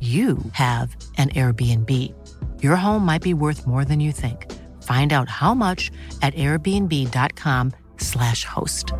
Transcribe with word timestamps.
you 0.00 0.38
have 0.52 0.94
an 1.16 1.30
Airbnb. 1.30 1.90
Your 2.62 2.76
home 2.76 3.04
might 3.04 3.22
be 3.22 3.34
worth 3.34 3.66
more 3.66 3.84
than 3.84 3.98
you 3.98 4.12
think. 4.12 4.46
Find 4.84 5.12
out 5.12 5.28
how 5.28 5.54
much 5.54 5.90
at 6.22 6.32
airbnb.com/slash 6.34 8.44
host. 8.44 8.92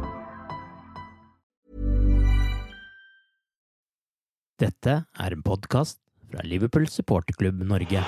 Dette 4.59 5.07
er 5.15 5.33
en 5.33 5.43
podkast 5.43 6.01
fra 6.31 6.41
Liverpool 6.43 6.89
supporterklubb 6.91 7.62
Norge. 7.62 8.03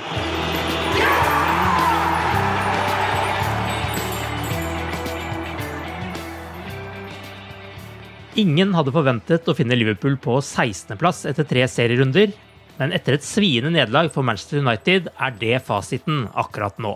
Ingen 8.38 8.74
hadde 8.74 8.94
forventet 8.94 9.48
å 9.50 9.54
finne 9.58 9.78
Liverpool 9.78 10.16
på 10.18 10.40
16.-plass 10.42 11.24
etter 11.30 11.46
tre 11.46 11.66
serierunder, 11.70 12.34
men 12.80 12.94
etter 12.96 13.18
et 13.18 13.26
sviende 13.26 13.74
nederlag 13.74 14.08
for 14.14 14.24
Manchester 14.26 14.62
United 14.62 15.10
er 15.12 15.34
det 15.40 15.58
fasiten 15.66 16.24
akkurat 16.32 16.80
nå. 16.80 16.94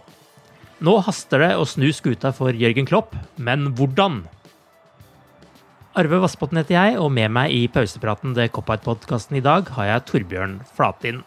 Nå 0.85 0.95
haster 1.07 1.45
det 1.45 1.53
å 1.57 1.67
snu 1.69 1.91
skuta 1.95 2.33
for 2.35 2.57
Jørgen 2.57 2.89
Klopp, 2.89 3.13
men 3.37 3.69
hvordan? 3.77 4.25
Arve 5.95 6.19
Vassbotn 6.25 6.59
heter 6.59 6.75
jeg, 6.75 6.97
og 6.99 7.13
med 7.15 7.31
meg 7.37 7.53
i 7.55 7.69
pausepraten 7.71 8.35
til 8.35 8.51
Coppite-podkasten 8.57 9.39
i 9.39 9.45
dag 9.45 9.69
har 9.77 9.93
jeg 9.93 10.07
Torbjørn 10.09 10.57
Flatin. 10.75 11.23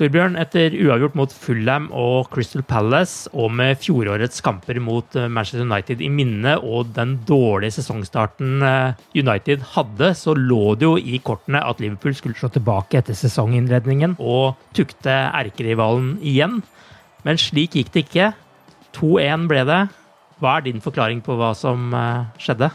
Torbjørn, 0.00 0.38
etter 0.40 0.72
uavgjort 0.72 1.16
mot 1.18 1.32
Fulham 1.36 1.90
og 1.92 2.30
Crystal 2.32 2.62
Palace, 2.64 3.28
og 3.36 3.50
med 3.52 3.76
fjorårets 3.82 4.40
kamper 4.44 4.78
mot 4.80 5.18
eh, 5.20 5.28
Manchester 5.28 5.66
United 5.66 6.00
i 6.00 6.08
minne 6.08 6.54
og 6.64 6.94
den 6.96 7.18
dårlige 7.28 7.76
sesongstarten 7.76 8.64
eh, 8.64 9.02
United 9.12 9.66
hadde, 9.74 10.14
så 10.16 10.32
lå 10.38 10.72
det 10.80 10.88
jo 10.88 10.94
i 10.96 11.20
kortene 11.20 11.60
at 11.60 11.82
Liverpool 11.84 12.16
skulle 12.16 12.40
slå 12.40 12.48
tilbake 12.54 13.02
etter 13.02 13.18
sesonginnredningen 13.18 14.16
og 14.16 14.56
tukte 14.72 15.12
erkerivalen 15.12 16.14
igjen. 16.24 16.62
Men 17.28 17.40
slik 17.40 17.76
gikk 17.76 17.92
det 17.92 18.06
ikke. 18.06 18.30
2-1 18.96 19.44
ble 19.52 19.66
det. 19.68 19.82
Hva 20.40 20.56
er 20.56 20.66
din 20.70 20.80
forklaring 20.82 21.20
på 21.24 21.36
hva 21.36 21.52
som 21.58 21.92
eh, 21.92 22.32
skjedde? 22.40 22.72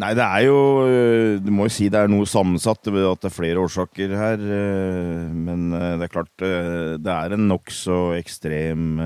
Nei, 0.00 0.12
det 0.14 0.24
er 0.24 0.44
jo 0.46 0.58
eh, 0.86 1.38
Du 1.42 1.50
må 1.54 1.66
jo 1.66 1.74
si 1.74 1.88
det 1.92 1.98
er 2.00 2.10
noe 2.10 2.28
sammensatt, 2.28 2.82
at 2.86 3.22
det 3.22 3.28
er 3.28 3.34
flere 3.34 3.62
årsaker 3.64 4.14
her. 4.16 4.44
eh, 4.44 5.26
Men 5.34 5.72
eh, 5.76 5.96
det 6.00 6.06
er 6.06 6.14
klart 6.14 6.34
det 6.40 7.14
er 7.14 7.34
en 7.36 7.48
nokså 7.50 8.16
ekstrem 8.18 9.00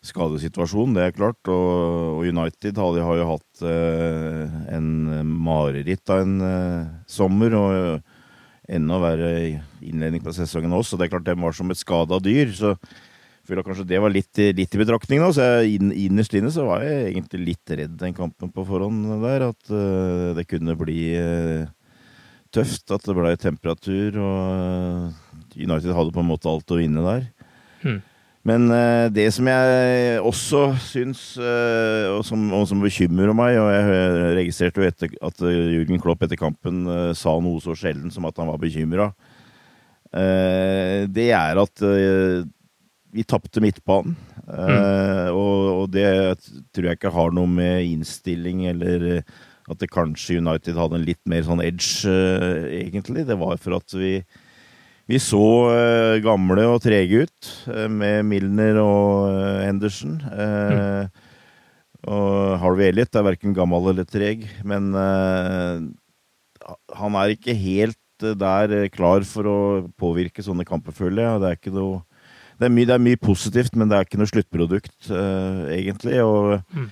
skadesituasjon, 0.00 0.94
det 0.96 1.02
er 1.04 1.12
klart. 1.16 1.50
Og 1.52 2.24
United 2.24 2.78
har 2.80 3.18
jo 3.18 3.26
hatt 3.34 3.64
en 3.66 4.88
mareritt 5.28 6.08
av 6.12 6.22
en 6.24 6.38
sommer. 7.10 7.56
Og 7.58 8.16
enda 8.70 9.00
verre 9.02 9.32
innledning 9.82 10.22
på 10.24 10.32
sesongen 10.34 10.72
også. 10.76 10.96
Det 10.96 11.08
er 11.08 11.14
klart 11.16 11.28
de 11.28 11.36
var 11.42 11.56
som 11.56 11.70
et 11.72 11.80
skada 11.80 12.20
dyr. 12.22 12.52
så 12.54 12.74
føler 13.50 13.66
kanskje 13.66 13.88
det 13.88 14.00
var 14.02 14.12
litt, 14.14 14.42
litt 14.56 14.76
i 14.76 14.80
betraktning. 14.80 15.22
nå. 15.22 15.32
Så 15.34 15.46
jeg, 15.64 15.80
innerst 16.06 16.36
inne 16.38 16.52
så 16.54 16.66
var 16.68 16.84
jeg 16.86 17.10
egentlig 17.10 17.52
litt 17.52 17.74
redd 17.80 17.96
den 18.00 18.16
kampen 18.16 18.52
på 18.54 18.66
forhånd 18.68 19.08
der. 19.24 19.48
At 19.50 19.72
uh, 19.72 20.30
det 20.38 20.46
kunne 20.50 20.76
bli 20.78 21.00
uh, 21.18 21.66
tøft, 22.54 22.86
at 22.94 23.06
det 23.06 23.16
ble 23.16 23.34
temperatur. 23.40 24.20
Og 24.22 25.58
United 25.58 25.96
hadde 25.96 26.14
på 26.14 26.22
en 26.22 26.30
måte 26.30 26.50
alt 26.50 26.70
å 26.70 26.78
vinne 26.78 27.04
der. 27.06 27.26
Hmm. 27.82 27.98
Men 28.46 28.70
uh, 28.72 29.08
det 29.12 29.26
som 29.36 29.48
jeg 29.50 30.20
også 30.24 30.62
syns, 30.86 31.24
og 31.40 32.22
som, 32.24 32.46
og, 32.56 32.64
som, 32.70 32.80
bekymrer 32.80 33.34
meg, 33.36 33.58
og 33.60 33.68
jeg 33.74 34.38
registrerte 34.38 34.80
jo 34.80 34.88
etter 34.88 35.18
at 35.26 35.44
Jürgen 35.44 36.00
Klopp 36.00 36.24
etter 36.24 36.40
kampen 36.40 36.86
sa 37.18 37.34
noe 37.42 37.60
så 37.60 37.76
sjelden 37.76 38.14
som 38.14 38.24
at 38.30 38.40
han 38.40 38.48
var 38.48 38.62
bekymra, 38.62 39.10
det 40.10 41.28
er 41.30 41.60
at 41.60 41.82
vi 43.14 43.22
tapte 43.26 43.60
midtbanen. 43.62 44.16
Mm. 44.46 44.50
Uh, 44.50 45.28
og, 45.30 45.76
og, 45.76 45.86
det 45.94 46.08
tror 46.74 46.86
jeg 46.90 46.98
ikke 46.98 47.14
har 47.14 47.30
noe 47.34 47.46
med 47.50 47.84
innstilling 47.86 48.64
eller 48.70 48.98
eh, 49.12 49.22
at 49.70 49.78
det 49.78 49.92
kanskje 49.92 50.40
United 50.40 50.74
hadde 50.74 50.96
en 50.98 51.04
litt 51.06 51.20
mer 51.30 51.42
sånn 51.46 51.62
edge, 51.62 52.10
uh, 52.10 52.66
egentlig. 52.74 53.22
Det 53.28 53.36
var 53.38 53.56
for 53.62 53.76
at 53.78 53.94
vi, 53.94 54.24
vi 55.10 55.18
så 55.22 55.44
gamle 56.24 56.66
og 56.72 56.82
trege 56.82 57.22
ut 57.26 57.40
med 57.90 58.24
Milner 58.26 58.76
og 58.82 59.30
Henderson. 59.64 60.20
Mm. 60.22 61.08
Og 62.10 62.58
Harvey 62.62 62.86
Elliot 62.90 63.16
er 63.18 63.26
verken 63.26 63.54
gammel 63.54 63.88
eller 63.90 64.06
treg, 64.08 64.38
men 64.66 64.94
han 64.94 65.90
er 67.18 67.28
ikke 67.34 67.54
helt 67.58 67.98
der 68.38 68.88
klar 68.94 69.20
for 69.26 69.44
å 69.50 69.58
påvirke 69.98 70.42
sånne 70.44 70.64
kamper, 70.68 70.92
føler 70.94 71.26
jeg. 71.26 71.40
Det 71.42 71.48
er 71.50 71.56
ikke 71.58 71.74
noe 71.74 72.04
det 72.60 72.68
er, 72.68 72.72
mye, 72.74 72.88
det 72.88 72.92
er 72.92 73.00
mye 73.00 73.20
positivt, 73.20 73.76
men 73.78 73.88
det 73.88 73.96
er 73.96 74.04
ikke 74.04 74.18
noe 74.20 74.28
sluttprodukt, 74.28 74.92
uh, 75.08 75.64
egentlig. 75.72 76.18
Og 76.20 76.58
mm. 76.76 76.90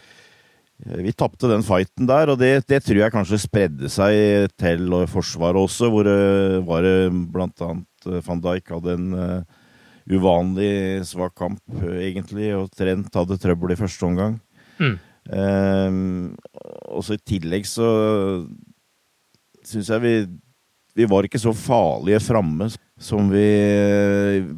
vi 1.05 1.13
tapte 1.13 1.51
den 1.51 1.65
fighten 1.67 2.09
der, 2.09 2.33
og 2.33 2.41
det, 2.41 2.53
det, 2.71 2.81
tror 2.87 3.03
jeg 3.03 3.13
kanskje 3.13 3.41
spredde 3.43 3.91
seg 3.93 4.49
til 4.57 4.97
Forsvaret 5.13 5.61
også, 5.61 5.91
hvor 5.93 6.09
det 6.09 6.63
var 6.69 6.89
blant 7.35 7.65
annet 7.67 8.09
eh, 8.09 8.23
van 8.25 8.41
Dijk 8.47 8.73
hadde 8.79 8.97
en 8.97 9.13
uh, 9.13 9.61
uvanlig 10.09 10.73
svak 11.05 11.37
kamp, 11.37 11.61
egentlig, 12.01 12.55
og 12.57 12.73
Trent 12.73 13.21
hadde 13.21 13.41
trøbbel 13.43 13.77
i 13.77 13.81
første 13.83 14.09
omgang. 14.09 14.41
Mm. 14.81 14.97
Um, 15.29 16.37
og 16.89 17.03
så 17.05 17.19
i 17.19 17.25
tillegg 17.29 17.67
så 17.69 17.89
syns 19.69 19.91
jeg 19.93 20.01
vi 20.01 20.13
vi 20.99 21.07
var 21.07 21.27
ikke 21.27 21.41
så 21.41 21.53
farlige 21.55 22.21
framme 22.25 22.67
som 22.99 23.29
vi, 23.31 23.47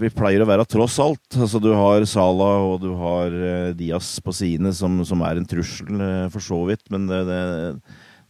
vi, 0.00 0.08
pleier 0.16 0.40
å 0.40 0.48
være, 0.48 0.64
tross 0.68 0.96
alt. 1.02 1.36
Altså, 1.36 1.60
du 1.60 1.70
har 1.76 2.06
Sala 2.08 2.48
og 2.64 2.78
du 2.80 2.94
har 2.96 3.34
uh, 3.36 3.72
Diaz 3.76 4.14
på 4.24 4.32
sine, 4.34 4.72
som, 4.76 4.96
som, 5.04 5.20
er 5.28 5.40
en 5.40 5.48
trussel, 5.48 5.92
uh, 6.00 6.30
for 6.32 6.44
så 6.44 6.62
vidt. 6.70 6.86
Men 6.92 7.04
det, 7.10 7.20
det, 7.28 7.42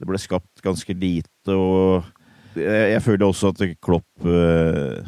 det, 0.00 0.08
ble 0.10 0.18
skapt 0.20 0.64
ganske 0.66 0.98
lite, 0.98 1.54
og 1.54 2.58
jeg, 2.58 2.90
jeg 2.96 3.04
føler 3.06 3.28
også 3.28 3.54
at 3.54 3.62
Klopp 3.78 4.26
uh, 4.26 4.98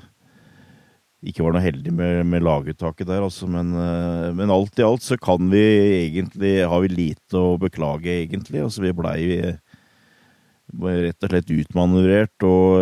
ikke 1.26 1.42
var 1.42 1.54
noe 1.54 1.64
heldig 1.66 1.94
med, 1.98 2.22
med 2.30 2.46
laguttaket 2.46 3.10
der, 3.10 3.26
altså. 3.26 3.50
Men, 3.50 3.74
men, 4.38 4.54
alt 4.54 4.78
i 4.78 4.86
alt 4.86 5.04
så 5.06 5.14
kan 5.22 5.52
vi 5.52 5.60
egentlig 6.08 6.56
Har 6.66 6.82
vi 6.82 6.90
lite 6.90 7.38
å 7.38 7.52
beklage, 7.62 8.10
egentlig. 8.24 8.58
Altså, 8.64 8.82
vi 8.82 8.94
blei 8.96 9.20
rett 10.72 11.22
og 11.22 11.30
slett 11.30 11.52
utmanøvrert 11.52 12.46
og, 12.48 12.74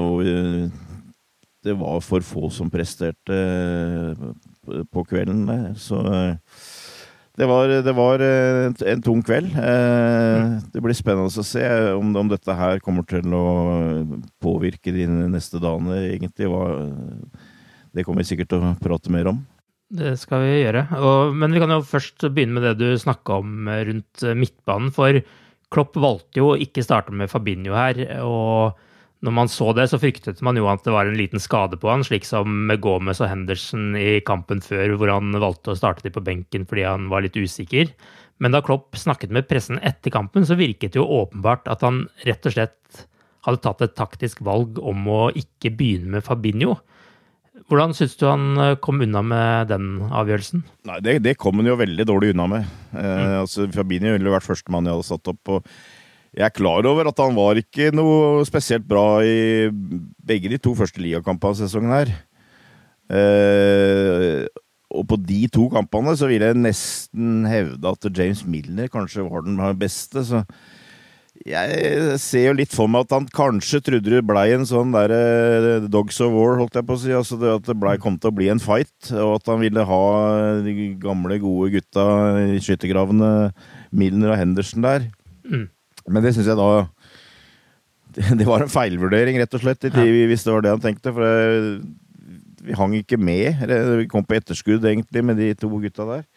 og 0.00 0.82
det 1.64 1.74
var 1.80 2.02
for 2.04 2.24
få 2.24 2.50
som 2.52 2.70
presterte 2.72 3.38
på 4.92 5.04
kvelden. 5.08 5.48
Så 5.80 6.02
det 7.34 7.48
var, 7.50 7.72
det 7.82 7.94
var 7.96 8.22
en, 8.22 8.76
en, 8.86 9.02
tung 9.02 9.22
kveld. 9.26 9.50
Det 10.70 10.82
blir 10.84 10.96
spennende 10.96 11.32
å 11.32 11.46
se 11.46 11.64
om, 11.96 12.12
om, 12.20 12.30
dette 12.30 12.58
her 12.58 12.82
kommer 12.84 13.06
til 13.08 13.32
å 13.34 13.46
påvirke 14.44 14.94
de 14.94 15.08
neste 15.32 15.62
dagene, 15.62 15.98
egentlig. 16.12 16.52
Det 17.94 18.04
kommer 18.06 18.22
vi 18.22 18.30
sikkert 18.34 18.52
til 18.52 18.62
å 18.62 18.76
prate 18.82 19.12
mer 19.14 19.32
om. 19.32 19.42
Det 19.94 20.14
skal 20.18 20.44
vi 20.44 20.54
gjøre. 20.62 20.86
Og, 21.00 21.34
men 21.38 21.54
vi 21.54 21.60
kan 21.62 21.72
jo 21.74 21.82
først 21.86 22.28
begynne 22.28 22.58
med 22.58 22.68
det 22.68 22.76
du 22.80 23.00
snakka 23.00 23.40
om 23.42 23.68
rundt 23.88 24.24
midtbanen. 24.36 24.94
For 24.94 25.20
Klopp 25.74 25.96
valgte 25.98 26.40
jo 26.40 26.52
å 26.52 26.58
ikke 26.60 26.84
starte 26.86 27.14
med 27.14 27.30
Fabinho 27.32 27.74
her. 27.76 28.00
og 28.22 28.78
når 29.24 29.32
man 29.32 29.48
så 29.48 29.70
det, 29.76 29.86
så 29.88 29.98
fryktet 30.00 30.42
man 30.44 30.58
jo 30.58 30.66
at 30.68 30.84
det 30.84 30.92
var 30.92 31.08
en 31.08 31.16
liten 31.16 31.40
skade 31.40 31.78
på 31.80 31.88
han, 31.88 32.04
slik 32.04 32.26
som 32.28 32.66
med 32.68 32.82
Gomez 32.84 33.22
og 33.24 33.30
Henderson 33.30 33.94
i 33.96 34.18
kampen 34.26 34.60
før, 34.64 34.98
hvor 35.00 35.12
han 35.14 35.32
valgte 35.40 35.72
å 35.72 35.78
starte 35.78 36.04
de 36.04 36.12
på 36.12 36.22
benken 36.24 36.66
fordi 36.68 36.84
han 36.84 37.08
var 37.12 37.24
litt 37.24 37.38
usikker. 37.38 37.92
Men 38.42 38.52
da 38.52 38.60
Klopp 38.64 38.98
snakket 38.98 39.32
med 39.32 39.48
pressen 39.48 39.80
etter 39.80 40.12
kampen, 40.12 40.44
så 40.44 40.58
virket 40.58 40.92
det 40.92 41.00
jo 41.00 41.08
åpenbart 41.22 41.70
at 41.72 41.84
han 41.86 42.04
rett 42.26 42.44
og 42.44 42.56
slett 42.56 43.04
hadde 43.46 43.62
tatt 43.64 43.84
et 43.84 43.96
taktisk 43.96 44.42
valg 44.44 44.80
om 44.80 45.08
å 45.08 45.22
ikke 45.36 45.72
begynne 45.76 46.16
med 46.16 46.26
Fabinho. 46.26 46.76
Hvordan 47.70 47.94
syns 47.96 48.16
du 48.20 48.26
han 48.26 48.58
eh, 48.60 48.76
kom 48.82 49.00
unna 49.04 49.22
med 49.24 49.70
den 49.70 49.90
avgjørelsen? 50.10 50.64
Nei, 50.90 51.00
Det, 51.04 51.18
det 51.24 51.36
kom 51.40 51.60
han 51.60 51.70
jo 51.70 51.78
veldig 51.80 52.06
dårlig 52.08 52.34
unna 52.34 52.48
med. 52.50 52.72
Eh, 52.92 53.00
mm. 53.00 53.36
altså, 53.44 53.68
Fabinho 53.72 54.16
ville 54.16 54.32
vært 54.34 54.48
førstemann 54.48 54.88
jeg 54.88 54.98
hadde 54.98 55.08
satt 55.08 55.32
opp. 55.32 55.52
og 55.54 55.68
Jeg 56.34 56.48
er 56.48 56.54
klar 56.54 56.86
over 56.90 57.06
at 57.06 57.20
han 57.22 57.36
var 57.36 57.58
ikke 57.60 57.92
noe 57.94 58.42
spesielt 58.48 58.86
bra 58.90 59.22
i 59.22 59.70
begge 60.26 60.50
de 60.50 60.58
to 60.58 60.74
første 60.74 60.98
ligakampene 61.02 61.54
av 61.54 61.60
sesongen 61.60 61.94
her. 61.94 62.14
Eh, 63.14 64.44
og 64.94 65.04
på 65.10 65.18
de 65.22 65.44
to 65.52 65.68
kampene 65.72 66.14
så 66.18 66.26
vil 66.30 66.42
jeg 66.42 66.58
nesten 66.58 67.44
hevde 67.50 67.90
at 67.90 68.08
James 68.10 68.42
Milner 68.46 68.90
kanskje 68.90 69.26
var 69.26 69.46
den 69.46 69.60
beste. 69.78 70.24
så 70.26 70.42
jeg 71.42 72.18
ser 72.22 72.44
jo 72.46 72.56
litt 72.56 72.72
for 72.72 72.86
meg 72.88 73.04
at 73.04 73.14
han 73.16 73.24
kanskje 73.26 73.80
trodde 73.82 74.12
det 74.12 74.22
blei 74.26 74.46
en 74.54 74.66
sånn 74.68 74.94
der 74.94 75.10
uh, 75.10 75.88
Dogs 75.90 76.20
of 76.22 76.30
War, 76.32 76.54
holdt 76.60 76.78
jeg 76.78 76.86
på 76.86 76.94
å 76.94 77.00
si. 77.02 77.10
Altså 77.10 77.38
det, 77.40 77.50
at 77.58 77.66
det 77.66 77.76
ble, 77.78 77.96
kom 77.98 78.16
til 78.22 78.30
å 78.30 78.36
bli 78.38 78.48
en 78.52 78.62
fight, 78.62 79.10
og 79.10 79.40
at 79.40 79.50
han 79.50 79.60
ville 79.64 79.86
ha 79.88 80.04
de 80.64 80.92
gamle, 81.02 81.40
gode 81.42 81.74
gutta 81.74 82.06
i 82.54 82.62
skyttergravene, 82.62 83.50
Milner 83.90 84.36
og 84.36 84.40
Henderson 84.40 84.86
der. 84.86 85.08
Mm. 85.42 85.66
Men 86.08 86.24
det 86.24 86.34
syns 86.36 86.50
jeg 86.50 86.58
da 86.58 86.70
det, 88.38 88.46
var 88.46 88.62
en 88.62 88.72
feilvurdering, 88.72 89.38
rett 89.40 89.56
og 89.56 89.64
slett, 89.64 89.88
hvis 89.90 90.44
det 90.46 90.52
var 90.54 90.64
det 90.64 90.74
han 90.74 90.82
tenkte. 90.82 91.14
For 91.14 91.80
vi 92.64 92.76
hang 92.78 92.94
ikke 92.96 93.18
med. 93.20 93.64
Vi 94.00 94.10
kom 94.10 94.24
på 94.24 94.38
etterskudd, 94.38 94.84
egentlig, 94.88 95.24
med 95.24 95.40
de 95.40 95.50
to 95.58 95.68
gutta 95.72 96.06
der. 96.08 96.28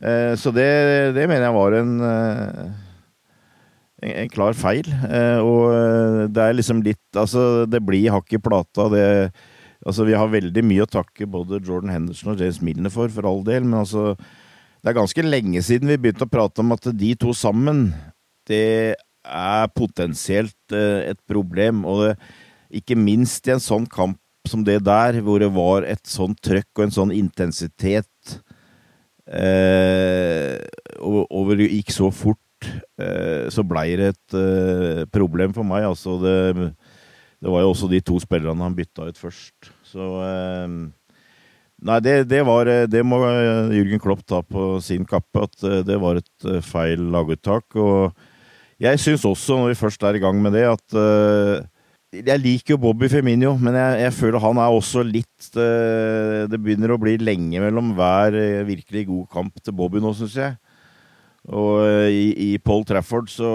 Uh, 0.00 0.32
så 0.40 0.48
det, 0.54 0.70
det, 1.12 1.26
mener 1.28 1.44
jeg 1.44 1.56
var 1.58 1.74
en 1.76 1.90
uh, 2.00 2.70
en, 4.00 4.28
klar 4.32 4.56
feil. 4.56 4.88
Eh, 4.88 5.38
og 5.44 5.70
eh, 5.74 6.26
det 6.32 6.44
er 6.44 6.56
liksom 6.56 6.82
litt 6.84 7.18
Altså, 7.18 7.66
det 7.68 7.82
blir 7.84 8.12
hakk 8.14 8.36
i 8.36 8.42
plata. 8.42 8.88
Det 8.92 9.06
Altså, 9.80 10.04
vi 10.04 10.12
har 10.12 10.28
veldig 10.28 10.60
mye 10.68 10.84
å 10.84 10.90
takke 10.92 11.24
både 11.24 11.62
Jordan 11.64 11.88
Henderson 11.88 12.34
og 12.34 12.40
James 12.42 12.58
Milner 12.60 12.92
for, 12.92 13.08
for 13.08 13.24
all 13.24 13.38
del, 13.46 13.64
men 13.64 13.78
altså 13.78 14.12
Det 14.12 14.90
er 14.90 14.98
ganske 14.98 15.24
lenge 15.24 15.62
siden 15.64 15.88
vi 15.88 15.96
begynte 15.96 16.26
å 16.26 16.28
prate 16.28 16.60
om 16.60 16.74
at 16.76 16.84
de 17.00 17.14
to 17.16 17.32
sammen, 17.32 17.86
det 18.50 18.96
er 19.24 19.72
potensielt 19.76 20.74
eh, 20.74 21.10
et 21.12 21.20
problem. 21.30 21.84
Og 21.88 22.04
det, 22.04 22.12
ikke 22.82 22.98
minst 22.98 23.48
i 23.48 23.54
en 23.56 23.62
sånn 23.62 23.88
kamp 23.90 24.18
som 24.48 24.62
det 24.66 24.80
der, 24.86 25.20
hvor 25.24 25.40
det 25.42 25.50
var 25.54 25.86
et 25.86 26.04
sånn 26.08 26.36
trøkk 26.42 26.70
og 26.78 26.86
en 26.86 26.94
sånn 26.94 27.10
intensitet 27.12 28.38
eh, 29.28 30.56
og, 31.00 31.50
det 31.58 31.68
gikk 31.68 31.92
så 31.92 32.08
fort 32.14 32.40
Eh, 33.00 33.48
så 33.52 33.64
blei 33.64 33.94
det 33.96 34.12
et 34.12 34.36
eh, 34.36 35.02
problem 35.12 35.54
for 35.56 35.66
meg. 35.66 35.86
Altså 35.88 36.18
det, 36.20 36.38
det, 37.40 37.48
var 37.48 37.64
jo 37.64 37.72
også 37.72 37.90
de 37.90 38.00
to 38.04 38.20
spillerne 38.22 38.64
han 38.64 38.76
bytta 38.76 39.10
ut 39.10 39.20
først. 39.20 39.72
Så 39.88 40.14
eh, 40.26 40.80
Nei, 41.80 41.96
det, 42.04 42.26
det, 42.28 42.42
var 42.44 42.68
Det 42.92 43.00
må 43.08 43.22
Jürgen 43.72 44.02
Klopp 44.04 44.20
ta 44.28 44.42
på 44.44 44.74
sin 44.84 45.06
kappe, 45.08 45.46
at 45.46 45.86
det 45.88 45.96
var 45.96 46.18
et 46.20 46.48
feil 46.60 47.06
laguttak. 47.08 47.72
Og 47.72 48.10
jeg 48.80 49.02
syns 49.02 49.26
også, 49.28 49.58
når 49.58 49.72
vi 49.72 49.80
først 49.80 50.02
er 50.08 50.16
i 50.16 50.22
gang 50.22 50.40
med 50.40 50.54
det, 50.56 50.64
at 50.70 50.96
jeg 52.10 52.42
liker 52.42 52.74
jo 52.74 52.80
Bobby 52.82 53.10
Firmino, 53.12 53.52
men 53.60 53.76
jeg, 53.76 53.98
jeg, 54.06 54.14
føler 54.16 54.42
han 54.42 54.58
er 54.58 54.72
også 54.74 55.04
litt 55.06 55.52
Det 55.54 56.58
begynner 56.58 56.90
å 56.90 56.98
bli 56.98 57.12
lenge 57.22 57.60
mellom 57.62 57.92
hver 57.94 58.34
virkelig 58.66 59.04
god 59.12 59.28
kamp 59.30 59.60
til 59.62 59.76
Bobby 59.78 60.02
nå, 60.02 60.10
syns 60.18 60.34
jeg. 60.40 60.56
Og 61.54 61.84
i, 62.10 62.24
i 62.50 62.58
Paul 62.58 62.82
Trafford 62.88 63.30
så 63.30 63.52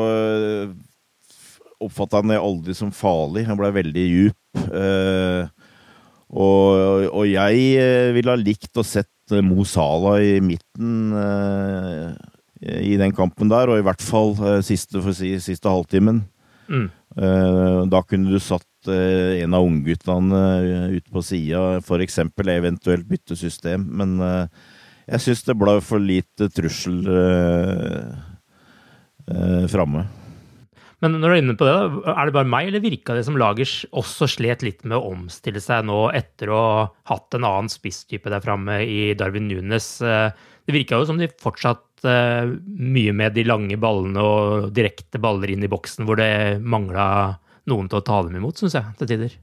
oppfatta 1.83 2.21
han 2.21 2.31
det 2.31 2.39
aldri 2.39 2.75
som 2.77 2.93
farlig. 2.95 3.45
Han 3.49 3.59
ble 3.59 3.73
veldig 3.75 4.05
djup. 4.07 4.39
Og, 6.35 7.05
og, 7.11 7.25
jeg 7.29 8.13
ville 8.15 8.33
ha 8.33 8.39
likt 8.39 8.79
å 8.79 8.85
sett 8.85 9.35
Mo 9.45 9.65
Salah 9.67 10.19
i 10.23 10.39
midten 10.43 11.13
i 12.65 12.95
den 12.97 13.13
kampen 13.15 13.51
der, 13.51 13.69
og 13.69 13.79
i 13.79 13.85
hvert 13.85 14.01
fall 14.01 14.33
siste, 14.65 15.01
si, 15.13 15.35
siste 15.43 15.69
halvtimen. 15.69 16.23
Mm. 16.65 16.87
Da 17.91 17.99
kunne 18.09 18.33
du 18.33 18.39
satt 18.41 18.89
en 18.89 19.53
av 19.53 19.65
ungguttene 19.65 20.39
ute 20.95 21.13
på 21.13 21.21
sida, 21.23 21.77
f.eks. 21.77 22.17
eventuelt 22.41 23.05
byttesystem. 23.09 23.85
Men 24.01 24.17
jeg 25.05 25.21
syns 25.21 25.43
det 25.45 25.57
ble 25.59 25.79
for 25.85 26.01
lite 26.01 26.47
trussel 26.53 27.03
eh, 27.05 28.13
eh, 29.29 29.65
framme. 29.69 30.05
Men 31.03 31.19
når 31.19 31.27
du 31.27 31.33
er 31.35 31.41
inne 31.43 31.57
på 31.59 31.67
det, 31.67 31.75
er 32.09 32.25
det 32.25 32.33
bare 32.33 32.49
meg, 32.49 32.69
eller 32.69 32.81
virka 32.81 33.13
det 33.13 33.25
som 33.27 33.37
Lagers 33.37 33.83
også 33.93 34.29
slet 34.31 34.63
litt 34.65 34.81
med 34.87 34.97
å 34.97 35.11
omstille 35.11 35.61
seg 35.61 35.85
nå 35.85 36.07
etter 36.17 36.49
å 36.49 36.61
ha 36.61 36.85
hatt 37.11 37.37
en 37.37 37.45
annen 37.45 37.69
spisstype 37.69 38.31
der 38.33 38.41
framme 38.41 38.79
i 38.81 39.13
Darwin 39.17 39.49
Nunes? 39.51 39.99
Eh, 40.01 40.31
det 40.65 40.73
virka 40.73 40.97
jo 40.97 41.05
som 41.11 41.21
de 41.21 41.29
fortsatt 41.29 41.85
eh, 41.94 41.94
mye 42.05 43.15
med 43.15 43.35
de 43.35 43.45
lange 43.47 43.79
ballene 43.81 44.21
og 44.21 44.69
direkte 44.75 45.21
baller 45.21 45.53
inn 45.53 45.65
i 45.65 45.71
boksen, 45.71 46.05
hvor 46.07 46.19
det 46.19 46.61
mangla 46.61 47.07
noen 47.69 47.89
til 47.89 48.01
å 48.01 48.05
ta 48.05 48.21
dem 48.25 48.37
imot, 48.39 48.61
syns 48.61 48.77
jeg, 48.77 48.93
til 48.99 49.09
tider. 49.09 49.35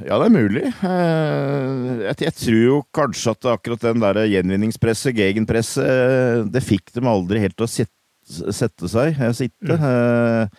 Ja, 0.00 0.16
det 0.16 0.30
er 0.30 0.32
mulig. 0.32 0.64
Eh, 0.64 2.02
jeg, 2.08 2.34
tror 2.38 2.60
jo 2.60 2.76
kanskje 2.96 3.34
at 3.34 3.48
akkurat 3.52 3.82
den 3.84 4.00
der 4.02 4.22
gjenvinningspresset, 4.30 5.16
gegenpresset, 5.16 5.84
eh, 5.84 6.44
det 6.48 6.64
fikk 6.64 6.94
dem 6.96 7.10
aldri 7.10 7.42
helt 7.42 7.56
til 7.58 7.66
å 7.66 8.52
sette 8.54 8.88
seg, 8.88 9.18
eh, 9.18 9.34
sitte. 9.36 9.76
Mm. 9.76 10.54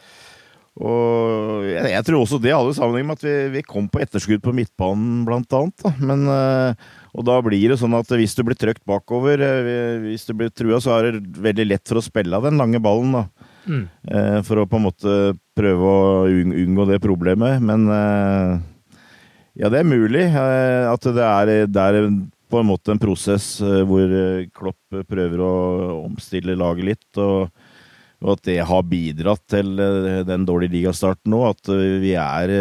Og 0.81 1.65
jeg, 1.67 2.03
tror 2.07 2.22
også 2.22 2.39
det 2.41 2.53
hadde 2.53 2.75
sammenheng 2.77 3.10
med 3.10 3.19
at 3.19 3.25
vi, 3.25 3.36
vi, 3.57 3.65
kom 3.65 3.89
på 3.91 4.01
etterskudd 4.03 4.43
på 4.46 4.53
midtbanen, 4.55 5.24
blant 5.27 5.57
annet. 5.57 5.75
Da. 5.84 5.93
Men, 6.00 6.24
og 7.12 7.25
da 7.27 7.38
blir 7.44 7.74
det 7.74 7.80
sånn 7.82 7.96
at 7.98 8.10
hvis 8.15 8.36
du 8.38 8.44
blir 8.48 8.58
trøkt 8.60 8.84
bakover, 8.88 9.41
hvis 10.06 10.24
du 10.27 10.36
blir 10.38 10.51
trua, 10.56 10.80
så 10.80 10.96
er 10.96 11.10
det 11.12 11.41
veldig 11.44 11.65
lett 11.68 11.84
for 11.88 12.00
å 12.00 12.06
spille 12.06 12.38
av 12.38 12.48
den 12.48 12.60
lange 12.62 12.80
ballen. 12.84 13.18
da. 13.18 13.50
Mm. 13.68 13.84
For 14.48 14.62
å 14.62 14.68
på 14.70 14.80
en 14.80 14.86
måte 14.88 15.15
prøve 15.60 15.91
å 15.91 16.27
unngå 16.32 16.88
det 16.88 17.01
problemet. 17.03 17.60
Men 17.60 17.89
ja, 19.60 19.70
det 19.70 19.82
er 19.82 19.88
mulig. 19.88 20.27
Eh, 20.30 20.86
at 20.88 21.08
det 21.15 21.25
er, 21.25 21.51
det 21.68 21.84
er 21.84 22.08
på 22.51 22.62
en 22.62 22.70
måte 22.70 22.94
en 22.94 23.01
prosess 23.01 23.58
eh, 23.63 23.82
hvor 23.88 24.08
eh, 24.08 24.48
Klopp 24.56 25.03
prøver 25.10 25.44
å 25.44 25.53
omstille 26.06 26.58
laget 26.60 26.88
litt. 26.94 27.10
og, 27.20 27.51
og 28.22 28.36
at 28.36 28.46
det 28.48 28.60
har 28.70 28.86
bidratt 28.86 29.44
til 29.50 29.74
den 30.27 30.44
dårlige 30.46 30.75
ligastarten 30.77 31.34
nå. 31.34 31.41
At 31.50 31.72
vi 32.03 32.13
er 32.13 32.51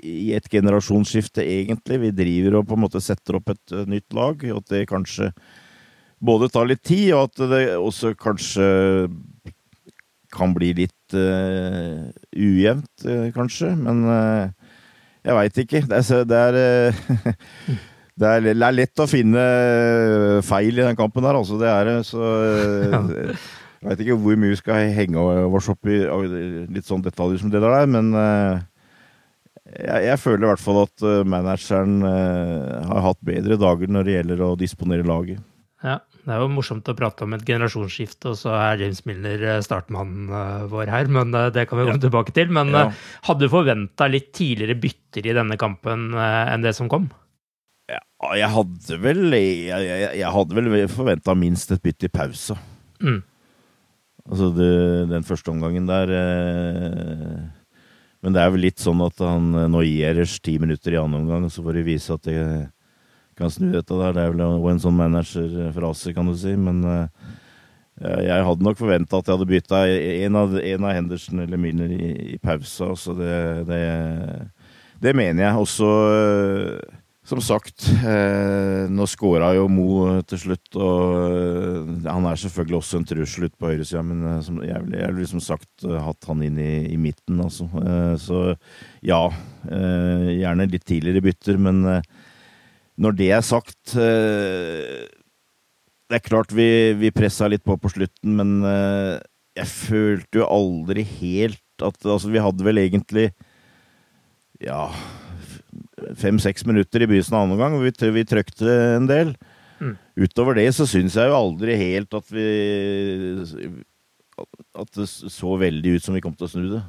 i 0.00 0.32
et 0.36 0.48
generasjonsskifte, 0.50 1.44
egentlig. 1.44 2.00
Vi 2.06 2.14
driver 2.16 2.60
og 2.60 2.70
på 2.70 2.78
en 2.78 2.84
måte 2.86 3.02
setter 3.04 3.38
opp 3.38 3.52
et 3.52 3.76
nytt 3.90 4.16
lag. 4.16 4.42
Og 4.52 4.62
at 4.62 4.72
det 4.72 4.88
kanskje 4.90 5.32
både 6.22 6.50
tar 6.52 6.68
litt 6.70 6.84
tid, 6.86 7.12
og 7.16 7.30
at 7.30 7.44
det 7.50 7.62
også 7.76 8.14
kanskje 8.18 8.66
kan 10.32 10.54
bli 10.56 10.70
litt 10.78 11.16
uh, 11.16 12.08
ujevnt, 12.32 13.04
uh, 13.04 13.28
kanskje. 13.34 13.74
Men 13.76 14.04
uh, 14.08 14.76
jeg 15.22 15.38
veit 15.38 15.58
ikke. 15.64 15.82
Det 15.90 15.98
er, 16.00 16.22
det, 16.28 16.38
er, 16.38 16.56
uh, 16.58 17.74
det, 18.20 18.30
er, 18.30 18.46
det 18.46 18.54
er, 18.56 18.78
lett 18.78 19.02
å 19.02 19.08
finne 19.10 19.42
eh, 19.42 20.38
feil 20.46 20.78
i 20.78 20.86
den 20.86 20.98
kampen 20.98 21.26
her, 21.26 21.38
altså. 21.38 21.58
Det 21.60 21.68
er 21.70 21.90
det. 21.90 21.98
Så 22.08 22.22
eh, 22.22 23.34
jeg 23.82 23.90
veit 23.90 24.04
ikke 24.04 24.18
hvor 24.24 24.40
mye 24.40 24.54
vi 24.54 24.60
skal 24.62 24.92
henge 24.96 25.28
oss 25.46 25.70
opp 25.72 25.90
i 25.90 26.02
litt 26.70 26.88
sånn 26.88 27.04
detaljer 27.04 27.42
som 27.42 27.52
det 27.52 27.62
der, 27.62 27.88
men 27.90 28.12
jeg, 29.72 30.04
jeg, 30.06 30.18
føler 30.20 30.44
i 30.44 30.50
hvert 30.50 30.62
fall 30.62 30.82
at 30.82 31.04
manageren 31.28 32.02
har 32.04 33.06
hatt 33.08 33.20
bedre 33.24 33.56
dager 33.60 33.90
når 33.90 34.06
det 34.06 34.16
gjelder 34.18 34.44
å 34.44 34.52
disponere 34.60 35.06
laget. 35.08 35.40
Ja, 35.82 35.98
det 36.22 36.30
er 36.30 36.38
jo 36.44 36.50
morsomt 36.54 36.86
å 36.86 36.94
prate 36.94 37.24
om 37.26 37.32
et 37.34 37.42
generasjonsskifte, 37.46 38.30
og 38.30 38.38
så 38.38 38.52
er 38.54 38.84
James 38.84 39.02
Milner 39.08 39.40
eh, 39.42 39.62
startmannen 39.64 40.28
eh, 40.30 40.66
vår 40.70 40.92
her, 40.92 41.10
men 41.10 41.34
eh, 41.34 41.48
det 41.54 41.64
kan 41.66 41.80
vi 41.80 41.86
komme 41.88 41.98
ja. 41.98 42.04
tilbake 42.04 42.34
til. 42.36 42.52
Men 42.54 42.70
ja. 42.70 42.84
hadde 43.26 43.48
du 43.48 43.50
forventa 43.50 44.06
litt 44.10 44.30
tidligere 44.36 44.78
bytter 44.78 45.26
i 45.26 45.34
denne 45.40 45.58
kampen 45.58 46.12
enn 46.14 46.62
det 46.62 46.76
som 46.78 46.90
kom? 46.92 47.10
Ja, 47.90 47.98
jeg 48.38 48.48
hadde 48.54 48.96
vel 49.02 49.34
Jeg, 49.34 49.66
jeg, 49.66 50.12
jeg 50.20 50.30
hadde 50.36 50.56
vel 50.56 50.70
forventa 50.88 51.34
minst 51.36 51.74
et 51.74 51.82
bytte 51.82 52.06
i 52.06 52.14
pause. 52.14 52.54
Mm. 53.02 53.18
Altså 54.22 54.52
det, 54.54 54.72
den 55.10 55.26
første 55.26 55.50
omgangen 55.50 55.90
der 55.90 56.14
eh, 56.14 57.42
Men 58.22 58.36
det 58.36 58.42
er 58.42 58.52
vel 58.54 58.62
litt 58.68 58.78
sånn 58.78 59.02
at 59.02 59.18
han 59.18 59.50
nå 59.72 59.82
gir 59.82 60.22
ti 60.42 60.54
minutter 60.62 60.94
i 60.94 61.00
annen 61.00 61.24
omgang, 61.24 61.48
så 61.50 61.64
får 61.64 61.80
de 61.80 61.84
vise 61.86 62.14
at 62.14 62.28
de 62.28 62.36
kan 63.38 63.50
snu 63.50 63.72
dette 63.72 63.98
der. 63.98 64.14
Det 64.14 64.24
er 64.24 64.34
vel 64.34 64.72
en 64.72 64.82
sånn 64.82 64.98
managerfrase, 64.98 66.14
kan 66.14 66.28
du 66.30 66.36
si. 66.38 66.54
Men 66.58 66.82
uh, 66.86 67.32
jeg 67.98 68.46
hadde 68.46 68.66
nok 68.66 68.78
forventa 68.78 69.18
at 69.18 69.28
jeg 69.28 69.38
hadde 69.38 69.50
bytta 69.50 69.82
en 69.88 70.38
en 70.38 70.86
av 70.86 70.96
Henderson 70.96 71.44
eller 71.44 71.60
Milner 71.60 71.92
i, 71.92 72.12
i 72.34 72.38
pausa. 72.42 72.92
Så 72.98 73.16
det, 73.18 73.34
det, 73.68 73.82
det, 75.02 75.14
mener 75.16 75.48
jeg. 75.48 75.66
Også, 75.66 75.90
uh, 75.90 77.01
som 77.32 77.40
sagt, 77.44 77.86
eh, 78.04 78.84
nå 78.92 79.06
skåra 79.08 79.54
jo 79.56 79.64
Mo 79.72 80.20
til 80.28 80.42
slutt. 80.44 80.76
Og 80.76 82.04
han 82.04 82.28
er 82.28 82.40
selvfølgelig 82.40 82.78
også 82.78 83.00
en 83.00 83.08
trussel 83.08 83.48
ute 83.48 83.56
på 83.56 83.70
høyresida, 83.72 84.04
men 84.06 84.42
som, 84.44 84.60
jeg 84.66 84.84
ville 84.84 85.14
liksom 85.18 85.40
sagt 85.42 85.86
hatt 85.86 86.28
han 86.28 86.44
inn 86.44 86.60
i, 86.60 86.72
i 86.92 86.98
midten, 87.00 87.40
altså. 87.42 87.68
så 88.20 88.42
ja, 89.04 89.22
gjerne 89.64 90.68
litt 90.70 90.84
tidligere 90.88 91.24
bytter, 91.24 91.58
men 91.62 91.82
når 93.00 93.16
det 93.16 93.28
er 93.32 93.44
sagt 93.44 93.94
eh, 93.96 95.08
Det 96.10 96.18
er 96.18 96.26
klart 96.26 96.52
vi, 96.54 96.92
vi 96.98 97.12
pressa 97.14 97.48
litt 97.48 97.64
på 97.64 97.78
på 97.80 97.92
slutten, 97.92 98.36
men 98.38 98.60
eh, 98.68 99.16
jeg 99.58 99.68
følte 99.68 100.42
jo 100.42 100.48
aldri 100.48 101.06
helt 101.18 101.60
at 101.82 102.04
Altså, 102.04 102.30
vi 102.32 102.42
hadde 102.42 102.66
vel 102.66 102.82
egentlig 102.84 103.30
Ja 104.62 104.90
Fem-seks 106.18 106.66
minutter 106.68 107.04
i 107.04 107.08
begynnelsen 107.10 107.36
av 107.38 107.46
andre 107.46 107.58
gang, 107.60 107.76
og 107.78 107.86
vi, 107.86 107.92
vi 108.16 108.24
trøkte 108.28 108.78
en 108.98 109.08
del. 109.10 109.34
Mm. 109.82 109.96
Utover 110.24 110.58
det 110.58 110.68
så 110.76 110.86
syns 110.88 111.16
jeg 111.18 111.30
jo 111.30 111.38
aldri 111.38 111.74
helt 111.80 112.14
at 112.14 112.28
vi 112.30 112.44
At 114.78 114.92
det 114.94 115.08
så 115.10 115.56
veldig 115.58 115.96
ut 115.96 116.04
som 116.04 116.14
vi 116.14 116.22
kom 116.22 116.36
til 116.36 116.46
å 116.46 116.52
snu 116.52 116.66
det, 116.70 116.82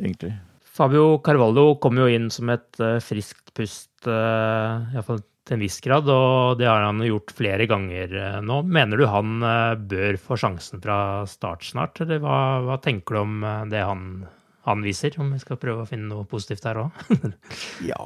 egentlig. 0.00 0.34
Fabio 0.70 1.18
Carvalho 1.24 1.74
kom 1.82 1.98
jo 1.98 2.06
inn 2.08 2.30
som 2.32 2.50
et 2.52 2.78
uh, 2.80 2.98
friskt 3.02 3.52
pust, 3.56 3.90
uh, 4.06 4.86
iallfall 4.94 5.20
til 5.50 5.58
en 5.58 5.64
viss 5.64 5.80
grad, 5.82 6.08
og 6.08 6.58
det 6.60 6.68
har 6.70 6.84
han 6.86 7.02
gjort 7.02 7.32
flere 7.34 7.66
ganger 7.70 8.12
eh, 8.14 8.38
nå. 8.44 8.60
Mener 8.70 9.00
du 9.00 9.06
han 9.10 9.42
eh, 9.42 9.78
bør 9.92 10.18
få 10.22 10.38
sjansen 10.38 10.82
fra 10.82 11.26
start 11.30 11.66
snart, 11.66 11.98
eller 12.04 12.22
hva, 12.22 12.36
hva 12.66 12.76
tenker 12.82 13.16
du 13.16 13.22
om 13.24 13.42
eh, 13.42 13.64
det 13.72 13.82
han, 13.82 14.04
han, 14.22 14.38
viser? 14.84 15.14
Om 15.20 15.34
vi 15.34 15.40
skal 15.42 15.60
prøve 15.60 15.84
å 15.84 15.88
finne 15.88 16.08
noe 16.10 16.26
positivt 16.28 16.64
der 16.66 16.82
òg? 16.84 17.04
ja, 17.90 18.00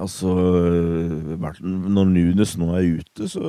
altså 0.00 0.34
Når 1.62 2.12
Nunes 2.12 2.56
nå 2.60 2.72
er 2.78 3.00
ute, 3.00 3.30
så 3.30 3.42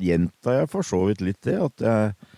gjentar 0.00 0.62
jeg 0.62 0.72
for 0.72 0.86
så 0.86 1.04
vidt 1.10 1.24
litt 1.26 1.40
det. 1.46 1.58
At 1.68 1.84
jeg, 1.84 2.34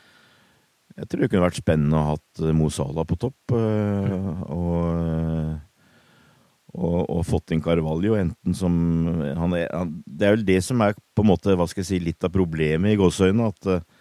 jeg 0.97 1.11
tror 1.11 1.25
det 1.25 1.33
kunne 1.33 1.49
vært 1.49 1.63
spennende 1.63 1.99
å 1.99 2.07
ha 2.07 2.15
hatt 2.17 2.45
Mo 2.57 2.71
Salah 2.73 3.09
på 3.09 3.19
topp. 3.21 3.57
og 3.57 5.59
og, 6.71 7.01
og, 7.11 7.25
fått 7.27 7.51
inn 7.51 7.63
Carvalho, 7.65 8.15
enten 8.15 8.55
som 8.55 8.75
han 9.11 9.57
er, 9.59 9.65
han, 9.75 9.97
Det 10.07 10.27
er 10.27 10.37
vel 10.37 10.45
det 10.47 10.61
som 10.63 10.79
er 10.85 10.95
på 10.95 11.25
en 11.25 11.31
måte, 11.33 11.57
hva 11.59 11.67
skal 11.67 11.83
jeg 11.83 11.89
si, 11.89 11.99
litt 12.05 12.27
av 12.27 12.31
problemet 12.35 12.95
i 12.95 13.01
gåseøynene. 13.01 13.49
At 13.51 14.00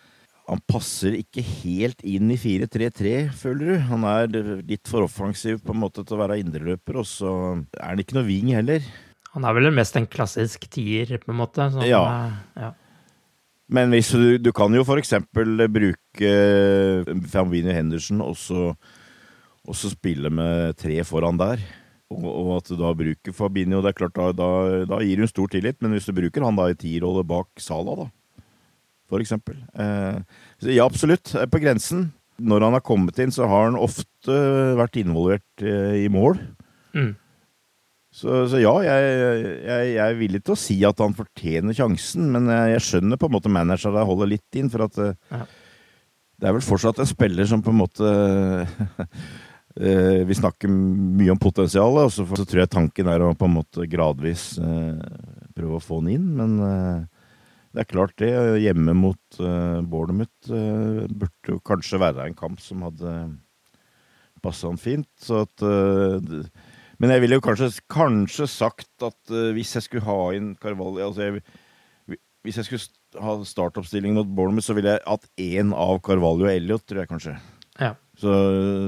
han 0.49 0.61
passer 0.65 1.13
ikke 1.19 1.43
helt 1.45 2.01
inn 2.07 2.31
i 2.33 2.37
4-3-3, 2.39 3.13
føler 3.37 3.67
du. 3.69 3.75
Han 3.91 4.05
er 4.09 4.31
litt 4.65 4.89
for 4.89 5.05
offensiv 5.05 5.59
på 5.61 5.75
en 5.75 5.81
måte 5.83 6.01
til 6.01 6.17
å 6.17 6.23
være 6.23 6.39
indreløper, 6.41 6.97
og 7.03 7.05
så 7.05 7.33
er 7.77 7.91
han 7.91 8.01
ikke 8.01 8.17
noe 8.17 8.25
wing 8.25 8.49
heller. 8.57 8.85
Han 9.35 9.45
er 9.45 9.57
vel 9.59 9.69
mest 9.75 9.97
en 9.99 10.09
klassisk 10.09 10.65
tier, 10.73 11.19
på 11.21 11.29
en 11.29 11.37
måte. 11.43 11.69
Sånn, 11.69 11.85
ja. 11.85 12.01
ja. 12.57 12.71
Men 13.69 13.93
hvis 13.93 14.09
du, 14.17 14.39
du 14.41 14.49
kan 14.55 14.73
jo 14.73 14.81
eksempel 14.97 15.67
bruke 15.69 16.31
Fambini 17.29 17.75
Henderson 17.75 18.25
og 18.25 18.33
så, 18.41 18.71
og 19.69 19.77
så 19.77 19.93
spille 19.93 20.33
med 20.33 20.79
tre 20.81 20.97
foran 21.05 21.37
der. 21.37 21.61
Og, 22.09 22.25
og, 22.25 22.53
at 22.57 22.71
du 22.71 22.79
da 22.79 22.89
bruker 22.97 23.35
Fabinho 23.37 23.83
det 23.85 23.91
er 23.91 23.99
klart 23.99 24.15
da, 24.17 24.31
da, 24.33 24.49
da 24.89 24.97
gir 25.05 25.21
hun 25.21 25.29
stor 25.29 25.51
tillit, 25.53 25.77
men 25.77 25.93
hvis 25.93 26.09
du 26.09 26.15
bruker 26.17 26.41
han 26.41 26.57
da 26.57 26.71
i 26.71 26.77
tierrolle 26.79 27.21
bak 27.21 27.61
Sala, 27.61 27.93
da, 27.99 28.07
for 29.09 29.23
eksempel 29.23 29.57
eh, 29.73 30.19
Ja, 30.69 30.85
absolutt. 30.85 31.33
På 31.51 31.61
grensen. 31.61 32.09
Når 32.39 32.67
han 32.67 32.77
har 32.77 32.85
kommet 32.85 33.17
inn, 33.19 33.33
så 33.35 33.47
har 33.51 33.67
han 33.67 33.79
ofte 33.79 34.35
vært 34.79 34.99
involvert 35.01 35.65
eh, 35.65 36.05
i 36.05 36.11
mål. 36.11 36.39
Mm. 36.95 37.11
Så, 38.15 38.45
så, 38.49 38.61
ja, 38.61 38.71
jeg, 38.81 39.09
jeg, 39.09 39.59
jeg, 39.67 39.97
er 40.01 40.15
villig 40.17 40.41
til 40.41 40.55
å 40.55 40.59
si 40.59 40.79
at 40.87 41.03
han 41.03 41.13
fortjener 41.17 41.75
sjansen, 41.77 42.31
men 42.33 42.47
jeg, 42.49 42.71
jeg 42.73 42.85
skjønner 42.87 43.19
på 43.21 43.29
en 43.29 43.35
måte 43.35 43.51
manageren 43.53 44.07
holder 44.07 44.31
litt 44.31 44.57
inn, 44.59 44.71
for 44.73 44.87
at 44.87 44.97
eh, 45.03 45.19
ja. 45.35 45.43
det 46.39 46.49
er 46.49 46.57
vel 46.57 46.65
fortsatt 46.65 47.03
en 47.03 47.11
spiller 47.11 47.49
som 47.49 47.61
på 47.65 47.73
en 47.75 47.81
måte 47.83 48.09
Eh, 49.79 50.25
vi 50.25 50.35
snakker 50.35 50.67
mye 50.67 51.31
om 51.31 51.39
potensialet, 51.39 52.09
og 52.09 52.11
så, 52.11 52.25
så, 52.35 52.43
tror 52.43 52.63
jeg 52.63 52.71
tanken 52.73 53.07
er 53.07 53.23
å 53.23 53.35
på 53.37 53.47
en 53.47 53.53
måte 53.61 53.85
gradvis 53.87 54.57
eh, 54.59 54.97
prøve 55.55 55.77
å 55.77 55.83
få 55.83 56.01
han 56.01 56.09
inn. 56.15 56.25
Men 56.35 56.55
eh, 56.65 57.18
det 57.75 57.83
er 57.83 57.89
klart 57.89 58.15
det. 58.17 58.31
Hjemme 58.63 58.95
mot 58.97 59.39
eh, 59.41 59.77
Bournemouth 59.85 60.49
uh, 60.49 61.05
burde 61.05 61.53
jo 61.53 61.59
kanskje 61.65 62.01
være 62.01 62.25
en 62.25 62.37
kamp 62.37 62.61
som 62.63 62.81
hadde 62.87 63.13
passa 64.41 64.71
han 64.71 64.79
fint. 64.81 65.09
Så 65.21 65.43
at 65.45 65.65
uh, 65.65 66.17
Men 66.99 67.13
jeg 67.13 67.23
ville 67.23 67.37
jo 67.37 67.45
kanskje, 67.45 67.69
kanskje 67.91 68.49
sagt 68.49 69.05
at 69.05 69.19
uh, 69.33 69.51
hvis 69.53 69.75
jeg 69.77 69.85
skulle 69.85 70.07
ha 70.07 70.33
inn 70.35 70.55
Carvalho 70.59 71.05
altså 71.05 71.27
jeg, 71.27 71.43
Hvis 72.43 72.57
jeg 72.57 72.65
skulle 72.65 73.21
ha 73.21 73.37
startoppstilling 73.45 74.17
mot 74.17 74.27
Bournemouth, 74.27 74.65
så 74.65 74.73
ville 74.73 74.95
jeg 74.95 75.05
hatt 75.05 75.29
én 75.37 75.73
av 75.75 76.01
Carvalho 76.01 76.47
og 76.47 76.53
Elliot, 76.53 76.87
tror 76.87 77.03
jeg 77.03 77.11
kanskje. 77.11 77.37
Ja. 77.79 77.93
Så 78.19 78.33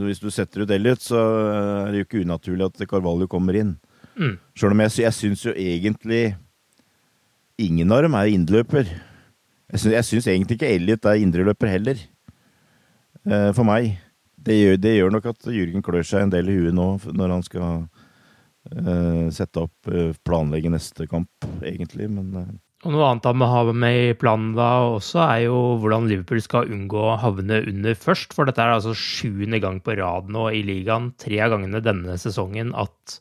hvis 0.04 0.20
du 0.20 0.30
setter 0.34 0.64
ut 0.64 0.74
Elliot, 0.74 1.04
så 1.04 1.20
er 1.22 1.92
det 1.92 2.02
jo 2.02 2.08
ikke 2.08 2.24
unaturlig 2.26 2.68
at 2.68 2.86
Carvalho 2.90 3.28
kommer 3.32 3.58
inn. 3.60 3.76
Mm. 4.18 4.38
Sjøl 4.58 4.76
om 4.76 4.84
jeg, 4.84 4.94
jeg 5.06 5.16
syns 5.18 5.46
jo 5.46 5.54
egentlig 5.56 6.24
ingen 7.60 7.92
av 7.92 8.06
dem 8.06 8.16
er 8.18 8.32
indreløper. 8.32 8.88
Jeg 9.72 10.06
syns 10.08 10.28
egentlig 10.28 10.58
ikke 10.58 10.72
Elliot 10.76 11.08
er 11.08 11.22
indreløper 11.24 11.72
heller, 11.72 12.00
eh, 13.26 13.52
for 13.56 13.68
meg. 13.68 13.98
Det 14.42 14.58
gjør, 14.58 14.80
det 14.82 14.96
gjør, 14.96 15.12
nok 15.14 15.30
at 15.32 15.52
Jürgen 15.54 15.86
klør 15.86 16.06
seg 16.08 16.26
en 16.26 16.34
del 16.34 16.50
i 16.50 16.58
huet 16.58 16.74
nå 16.74 16.88
når 17.14 17.36
han 17.36 17.44
skal 17.46 17.84
eh, 18.72 19.30
sette 19.34 19.68
opp, 19.68 19.92
eh, 19.92 20.16
planlegge 20.26 20.72
neste 20.74 21.06
kamp, 21.08 21.30
egentlig, 21.62 22.10
men 22.10 22.36
eh, 22.42 22.52
og 22.82 22.96
Noe 22.96 23.12
annet 23.12 23.28
han 23.30 23.38
må 23.38 23.46
ha 23.46 23.60
med 23.78 23.96
i 24.08 24.14
planen 24.18 24.56
da 24.58 24.70
også, 24.96 25.20
er 25.22 25.44
jo 25.44 25.58
hvordan 25.84 26.08
Liverpool 26.10 26.42
skal 26.42 26.72
unngå 26.74 27.04
å 27.12 27.18
havne 27.22 27.60
under 27.70 27.94
først. 27.94 28.34
For 28.34 28.50
dette 28.50 28.64
er 28.64 28.74
altså 28.74 28.96
sjuende 28.98 29.60
gang 29.62 29.78
på 29.86 29.94
rad 30.00 30.32
nå 30.34 30.48
i 30.50 30.64
ligaen, 30.66 31.12
tre 31.22 31.38
av 31.46 31.54
gangene 31.54 31.84
denne 31.86 32.18
sesongen, 32.22 32.74
at 32.74 33.20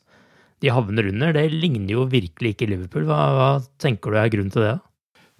de 0.61 0.71
havner 0.73 1.09
under. 1.09 1.33
Det 1.35 1.47
ligner 1.53 1.95
jo 1.95 2.07
virkelig 2.09 2.55
ikke 2.55 2.69
Liverpool. 2.69 3.07
Hva, 3.09 3.19
hva 3.37 3.49
tenker 3.81 4.13
du 4.13 4.19
er 4.21 4.31
grunnen 4.33 4.53
til 4.53 4.65
det? 4.67 4.77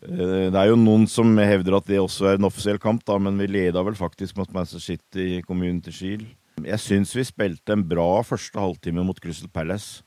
Eh, 0.08 0.48
det 0.50 0.58
er 0.58 0.72
jo 0.72 0.80
noen 0.80 1.06
som 1.10 1.30
hevder 1.38 1.78
at 1.78 1.90
det 1.90 2.02
også 2.02 2.32
er 2.32 2.40
en 2.40 2.50
offisiell 2.50 2.82
kamp, 2.82 3.04
da, 3.08 3.20
men 3.22 3.38
vi 3.42 3.50
leda 3.52 3.84
vel 3.86 3.98
faktisk 3.98 4.40
mot 4.40 4.50
Manchester 4.56 4.82
City 4.82 5.28
i 5.38 5.44
Community 5.46 5.94
Shield. 5.94 6.26
Jeg 6.62 6.82
syns 6.82 7.14
vi 7.18 7.26
spilte 7.26 7.74
en 7.74 7.86
bra 7.88 8.22
første 8.26 8.60
halvtime 8.60 9.06
mot 9.06 9.18
Crystal 9.22 9.50
Palace, 9.54 10.04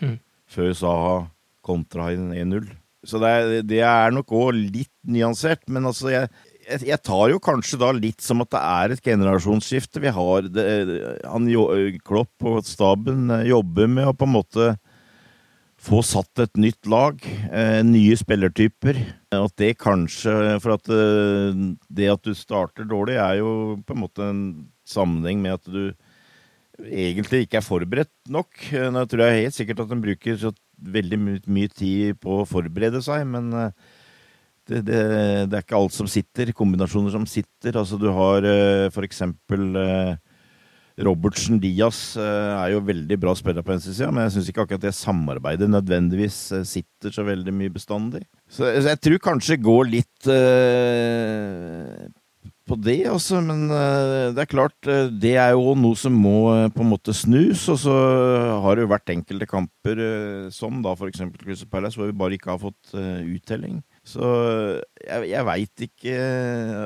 mm. 0.00 0.16
før 0.52 0.72
Saha 0.76 1.16
kontra 1.64 2.10
1-0. 2.14 2.70
Så 3.08 3.18
det 3.18 3.30
er, 3.34 3.52
det 3.66 3.80
er 3.82 4.14
nok 4.14 4.30
òg 4.36 4.52
litt 4.54 4.92
nyansert, 5.08 5.64
men 5.72 5.88
altså 5.90 6.12
jeg, 6.12 6.30
jeg, 6.66 6.84
jeg, 6.88 7.00
tar 7.04 7.32
jo 7.32 7.40
kanskje 7.42 7.78
da 7.80 7.90
litt 7.96 8.22
som 8.24 8.42
at 8.44 8.52
det 8.52 8.62
er 8.62 8.94
et 8.94 9.04
generasjonsskifte. 9.04 10.02
Vi 10.02 10.12
har 10.14 10.48
det, 10.52 10.66
han, 11.26 11.50
Klopp 12.06 12.48
og 12.48 12.62
staben 12.68 13.30
eh, 13.32 13.48
jobber 13.50 13.90
med 13.90 14.10
å 14.10 14.16
på 14.16 14.28
en 14.28 14.36
måte 14.36 14.72
få 15.82 15.98
satt 16.06 16.44
et 16.44 16.60
nytt 16.62 16.86
lag, 16.90 17.18
eh, 17.50 17.80
nye 17.86 18.16
spillertyper. 18.18 19.00
At 19.34 19.54
det 19.58 19.74
kanskje 19.82 20.58
For 20.62 20.76
at 20.76 20.90
eh, 20.92 21.62
det 21.88 22.10
at 22.12 22.26
du 22.26 22.34
starter 22.38 22.86
dårlig, 22.88 23.18
er 23.18 23.40
jo 23.40 23.80
på 23.86 23.96
en 23.96 24.04
måte 24.04 24.26
en 24.28 24.42
sammenheng 24.88 25.42
med 25.42 25.58
at 25.58 25.66
du 25.66 25.92
egentlig 26.82 27.44
ikke 27.44 27.60
er 27.60 27.66
forberedt 27.66 28.14
nok. 28.32 28.54
Nå 28.72 29.02
tror 29.06 29.26
jeg 29.26 29.44
helt 29.44 29.56
sikkert 29.56 29.82
at 29.84 29.92
en 29.94 30.02
bruker 30.02 30.38
veldig 30.82 31.18
my 31.20 31.34
mye 31.46 31.70
tid 31.70 32.16
på 32.22 32.40
å 32.40 32.46
forberede 32.48 33.02
seg, 33.04 33.26
men 33.28 33.52
det, 34.68 34.82
det, 34.86 35.00
det, 35.50 35.56
er 35.56 35.64
ikke 35.64 35.78
alt 35.78 35.94
som 35.96 36.10
sitter. 36.10 36.52
Kombinasjoner 36.56 37.14
som 37.14 37.26
sitter. 37.28 37.78
Altså 37.78 37.98
du 38.00 38.08
har 38.14 38.46
uh, 38.46 38.90
for 38.94 39.06
eksempel 39.06 39.72
uh, 39.78 40.14
Robertsen 41.00 41.60
Diaz 41.60 42.18
er 42.20 42.74
jo 42.74 42.82
veldig 42.84 43.16
bra 43.20 43.32
spiller 43.36 43.64
på 43.64 43.72
venstresida, 43.72 44.10
men 44.12 44.26
jeg 44.26 44.34
syns 44.34 44.50
ikke 44.50 44.66
akkurat 44.66 44.82
det 44.84 44.94
samarbeidet 44.96 45.70
nødvendigvis 45.70 46.38
sitter 46.68 47.14
så 47.14 47.24
veldig 47.24 47.54
mye 47.56 47.72
bestandig. 47.72 48.26
Så 48.50 48.68
jeg 48.68 49.00
tror 49.00 49.22
kanskje 49.24 49.56
går 49.62 49.88
litt 49.88 50.28
uh, 50.28 52.04
på 52.68 52.76
det, 52.76 52.98
altså. 53.08 53.40
Men 53.44 53.64
uh, 53.72 54.34
det 54.36 54.44
er 54.44 54.50
klart, 54.50 54.76
uh, 54.84 55.08
det 55.08 55.34
er 55.40 55.54
jo 55.56 55.72
noe 55.78 55.98
som 55.98 56.12
må 56.12 56.44
på 56.74 56.84
en 56.84 56.92
måte 56.92 57.16
snus. 57.16 57.64
Og 57.72 57.80
så 57.86 57.96
har 58.64 58.76
det 58.76 58.84
jo 58.84 58.92
vært 58.92 59.14
enkelte 59.16 59.48
kamper, 59.48 60.04
som 60.54 60.84
da 60.84 60.92
f.eks. 60.92 61.24
Crystal 61.40 61.72
Palace, 61.72 61.98
hvor 61.98 62.12
vi 62.12 62.20
bare 62.20 62.36
ikke 62.38 62.52
har 62.52 62.62
fått 62.62 62.92
uttelling. 62.92 63.80
Så 64.02 64.28
jeg, 64.98 65.28
jeg 65.30 65.46
veit 65.46 65.84
ikke, 65.86 66.14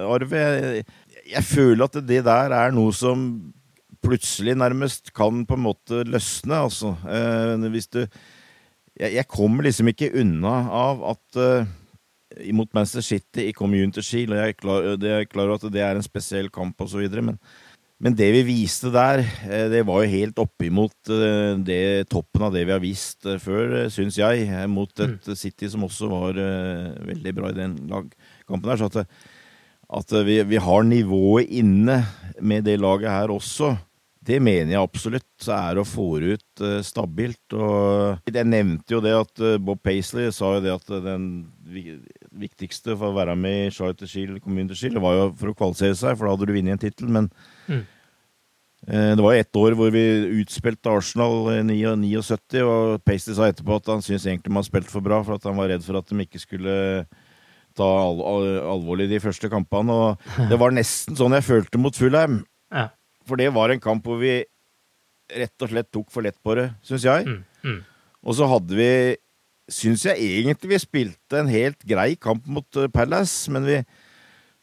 Arve. 0.04 0.40
Jeg, 0.40 0.86
jeg 1.32 1.44
føler 1.48 1.88
at 1.88 2.00
det 2.06 2.24
der 2.26 2.54
er 2.54 2.74
noe 2.76 2.92
som 2.94 3.28
plutselig 4.06 4.54
nærmest 4.58 5.10
kan 5.16 5.44
på 5.48 5.56
en 5.56 5.64
måte 5.64 6.04
løsne, 6.06 6.60
altså. 6.68 6.94
Eh, 7.08 7.70
hvis 7.72 7.88
du 7.90 8.02
jeg, 8.96 9.12
jeg, 9.12 9.26
kommer 9.28 9.66
liksom 9.66 9.90
ikke 9.92 10.12
unna 10.20 10.54
av 10.72 11.02
at 11.12 11.40
eh, 11.40 11.68
imot 12.48 12.72
Manchester 12.74 13.04
City 13.04 13.48
i 13.50 13.56
Community 13.56 14.04
Shield, 14.04 14.32
og 14.32 14.40
jeg 14.40 14.54
er 14.56 15.28
klar 15.28 15.46
over 15.46 15.58
at 15.58 15.72
det 15.72 15.82
er 15.84 15.98
en 15.98 16.06
spesiell 16.06 16.48
kamp 16.52 16.80
osv., 16.84 17.04
men, 17.20 17.38
men 17.96 18.12
det 18.12 18.28
vi 18.34 18.42
viste 18.44 18.90
der, 18.92 19.22
uh, 19.24 19.66
det 19.72 19.80
var 19.88 20.04
jo 20.04 20.12
helt 20.12 20.42
oppimot 20.42 21.12
uh, 21.12 21.56
det 21.64 22.08
toppen 22.12 22.44
av 22.44 22.52
det 22.52 22.66
vi 22.68 22.74
har 22.74 22.82
vist 22.82 23.24
uh, 23.24 23.38
før, 23.40 23.86
syns 23.92 24.18
jeg, 24.20 24.44
mot 24.68 24.92
et 25.00 25.16
mm. 25.24 25.38
City 25.38 25.70
som 25.72 25.86
også 25.86 26.10
var 26.12 26.36
veldig 27.08 27.34
bra 27.36 27.50
i 27.52 27.56
den 27.56 27.78
lagkampen 27.88 28.68
der. 28.68 28.82
Så 28.82 28.90
at, 28.92 29.18
at 30.02 30.16
vi, 30.28 30.40
vi 30.44 30.60
har 30.60 30.84
nivået 30.84 31.48
inne 31.48 32.02
med 32.44 32.68
det 32.68 32.76
laget 32.82 33.08
her 33.08 33.32
også. 33.32 33.72
Det 34.26 34.42
mener 34.42 34.74
jeg 34.74 34.82
absolutt 34.82 35.28
så 35.40 35.54
er 35.54 35.78
å 35.78 35.86
få 35.86 36.18
ut 36.18 36.64
stabilt. 36.84 37.54
Og 37.54 38.26
jeg 38.26 38.48
nevnte 38.50 38.96
jo 38.96 39.00
det 39.04 39.14
at 39.14 39.44
Bob 39.62 39.78
Paisley 39.86 40.32
sa 40.34 40.56
jo 40.56 40.64
det 40.64 40.74
at 40.74 40.90
den 41.04 41.28
viktigste 42.40 42.96
for 42.96 43.10
å 43.10 43.16
være 43.16 43.36
med 43.38 43.66
i 43.66 43.74
Charlotte 43.74 44.08
Shield, 44.10 44.40
Community 44.44 44.78
Shield, 44.78 45.00
var 45.02 45.16
jo 45.16 45.28
for 45.38 45.52
å 45.52 45.58
kvalifisere 45.58 45.98
seg, 45.98 46.16
for 46.16 46.26
da 46.26 46.34
hadde 46.34 46.48
du 46.48 46.54
vunnet 46.56 46.76
en 46.76 46.82
tittel. 46.82 47.12
Men 47.12 47.28
mm. 47.66 47.84
det 49.18 49.24
var 49.24 49.36
jo 49.36 49.44
ett 49.44 49.60
år 49.60 49.76
hvor 49.78 49.94
vi 49.94 50.04
utspilte 50.42 50.92
Arsenal 50.92 51.52
i 51.54 51.60
79, 51.66 52.64
og 52.64 53.04
Pasty 53.06 53.36
sa 53.36 53.50
etterpå 53.50 53.80
at 53.80 53.92
han 53.94 54.04
syntes 54.04 54.28
egentlig 54.28 54.54
man 54.56 54.66
spilte 54.66 54.90
spilt 54.90 54.98
for 54.98 55.08
bra, 55.08 55.22
for 55.26 55.38
at 55.38 55.48
han 55.48 55.58
var 55.58 55.72
redd 55.72 55.86
for 55.86 56.00
at 56.00 56.10
de 56.10 56.26
ikke 56.26 56.42
skulle 56.42 56.76
ta 57.76 57.86
al 57.86 58.22
al 58.24 58.46
alvorlig 58.72 59.08
de 59.10 59.20
første 59.22 59.50
kampene. 59.52 59.92
Og 59.92 60.50
det 60.50 60.60
var 60.60 60.74
nesten 60.74 61.18
sånn 61.18 61.36
jeg 61.36 61.46
følte 61.46 61.80
mot 61.80 61.96
Fulheim. 61.96 62.40
Ja. 62.72 62.88
For 63.26 63.40
det 63.40 63.50
var 63.54 63.72
en 63.72 63.82
kamp 63.82 64.06
hvor 64.06 64.20
vi 64.22 64.38
rett 65.26 65.64
og 65.64 65.72
slett 65.72 65.90
tok 65.94 66.10
for 66.14 66.26
lett 66.26 66.38
på 66.44 66.54
det, 66.58 66.70
syns 66.86 67.06
jeg. 67.06 67.26
Mm, 67.26 67.40
mm. 67.66 67.78
Og 68.26 68.36
så 68.38 68.48
hadde 68.50 68.78
vi 68.78 68.90
Syns 69.72 70.04
jeg 70.06 70.22
egentlig 70.22 70.74
vi 70.74 70.82
spilte 70.82 71.40
en 71.40 71.50
helt 71.50 71.80
grei 71.88 72.14
kamp 72.14 72.46
mot 72.46 72.78
uh, 72.78 72.86
Palace, 72.92 73.50
men 73.50 73.66
vi 73.66 73.80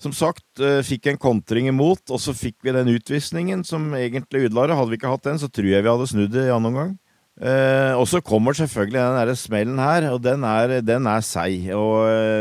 som 0.04 0.16
sagt 0.16 0.46
uh, 0.64 0.82
fikk 0.84 1.12
en 1.12 1.20
kontring 1.20 1.70
imot, 1.72 2.06
og 2.12 2.20
så 2.20 2.36
fikk 2.36 2.64
vi 2.64 2.76
den 2.76 2.92
utvisningen 2.96 3.64
som 3.68 3.92
egentlig 3.98 4.48
ødela 4.48 4.68
det. 4.70 4.80
Hadde 4.80 4.94
vi 4.94 5.00
ikke 5.00 5.12
hatt 5.12 5.28
den, 5.28 5.40
så 5.42 5.52
tror 5.52 5.70
jeg 5.72 5.84
vi 5.84 5.92
hadde 5.92 6.10
snudd 6.12 6.34
det 6.36 6.48
i 6.48 6.54
annen 6.54 6.72
omgang. 6.72 6.98
Eh, 7.34 7.92
og 7.98 8.04
så 8.06 8.20
kommer 8.22 8.54
selvfølgelig 8.54 9.00
den 9.00 9.16
derre 9.18 9.34
smellen 9.34 9.80
her, 9.82 10.06
og 10.14 10.20
den 10.22 10.44
er, 10.46 10.76
den 10.86 11.08
er 11.10 11.24
seig. 11.26 11.66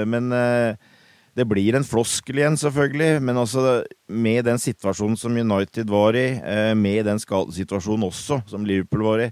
men 0.05 0.29
det 1.33 1.47
blir 1.49 1.77
en 1.77 1.87
floskel 1.87 2.43
igjen, 2.43 2.59
selvfølgelig, 2.61 3.23
men 3.25 3.41
altså 3.41 3.81
med 4.13 4.45
den 4.45 4.61
situasjonen 4.61 5.17
som 5.17 5.37
United 5.37 5.89
var 5.89 6.17
i, 6.19 6.29
eh, 6.37 6.75
med 6.77 7.07
den 7.09 7.21
skadesituasjonen 7.23 8.05
også 8.11 8.43
som 8.51 8.67
Liverpool 8.69 9.07
var 9.07 9.25
i 9.25 9.31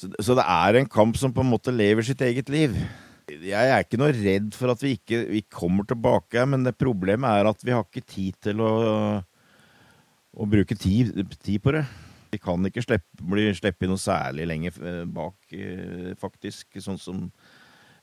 Så 0.00 0.36
det 0.38 0.44
er 0.46 0.78
en 0.78 0.88
kamp 0.88 1.18
som 1.20 1.32
på 1.34 1.44
en 1.44 1.50
måte 1.52 1.74
lever 1.74 2.06
sitt 2.06 2.22
eget 2.24 2.50
liv. 2.52 2.76
Jeg 3.30 3.70
er 3.70 3.84
ikke 3.84 4.00
noe 4.00 4.14
redd 4.14 4.54
for 4.58 4.72
at 4.72 4.82
vi 4.82 4.96
ikke 4.96 5.22
vi 5.28 5.42
kommer 5.46 5.86
tilbake, 5.86 6.44
men 6.50 6.64
det 6.66 6.78
problemet 6.80 7.30
er 7.30 7.50
at 7.50 7.62
vi 7.62 7.74
har 7.74 7.84
ikke 7.86 8.02
tid 8.02 8.38
til 8.42 8.62
å, 8.64 8.72
å 10.34 10.48
bruke 10.50 10.74
tid, 10.74 11.12
tid, 11.38 11.60
på 11.62 11.74
det. 11.76 11.84
Vi 12.30 12.40
kan 12.42 12.66
ikke 12.66 12.82
slippe, 12.82 13.22
bli 13.32 13.48
sluppet 13.54 13.90
noe 13.90 14.00
særlig 14.00 14.46
lenger 14.50 14.82
eh, 14.86 15.04
bak, 15.10 15.38
eh, 15.54 16.12
faktisk, 16.18 16.80
sånn 16.82 16.98
som 17.00 17.24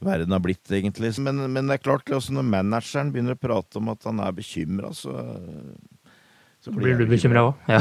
verden 0.04 0.36
har 0.36 0.44
blitt, 0.44 0.68
egentlig. 0.72 1.14
Men, 1.24 1.42
men 1.52 1.68
det 1.68 1.80
er 1.80 1.86
klart, 1.86 2.12
også 2.14 2.36
når 2.36 2.48
manageren 2.52 3.12
begynner 3.14 3.38
å 3.38 3.42
prate 3.42 3.80
om 3.82 3.92
at 3.92 4.08
han 4.08 4.22
er 4.24 4.36
bekymra, 4.36 4.94
så, 4.96 5.16
så 5.16 5.97
blir, 6.76 6.98
du 7.00 7.06
bekymra 7.10 7.44
òg? 7.50 7.70
Ja. 7.72 7.80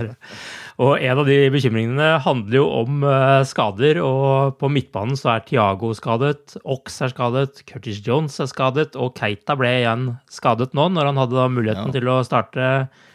og 0.84 0.92
en 0.96 1.20
av 1.22 1.28
de 1.28 1.38
bekymringene 1.54 2.10
handler 2.24 2.58
jo 2.58 2.66
om 2.80 3.04
uh, 3.06 3.40
skader. 3.48 4.00
og 4.04 4.58
På 4.60 4.70
midtbanen 4.72 5.18
så 5.18 5.34
er 5.36 5.46
Tiago 5.48 5.92
skadet, 5.96 6.56
Ox 6.64 7.00
er 7.04 7.14
skadet, 7.14 7.64
Curtis 7.68 8.02
Jones 8.06 8.38
er 8.42 8.50
skadet, 8.50 8.92
og 8.96 9.14
Keita 9.18 9.56
ble 9.58 9.72
igjen 9.80 10.06
skadet 10.32 10.74
nå, 10.76 10.90
når 10.94 11.12
han 11.12 11.24
hadde 11.24 11.48
muligheten 11.56 11.90
ja. 11.90 11.96
til 11.98 12.12
å 12.12 12.20
starte 12.26 12.70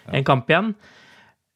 en 0.05 0.27
kamp 0.27 0.49
igjen. 0.51 0.73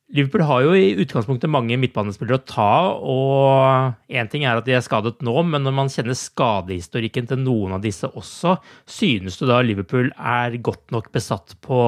Liverpool 0.09 0.41
har 0.49 0.63
jo 0.65 0.71
i 0.73 0.95
utgangspunktet 1.03 1.51
mange 1.53 1.75
midtbanespillere 1.77 2.39
å 2.39 2.45
ta, 2.49 2.71
og 2.97 4.09
én 4.09 4.29
ting 4.31 4.41
er 4.41 4.57
at 4.57 4.65
de 4.65 4.73
er 4.73 4.81
skadet 4.81 5.19
nå, 5.25 5.35
men 5.45 5.61
når 5.61 5.75
man 5.77 5.91
kjenner 5.93 6.17
skadehistorikken 6.17 7.29
til 7.29 7.43
noen 7.43 7.75
av 7.77 7.83
disse 7.83 8.09
også, 8.09 8.55
synes 8.89 9.37
du 9.37 9.45
da 9.45 9.59
Liverpool 9.61 10.09
er 10.17 10.57
godt 10.65 10.89
nok 10.95 11.11
besatt 11.13 11.53
på 11.65 11.81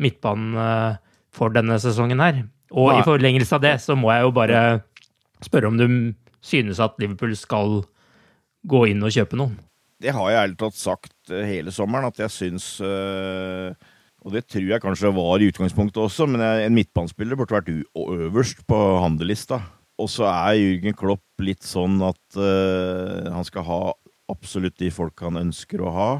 midtbanen 0.00 0.56
eh, 0.62 0.96
for 1.28 1.52
denne 1.52 1.76
sesongen 1.82 2.24
her? 2.24 2.40
Og 2.72 2.88
Nei. 2.88 3.02
i 3.02 3.04
forlengelse 3.04 3.58
av 3.58 3.66
det 3.66 3.74
så 3.84 3.96
må 4.00 4.14
jeg 4.14 4.24
jo 4.24 4.32
bare 4.40 4.64
spørre 5.44 5.68
om 5.68 5.76
du 5.76 5.86
synes 6.40 6.80
at 6.80 6.96
Liverpool 7.00 7.36
skal 7.36 7.82
gå 8.68 8.84
inn 8.88 9.04
og 9.04 9.12
kjøpe 9.12 9.36
noen? 9.36 9.60
Det 10.00 10.14
har 10.14 10.32
jeg 10.32 10.40
ærlig 10.46 10.60
talt 10.64 10.80
sagt 10.80 11.36
eh, 11.36 11.44
hele 11.44 11.74
sommeren, 11.74 12.08
at 12.08 12.24
jeg 12.24 12.32
syns 12.32 12.78
øh 12.80 13.76
og 14.26 14.34
det 14.34 14.44
tror 14.50 14.66
jeg 14.66 14.82
kanskje 14.82 15.14
var 15.14 15.40
i 15.40 15.48
utgangspunktet 15.52 16.00
også, 16.02 16.26
men 16.26 16.42
en 16.42 16.74
midtbanespiller 16.74 17.38
burde 17.38 17.54
vært 17.54 17.70
øverst 17.94 18.64
på 18.66 18.78
handellista. 19.04 19.60
Og 19.98 20.10
så 20.10 20.26
er 20.30 20.58
Jürgen 20.58 20.96
Klopp 20.98 21.42
litt 21.42 21.66
sånn 21.66 21.98
at 22.06 22.38
uh, 22.38 23.30
han 23.34 23.46
skal 23.46 23.66
ha 23.66 23.80
absolutt 24.30 24.78
de 24.78 24.90
folk 24.94 25.22
han 25.24 25.40
ønsker 25.40 25.82
å 25.82 25.94
ha. 25.94 26.10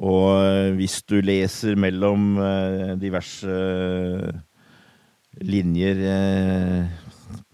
Og 0.00 0.28
uh, 0.36 0.70
hvis 0.76 1.00
du 1.08 1.18
leser 1.24 1.76
mellom 1.80 2.34
uh, 2.40 2.94
diverse 3.00 3.58
linjer 5.44 5.98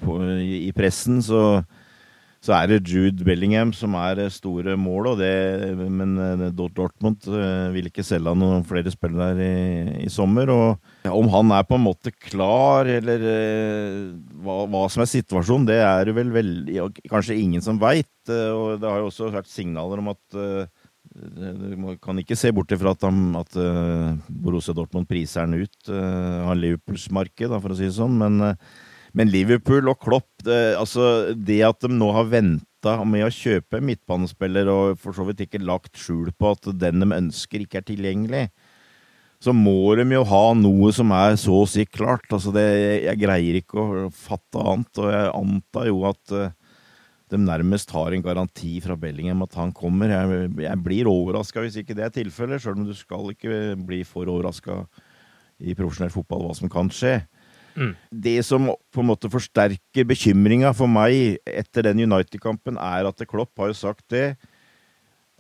på, 0.03 0.17
i, 0.45 0.69
pressen, 0.77 1.23
så 1.25 1.63
så 2.51 2.57
er 2.57 2.67
det 2.67 2.91
Jude 2.91 3.23
Bellingham 3.23 3.71
som 3.77 3.93
er 3.95 4.17
det 4.19 4.31
store 4.35 4.75
mål, 4.79 5.13
det, 5.21 5.31
men 5.79 6.17
eh, 6.19 6.49
Dortmund 6.51 7.29
eh, 7.31 7.69
vil 7.77 7.87
ikke 7.87 8.03
selge 8.07 8.33
noen 8.35 8.65
flere 8.67 8.91
spillere 8.91 9.39
i, 9.39 10.01
i, 10.03 10.09
sommer. 10.11 10.51
og 10.51 11.07
Om 11.07 11.31
han 11.31 11.55
er 11.55 11.69
på 11.69 11.79
en 11.79 11.85
måte 11.85 12.11
klar, 12.11 12.91
eller 12.91 13.23
eh, 13.23 14.11
hva, 14.43 14.65
hva 14.67 14.83
som 14.91 15.05
er 15.05 15.13
situasjonen, 15.13 15.69
det 15.71 15.79
er 15.85 16.11
det 16.11 16.17
vel 16.19 16.35
veldig, 16.35 16.77
kanskje 17.13 17.39
ingen 17.39 17.63
som 17.63 17.79
veit. 17.79 18.11
Og 18.27 18.81
det 18.83 18.91
har 18.91 18.99
jo 18.99 19.09
også 19.13 19.31
vært 19.31 19.51
signaler 19.51 20.03
om 20.03 20.11
at 20.13 20.43
man 21.81 21.97
kan 22.03 22.19
ikke 22.21 22.37
se 22.39 22.51
bort 22.55 22.71
ifra 22.75 22.93
at, 22.95 23.07
at 23.41 23.57
Borussia 24.29 24.75
Dortmund 24.77 25.09
priser 25.11 25.47
han 25.47 25.57
ut 25.59 25.91
av 25.91 26.55
Liverpools 26.59 27.09
marked, 27.15 27.51
for 27.51 27.75
å 27.75 27.79
si 27.79 27.89
det 27.89 27.97
sånn. 27.97 28.19
men 28.21 28.55
men 29.17 29.31
Liverpool 29.33 29.91
og 29.91 30.01
Klopp, 30.03 30.29
det, 30.47 30.77
altså 30.79 31.33
det 31.35 31.61
at 31.67 31.81
de 31.83 31.91
nå 31.93 32.11
har 32.15 32.29
venta 32.31 32.97
med 33.05 33.27
å 33.27 33.33
kjøpe 33.35 33.83
midtbanespiller 33.85 34.71
og 34.73 35.01
for 35.01 35.17
så 35.17 35.27
vidt 35.29 35.45
ikke 35.45 35.63
lagt 35.63 35.99
skjul 36.01 36.31
på 36.39 36.55
at 36.55 36.71
den 36.81 37.03
de 37.03 37.11
ønsker, 37.17 37.65
ikke 37.65 37.83
er 37.83 37.89
tilgjengelig, 37.91 38.45
så 39.41 39.55
må 39.57 39.95
de 39.97 40.05
jo 40.13 40.23
ha 40.29 40.45
noe 40.57 40.93
som 40.93 41.13
er 41.17 41.35
så 41.41 41.63
å 41.63 41.69
si 41.69 41.87
klart. 41.89 42.27
Altså 42.29 42.53
det, 42.53 42.65
jeg 43.07 43.21
greier 43.23 43.61
ikke 43.61 43.81
å 43.81 44.09
fatte 44.13 44.61
annet, 44.61 45.01
og 45.01 45.13
jeg 45.15 45.31
antar 45.39 45.87
jo 45.89 46.03
at 46.11 46.35
uh, 46.37 46.51
de 47.33 47.41
nærmest 47.41 47.93
har 47.95 48.13
en 48.13 48.25
garanti 48.25 48.75
fra 48.85 48.99
Bellingham 49.01 49.47
at 49.47 49.57
han 49.57 49.73
kommer. 49.73 50.13
Jeg, 50.13 50.51
jeg 50.61 50.83
blir 50.85 51.09
overraska 51.09 51.65
hvis 51.65 51.81
ikke 51.81 51.97
det 51.97 52.05
er 52.07 52.15
tilfellet, 52.15 52.61
sjøl 52.61 52.83
om 52.83 52.89
du 52.89 52.97
skal 52.97 53.33
ikke 53.33 53.79
bli 53.89 54.03
for 54.09 54.29
overraska 54.29 54.83
i 55.61 55.77
profesjonell 55.79 56.13
fotball 56.13 56.45
hva 56.45 56.57
som 56.57 56.73
kan 56.73 56.93
skje. 56.93 57.21
Mm. 57.77 57.93
Det 58.11 58.39
som 58.47 58.71
på 58.91 59.03
en 59.03 59.11
måte 59.11 59.31
forsterker 59.33 60.07
bekymringa 60.09 60.73
for 60.77 60.91
meg 60.91 61.39
etter 61.47 61.87
den 61.89 62.03
United-kampen, 62.07 62.79
er 62.81 63.09
at 63.09 63.27
Klopp 63.31 63.53
har 63.61 63.71
jo 63.71 63.79
sagt 63.79 64.07
det, 64.15 64.35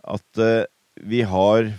at 0.01 0.41
uh, 0.41 0.65
vi 1.01 1.23
har 1.27 1.73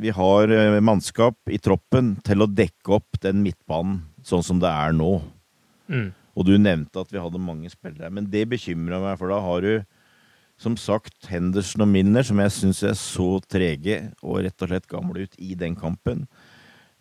vi 0.00 0.12
har 0.14 0.52
uh, 0.52 0.80
mannskap 0.80 1.36
i 1.50 1.58
troppen 1.60 2.14
til 2.26 2.44
å 2.44 2.48
dekke 2.48 2.96
opp 3.00 3.20
den 3.24 3.42
midtbanen 3.44 4.04
sånn 4.26 4.44
som 4.44 4.60
det 4.62 4.70
er 4.70 4.94
nå. 4.96 5.18
Mm. 5.90 6.10
Og 6.38 6.46
du 6.46 6.54
nevnte 6.60 7.02
at 7.02 7.10
vi 7.12 7.20
hadde 7.20 7.42
mange 7.42 7.70
spillere, 7.72 8.12
men 8.12 8.28
det 8.30 8.46
bekymra 8.52 9.00
meg, 9.02 9.18
for 9.20 9.32
da 9.32 9.40
har 9.42 9.64
du 9.64 9.72
som 10.60 10.76
sagt 10.76 11.28
Henderson 11.30 11.86
og 11.86 11.88
Minner, 11.88 12.24
som 12.26 12.40
jeg 12.42 12.52
syns 12.52 12.82
er 12.84 12.96
så 12.98 13.38
trege 13.48 14.02
og 14.20 14.42
rett 14.44 14.60
og 14.60 14.68
slett 14.68 14.88
gamle 14.90 15.24
ut 15.24 15.38
i 15.40 15.54
den 15.58 15.76
kampen. 15.78 16.26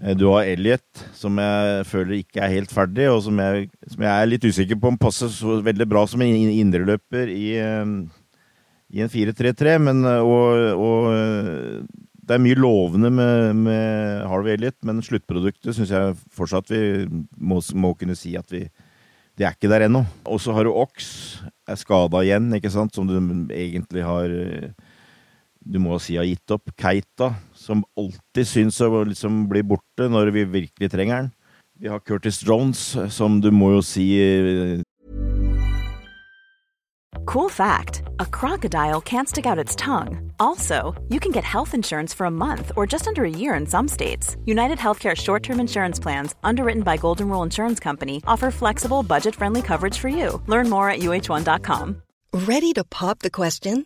Eh, 0.02 0.16
Du 0.18 0.26
har 0.32 0.48
Elliot, 0.48 1.04
som 1.14 1.38
jeg 1.42 1.86
føler 1.90 2.20
ikke 2.22 2.42
er 2.46 2.54
helt 2.56 2.72
ferdig, 2.74 3.10
og 3.12 3.22
som 3.26 3.40
jeg, 3.40 3.70
som 3.88 4.04
jeg 4.06 4.12
er 4.24 4.30
litt 4.32 4.46
usikker 4.48 4.80
på 4.80 4.94
om 4.94 4.98
passer 5.02 5.32
så 5.34 5.60
veldig 5.66 5.88
bra 5.92 6.06
som 6.08 6.22
en 6.24 6.36
in- 6.36 6.56
indreløper 6.62 7.28
i, 7.34 7.48
eh, 7.60 7.86
i 8.96 9.02
en 9.04 9.10
4-3-3. 9.12 9.78
Men 9.84 10.04
eh, 10.06 10.20
og, 10.24 10.80
og 10.80 11.10
eh, 11.14 11.82
det 12.30 12.36
er 12.38 12.44
mye 12.46 12.60
lovende 12.62 13.10
med, 13.10 13.56
med 13.66 14.28
Harvey 14.30 14.54
Elliot, 14.54 14.78
men 14.86 15.02
sluttproduktet 15.02 15.74
syns 15.76 15.90
jeg 15.96 16.18
fortsatt 16.38 16.70
vi 16.70 16.84
må, 17.42 17.58
må 17.74 17.96
kunne 17.98 18.16
si 18.16 18.36
at 18.38 18.52
vi 18.54 18.68
det 19.40 19.46
er 19.48 19.54
ikke 19.56 19.70
der 19.72 19.86
ennå. 19.86 20.02
Og 20.28 20.42
så 20.44 20.52
har 20.52 20.68
du 20.68 20.74
Ox, 20.76 21.06
er 21.64 21.78
skada 21.80 22.20
igjen, 22.26 22.50
ikke 22.58 22.70
sant, 22.74 22.92
som 22.94 23.06
du 23.08 23.14
egentlig 23.56 24.04
har 24.04 24.28
Du 25.70 25.78
må 25.82 26.00
si 26.02 26.18
har 26.18 26.26
gitt 26.26 26.56
opp. 26.56 26.72
Keita, 26.80 27.34
som 27.54 27.84
alltid 28.00 28.48
syns 28.50 28.80
å 28.82 29.04
liksom 29.06 29.44
bli 29.52 29.62
borte 29.62 30.10
når 30.10 30.34
vi 30.34 30.48
virkelig 30.50 30.90
trenger 30.90 31.22
den. 31.22 31.34
Vi 31.80 31.88
har 31.88 32.02
Curtis 32.02 32.42
Jones, 32.44 32.98
som 33.14 33.40
du 33.40 33.52
må 33.56 33.76
jo 33.78 33.84
si 33.86 34.08
eh, 34.20 34.82
Cool 37.26 37.50
fact 37.50 38.02
a 38.20 38.26
crocodile 38.26 39.02
can't 39.02 39.30
stick 39.30 39.46
out 39.46 39.64
its 39.64 39.76
tongue. 39.76 40.32
Also, 40.40 40.96
you 41.10 41.20
can 41.20 41.32
get 41.32 41.44
health 41.44 41.74
insurance 41.74 42.14
for 42.14 42.26
a 42.26 42.32
month 42.32 42.72
or 42.76 42.86
just 42.86 43.08
under 43.08 43.24
a 43.24 43.30
year 43.30 43.54
in 43.54 43.66
some 43.66 43.88
states. 43.88 44.36
United 44.46 44.78
Healthcare 44.78 45.16
short 45.16 45.44
term 45.44 45.60
insurance 45.60 46.00
plans, 46.00 46.36
underwritten 46.44 46.84
by 46.84 46.98
Golden 46.98 47.30
Rule 47.30 47.44
Insurance 47.44 47.80
Company, 47.80 48.22
offer 48.26 48.52
flexible, 48.52 49.04
budget 49.04 49.36
friendly 49.36 49.62
coverage 49.62 49.98
for 49.98 50.10
you. 50.10 50.42
Learn 50.48 50.70
more 50.70 50.90
at 50.90 51.00
uh1.com. 51.00 52.02
Ready 52.34 52.74
to 52.74 52.84
pop 52.84 53.20
the 53.20 53.32
question? 53.32 53.86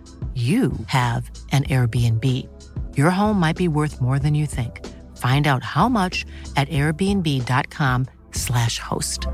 you 0.33 0.71
have 0.87 1.29
an 1.51 1.65
Airbnb. 1.65 2.47
Your 2.95 3.09
home 3.09 3.37
might 3.37 3.57
be 3.57 3.67
worth 3.67 3.99
more 3.99 4.19
than 4.19 4.33
you 4.33 4.45
think. 4.45 4.87
Find 5.17 5.47
out 5.47 5.63
how 5.63 5.89
much 5.89 6.25
at 6.55 6.69
airbnb.com/slash 6.69 8.79
host. 8.79 9.27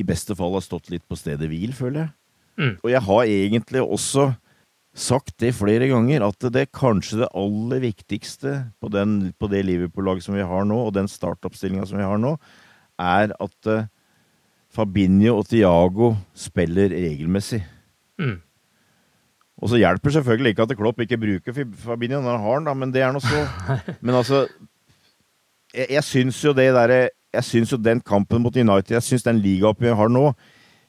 i 0.00 0.06
beste 0.06 0.36
fall 0.38 0.56
har 0.56 0.64
stått 0.64 0.90
litt 0.92 1.06
på 1.08 1.18
stedet 1.18 1.48
hvil, 1.50 1.74
føler 1.76 2.04
jeg. 2.04 2.12
Mm. 2.60 2.72
Og 2.82 2.88
jeg 2.92 3.02
har 3.06 3.32
egentlig 3.32 3.82
også 3.82 4.30
sagt 4.96 5.36
det 5.40 5.52
flere 5.54 5.86
ganger, 5.90 6.24
at 6.26 6.48
det 6.52 6.64
er 6.64 6.74
kanskje 6.74 7.22
det 7.22 7.30
aller 7.38 7.82
viktigste 7.84 8.56
på, 8.82 8.90
den, 8.92 9.32
på 9.38 9.48
det 9.52 9.62
Liverpool-laget 9.68 10.26
som 10.26 10.36
vi 10.36 10.46
har 10.46 10.66
nå, 10.66 10.80
og 10.86 10.94
den 10.96 11.08
startoppstillinga 11.10 11.86
som 11.88 12.00
vi 12.00 12.08
har 12.08 12.20
nå, 12.20 12.34
er 13.00 13.32
at 13.32 13.70
eh, 13.70 13.86
Fabinho 14.70 15.40
og 15.40 15.48
Tiago 15.50 16.12
spiller 16.36 16.92
regelmessig. 16.94 17.60
Mm. 18.20 18.38
Og 19.60 19.68
så 19.68 19.80
hjelper 19.80 20.14
selvfølgelig 20.14 20.54
ikke 20.54 20.64
at 20.64 20.76
Klopp 20.78 21.00
ikke 21.04 21.18
bruker 21.20 21.56
Fabinho 21.82 22.20
når 22.22 22.36
han 22.36 22.44
har 22.46 22.60
den, 22.64 22.78
men 22.80 22.92
det 22.94 23.02
er 23.04 23.12
nå 23.12 23.20
så. 23.20 23.42
Men 24.04 24.14
altså 24.14 24.46
Jeg, 25.74 25.86
jeg 25.90 26.04
syns 26.04 26.44
jo 26.44 26.52
det 26.56 26.70
derre 26.74 27.10
Jeg 27.34 27.44
syns 27.44 27.72
jo 27.72 27.76
den 27.76 28.00
kampen 28.00 28.42
mot 28.42 28.56
United, 28.56 28.94
jeg 28.96 29.02
syns 29.02 29.22
den 29.22 29.38
ligaoppgjøret 29.38 29.94
vi 29.94 30.00
har 30.00 30.08
nå, 30.10 30.32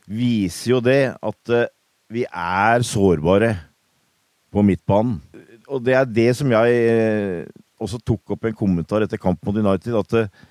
viser 0.08 0.72
jo 0.72 0.80
det 0.82 1.13
at 1.13 1.52
uh, 1.54 1.67
vi 2.10 2.24
er 2.26 2.82
sårbare 2.82 3.52
på 4.52 4.63
midtbanen. 4.65 5.20
Og 5.70 5.86
det 5.86 5.94
er 5.94 6.10
det 6.10 6.32
som 6.36 6.50
jeg 6.52 6.80
uh, 6.89 7.46
også 7.78 8.02
tok 8.02 8.34
opp 8.34 8.48
i 8.48 8.50
en 8.50 8.58
kommentar 8.58 9.06
etter 9.06 9.22
kampen 9.22 9.54
mot 9.54 9.62
United, 9.62 9.94
at 10.00 10.17
uh, 10.17 10.50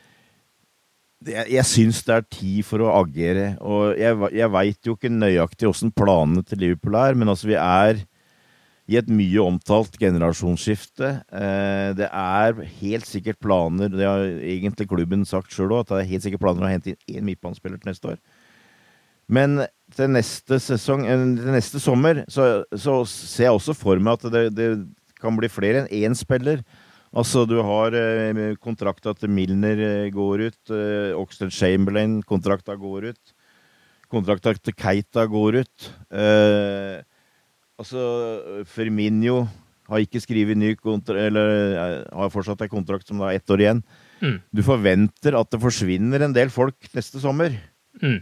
jeg, 1.26 1.46
jeg 1.52 1.66
syns 1.68 2.00
det 2.06 2.14
er 2.16 2.28
tid 2.32 2.62
for 2.66 2.84
å 2.84 2.92
agere. 3.00 3.54
Og 3.60 3.98
jeg, 3.98 4.16
jeg 4.36 4.52
veit 4.54 4.88
jo 4.88 4.96
ikke 4.96 5.12
nøyaktig 5.12 5.68
åssen 5.70 5.92
planene 5.92 6.44
til 6.46 6.62
Liverpool 6.64 6.96
er, 7.00 7.18
men 7.18 7.32
altså 7.32 7.50
vi 7.50 7.58
er 7.60 8.00
i 8.90 8.96
et 8.98 9.10
mye 9.12 9.42
omtalt 9.44 9.94
generasjonsskifte. 10.00 11.12
Eh, 11.30 11.90
det 11.98 12.08
er 12.10 12.62
helt 12.80 13.06
sikkert 13.06 13.38
planer, 13.42 13.90
det 13.92 14.06
har 14.08 14.24
egentlig 14.26 14.88
klubben 14.90 15.26
sagt 15.28 15.54
sjøl 15.54 15.76
òg, 15.76 15.84
at 15.84 15.92
det 15.92 16.00
er 16.00 16.12
helt 16.14 16.26
sikkert 16.26 16.42
planer 16.42 16.66
å 16.66 16.72
hente 16.72 16.94
inn 16.94 17.20
én 17.20 17.28
midtbanespiller 17.28 17.78
til 17.78 17.92
neste 17.92 18.14
år. 18.14 18.22
Men 19.30 19.60
til 19.94 20.10
neste 20.10 20.58
sesong, 20.58 21.06
eh, 21.06 21.26
til 21.38 21.54
neste 21.54 21.82
sommer, 21.82 22.24
så, 22.26 22.64
så 22.74 23.02
ser 23.06 23.46
jeg 23.46 23.60
også 23.60 23.76
for 23.78 24.02
meg 24.02 24.18
at 24.18 24.32
det, 24.34 24.44
det 24.58 24.70
kan 25.22 25.38
bli 25.38 25.52
flere 25.52 25.84
enn 25.84 25.92
én 26.10 26.18
spiller. 26.18 26.64
Altså, 27.10 27.42
du 27.48 27.56
har 27.66 27.94
eh, 27.98 28.54
kontrakta 28.62 29.12
til 29.18 29.32
Milner 29.34 29.80
eh, 29.82 30.10
går 30.14 30.44
ut, 30.46 30.60
eh, 30.70 31.10
Oxlade 31.18 31.54
Chamberlain, 31.54 32.20
kontrakta 32.22 32.76
går 32.78 33.08
ut. 33.10 33.32
Kontrakta 34.10 34.54
til 34.54 34.76
Keita 34.78 35.24
går 35.30 35.58
ut. 35.64 35.88
Eh, 36.14 37.02
altså, 37.78 38.04
Firmino 38.70 39.42
har 39.90 40.04
ikke 40.04 40.22
skrevet 40.22 40.58
ny 40.58 40.76
kontrakt, 40.78 41.18
eller 41.18 41.52
eh, 41.74 42.06
har 42.14 42.30
fortsatt 42.30 42.62
en 42.62 42.72
kontrakt 42.72 43.10
som 43.10 43.22
er 43.26 43.40
ett 43.40 43.50
år 43.50 43.64
igjen. 43.64 43.82
Mm. 44.22 44.38
Du 44.54 44.62
forventer 44.62 45.34
at 45.34 45.50
det 45.50 45.62
forsvinner 45.62 46.22
en 46.22 46.36
del 46.36 46.54
folk 46.54 46.92
neste 46.94 47.22
sommer. 47.22 47.58
Mm. 47.98 48.20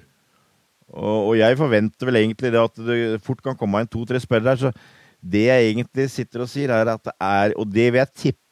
Og, 0.96 1.16
og 1.28 1.34
jeg 1.36 1.60
forventer 1.60 2.08
vel 2.08 2.22
egentlig 2.22 2.54
det 2.54 2.64
at 2.64 2.84
det 2.88 3.20
fort 3.20 3.44
kan 3.44 3.58
komme 3.58 3.84
inn 3.84 3.92
to-tre 3.92 4.20
spillere. 4.22 4.56
Så 4.56 4.72
det 5.20 5.48
jeg 5.50 5.72
egentlig 5.74 6.08
sitter 6.14 6.46
og 6.46 6.48
sier, 6.48 6.72
er 6.72 6.94
at 6.94 7.04
det 7.04 7.16
er 7.20 7.52
Og 7.58 7.66
det 7.68 7.90
vil 7.92 8.00
jeg 8.00 8.14
tippe 8.16 8.47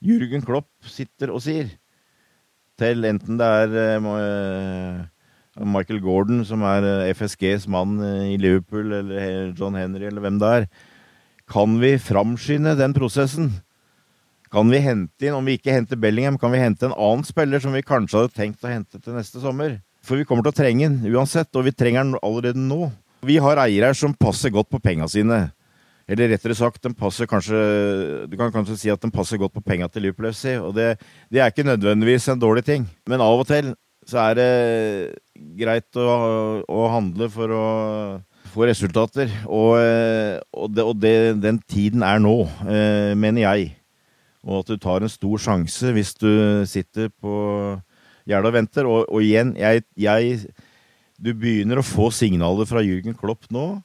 Jürgen 0.00 0.44
Klopp 0.44 0.70
sitter 0.88 1.32
og 1.34 1.42
sier. 1.44 1.68
Til 2.80 3.04
enten 3.04 3.36
det 3.36 3.46
er 3.46 3.74
eh, 3.76 4.06
eh, 4.16 5.64
Michael 5.68 6.00
Gordon, 6.00 6.44
som 6.48 6.64
er 6.64 6.86
eh, 6.88 7.10
FSGs 7.12 7.66
mann 7.68 7.98
i 8.00 8.38
Liverpool, 8.40 8.94
eller 9.02 9.52
John 9.52 9.76
Henry, 9.76 10.06
eller 10.08 10.24
hvem 10.24 10.38
det 10.40 10.54
er. 10.60 10.70
Kan 11.50 11.76
vi 11.82 11.98
framskynde 12.00 12.78
den 12.78 12.96
prosessen? 12.96 13.50
Kan 14.50 14.72
vi 14.72 14.80
hente 14.82 15.28
inn, 15.28 15.36
om 15.36 15.46
vi 15.46 15.58
ikke 15.58 15.74
henter 15.76 16.00
Bellingham, 16.00 16.40
kan 16.40 16.54
vi 16.54 16.62
hente 16.62 16.88
en 16.88 16.96
annen 16.96 17.26
spiller 17.26 17.60
som 17.62 17.76
vi 17.76 17.84
kanskje 17.86 18.22
hadde 18.22 18.34
tenkt 18.34 18.64
å 18.64 18.72
hente 18.72 18.98
til 18.98 19.14
neste 19.14 19.42
sommer? 19.42 19.76
For 20.06 20.16
vi 20.16 20.24
kommer 20.24 20.46
til 20.46 20.54
å 20.54 20.60
trenge 20.62 20.88
den 20.88 21.12
uansett, 21.12 21.52
og 21.52 21.68
vi 21.68 21.76
trenger 21.76 22.08
den 22.08 22.18
allerede 22.24 22.58
nå. 22.58 22.88
Vi 23.28 23.36
har 23.42 23.60
eiere 23.60 23.92
som 23.94 24.16
passer 24.16 24.50
godt 24.54 24.70
på 24.72 24.80
penga 24.80 25.06
sine. 25.10 25.50
Eller 26.10 26.32
rettere 26.32 26.56
sagt, 26.58 26.82
den 26.82 26.96
passer 26.98 27.28
kanskje 27.30 27.58
Du 28.30 28.34
kan 28.38 28.50
kanskje 28.50 28.78
si 28.78 28.90
at 28.90 29.02
den 29.02 29.12
passer 29.14 29.38
godt 29.38 29.54
på 29.54 29.62
penga 29.62 29.86
til 29.88 30.08
Liverpool 30.08 30.32
FC, 30.32 30.56
og 30.58 30.74
det, 30.74 30.96
det, 31.30 31.38
er 31.40 31.52
ikke 31.52 31.68
nødvendigvis 31.68 32.28
en 32.32 32.40
dårlig 32.42 32.64
ting. 32.66 32.88
Men 33.06 33.22
av 33.22 33.38
og 33.38 33.46
til 33.46 33.74
så 34.08 34.24
er 34.30 34.38
det 34.38 34.50
greit 35.60 35.98
å, 36.00 36.06
å 36.66 36.86
handle 36.90 37.28
for 37.30 37.52
å 37.54 37.66
få 38.50 38.66
resultater. 38.66 39.30
Og, 39.46 39.76
og, 39.76 40.72
det, 40.74 40.86
og 40.86 40.96
det, 40.98 41.12
den 41.44 41.60
tiden 41.70 42.02
er 42.02 42.18
nå, 42.18 42.40
eh, 42.64 43.12
mener 43.14 43.44
jeg. 43.44 43.68
Og 44.42 44.64
at 44.64 44.72
du 44.72 44.80
tar 44.80 45.04
en 45.04 45.12
stor 45.12 45.44
sjanse 45.44 45.92
hvis 45.94 46.14
du 46.18 46.32
sitter 46.66 47.12
på 47.12 47.36
gjerdet 48.26 48.50
og 48.50 48.56
venter. 48.56 48.88
Og, 48.88 49.04
og 49.06 49.22
igjen, 49.22 49.54
jeg, 49.60 49.84
jeg, 50.00 50.42
Du 51.20 51.34
begynner 51.36 51.78
å 51.78 51.86
få 51.86 52.08
signaler 52.10 52.66
fra 52.66 52.82
Jürgen 52.82 53.14
Klopp 53.14 53.46
nå 53.52 53.76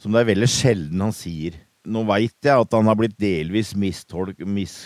som 0.00 0.14
det 0.14 0.22
er 0.22 0.30
veldig 0.32 0.48
sjelden 0.48 1.02
han 1.04 1.12
sier. 1.14 1.58
Nå 1.90 2.04
veit 2.08 2.46
jeg 2.46 2.54
at 2.54 2.74
han 2.76 2.86
har 2.86 2.96
blitt 2.98 3.18
delvis 3.20 3.74
missitert 3.74 4.84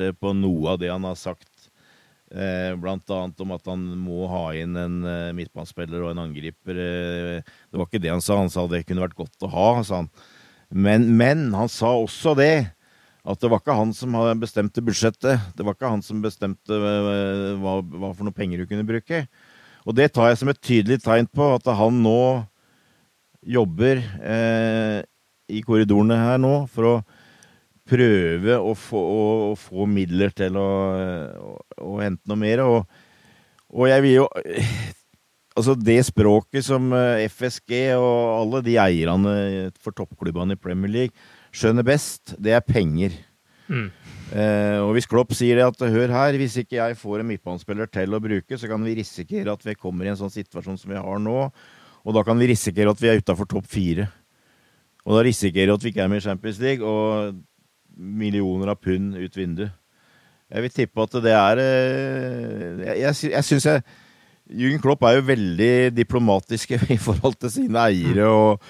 uh, 0.00 0.12
på 0.16 0.32
noe 0.36 0.72
av 0.72 0.78
det 0.80 0.90
han 0.92 1.04
har 1.04 1.16
sagt. 1.20 1.50
Uh, 2.28 2.76
blant 2.76 3.08
annet 3.08 3.40
om 3.40 3.52
at 3.56 3.64
han 3.70 3.80
må 3.96 4.26
ha 4.28 4.52
inn 4.56 4.76
en 4.76 4.98
uh, 5.04 5.32
midtbanespiller 5.36 6.02
og 6.04 6.10
en 6.12 6.24
angriper. 6.26 6.76
Eh, 6.76 7.40
det 7.40 7.76
var 7.80 7.86
ikke 7.88 8.02
det 8.04 8.12
han 8.12 8.24
sa. 8.24 8.36
Han 8.40 8.52
sa 8.52 8.66
det 8.68 8.86
kunne 8.88 9.04
vært 9.06 9.16
godt 9.16 9.46
å 9.46 9.52
ha. 9.52 9.68
sa 9.84 10.02
han. 10.02 10.10
Men, 10.68 11.08
men 11.16 11.54
han 11.56 11.70
sa 11.72 11.94
også 11.96 12.34
det 12.36 12.68
at 13.28 13.40
det 13.42 13.48
var 13.52 13.60
ikke 13.60 13.76
han 13.76 13.92
som 13.96 14.14
bestemte 14.40 14.84
budsjettet. 14.84 15.40
Det 15.56 15.64
var 15.64 15.76
ikke 15.76 15.92
han 15.92 16.04
som 16.04 16.20
bestemte 16.24 16.72
hva, 16.72 17.80
hva, 17.82 18.12
for 18.12 18.24
noe 18.24 18.36
penger 18.36 18.62
du 18.62 18.68
kunne 18.70 18.86
bruke. 18.88 19.26
Og 19.88 19.96
det 19.96 20.10
tar 20.12 20.30
jeg 20.30 20.40
som 20.40 20.52
et 20.52 20.60
tydelig 20.64 21.00
tegn 21.04 21.28
på 21.32 21.44
at 21.56 21.68
han 21.76 22.02
nå 22.04 22.20
jobber 23.48 24.00
eh, 24.20 25.00
i 25.48 25.62
korridorene 25.64 26.18
her 26.18 26.38
nå 26.42 26.54
for 26.72 26.90
å 26.90 26.94
prøve 27.88 28.58
å 28.60 28.74
få, 28.76 29.00
å, 29.00 29.20
å 29.50 29.52
få 29.58 29.86
midler 29.88 30.32
til 30.36 30.58
å, 30.60 30.68
å, 31.80 31.92
hente 32.02 32.28
noe 32.28 32.40
mer. 32.40 32.64
Og, 32.66 33.02
og 33.72 33.92
jeg 33.92 34.06
vil 34.06 34.18
jo 34.20 34.30
Altså, 35.58 35.72
det 35.74 35.96
språket 36.06 36.62
som 36.62 36.92
eh, 36.94 37.24
FSG 37.26 37.72
og 37.98 38.18
alle 38.36 38.60
de 38.62 38.76
eierne 38.78 39.32
for 39.82 39.90
toppklubbene 39.90 40.54
i 40.54 40.60
Premier 40.60 40.92
League 40.92 41.24
skjønner 41.50 41.82
best, 41.82 42.36
det 42.38 42.52
er 42.54 42.62
penger. 42.62 43.16
Mm. 43.66 43.88
Eh, 44.28 44.78
og 44.84 44.92
hvis 44.94 45.08
Klopp 45.10 45.34
sier 45.34 45.58
det 45.58 45.66
at 45.66 45.82
hør 45.82 46.14
her, 46.14 46.38
hvis 46.38 46.60
ikke 46.62 46.78
jeg 46.78 46.98
får 47.00 47.24
en 47.24 47.30
midtbanespiller 47.32 47.90
til 47.90 48.14
å 48.14 48.22
bruke, 48.22 48.54
så 48.60 48.70
kan 48.70 48.86
vi 48.86 48.94
risikere 49.00 49.50
at 49.50 49.66
vi 49.66 49.74
kommer 49.74 50.06
i 50.06 50.12
en 50.12 50.20
sånn 50.20 50.30
situasjon 50.30 50.78
som 50.78 50.94
vi 50.94 51.00
har 51.00 51.22
nå, 51.26 51.40
og 52.06 52.16
da 52.16 52.22
kan 52.22 52.38
vi 52.38 52.52
risikere 52.52 52.94
at 52.94 53.02
vi 53.02 53.10
er 53.10 53.18
utafor 53.18 53.50
topp 53.50 53.66
fire. 53.72 54.06
Og 55.08 55.16
da 55.16 55.24
risikerer 55.24 55.70
du 55.70 55.78
at 55.78 55.84
vi 55.84 55.92
ikke 55.92 56.04
er 56.04 56.10
med 56.12 56.20
i 56.20 56.26
Champions 56.26 56.58
League, 56.60 56.84
og 56.84 57.38
millioner 57.98 58.74
av 58.74 58.80
pund 58.82 59.16
ut 59.16 59.38
vinduet. 59.38 59.72
Jeg 60.48 60.64
vil 60.64 60.72
tippe 60.72 61.04
at 61.04 61.16
det 61.20 61.32
er 61.36 61.58
eh, 61.60 62.84
Jeg, 62.86 62.94
jeg, 63.02 63.16
jeg 63.34 63.44
syns 63.44 63.66
jeg 63.68 63.82
Jürgen 64.48 64.80
Klopp 64.80 65.02
er 65.04 65.18
jo 65.18 65.26
veldig 65.28 65.72
diplomatisk 65.92 66.72
i 66.94 66.96
forhold 66.96 67.36
til 67.36 67.52
sine 67.52 67.82
eiere 67.82 68.30
og, 68.32 68.62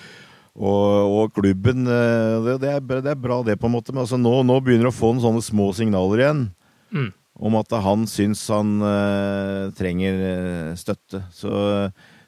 og, 0.58 1.12
og 1.20 1.36
klubben. 1.36 1.86
Eh, 1.86 2.34
det, 2.46 2.56
det, 2.64 2.72
er, 2.72 2.82
det, 2.88 3.12
er, 3.12 3.20
bra, 3.20 3.42
det, 3.46 3.58
på 3.60 3.70
en 3.70 3.76
måte. 3.76 3.94
Men 3.94 4.02
altså, 4.06 4.18
nå, 4.18 4.40
nå 4.46 4.58
begynner 4.58 4.88
du 4.88 4.90
å 4.90 4.96
få 4.96 5.12
noen 5.12 5.22
sånne 5.26 5.44
små 5.46 5.70
signaler 5.76 6.24
igjen. 6.24 6.44
Mm. 6.90 7.10
Om 7.38 7.58
at 7.60 7.78
han 7.84 8.08
syns 8.10 8.40
han 8.50 8.80
uh, 8.82 9.68
trenger 9.78 10.16
støtte. 10.74 11.20
Så 11.30 11.52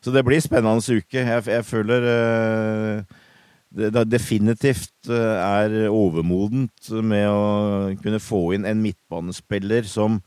så 0.01 0.13
det 0.15 0.23
blir 0.25 0.41
spennende 0.41 0.81
uke. 0.81 1.19
Jeg, 1.21 1.43
jeg 1.51 1.65
føler 1.69 2.07
uh, 2.09 3.19
det, 3.71 3.91
det, 3.95 4.05
definitivt 4.11 5.11
uh, 5.11 5.39
er 5.39 5.91
overmodent 5.93 6.91
med 7.07 7.27
å 7.31 7.43
kunne 8.03 8.23
få 8.23 8.43
inn 8.57 8.67
en 8.67 8.83
midtbanespiller 8.83 9.87
som 9.87 10.19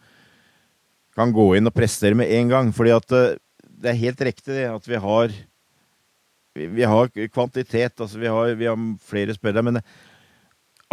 kan 1.14 1.34
gå 1.36 1.52
inn 1.58 1.70
og 1.70 1.76
prestere 1.76 2.18
med 2.18 2.32
en 2.34 2.54
gang. 2.54 2.72
Fordi 2.76 2.94
at 2.96 3.16
uh, 3.16 3.34
det 3.64 3.92
er 3.92 4.00
helt 4.06 4.24
riktig 4.30 4.64
at 4.70 4.88
vi 4.88 5.02
har 5.02 5.36
vi, 6.54 6.86
har 6.86 7.10
kvantitet, 7.34 7.98
altså 7.98 8.20
vi 8.22 8.30
har, 8.30 8.54
vi 8.56 8.68
har 8.70 8.82
flere 9.02 9.34
spillere. 9.36 9.66
men 9.66 9.82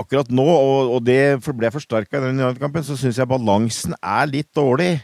akkurat 0.00 0.30
nå, 0.32 0.46
og, 0.46 0.94
og 0.96 1.04
det 1.04 1.40
ble 1.44 1.70
forsterka 1.72 2.18
i 2.18 2.30
den 2.30 2.58
kampen, 2.60 2.84
så 2.86 2.96
syns 2.98 3.20
jeg 3.20 3.28
balansen 3.30 3.96
er 4.00 4.30
litt 4.30 4.48
dårlig. 4.56 4.94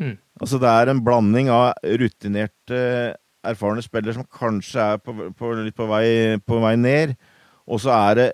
Mm. 0.00 0.16
Altså 0.42 0.58
Det 0.58 0.70
er 0.70 0.90
en 0.90 1.02
blanding 1.04 1.50
av 1.52 1.76
rutinerte, 2.00 2.80
erfarne 3.44 3.82
spillere 3.84 4.14
som 4.16 4.26
kanskje 4.26 4.84
er 4.94 5.00
på, 5.02 5.14
på, 5.38 5.52
litt 5.60 5.76
på 5.76 5.86
vei, 5.90 6.38
på 6.46 6.60
vei, 6.62 6.74
ned, 6.78 7.14
og 7.66 7.80
så 7.82 7.94
er 7.96 8.18
det 8.18 8.28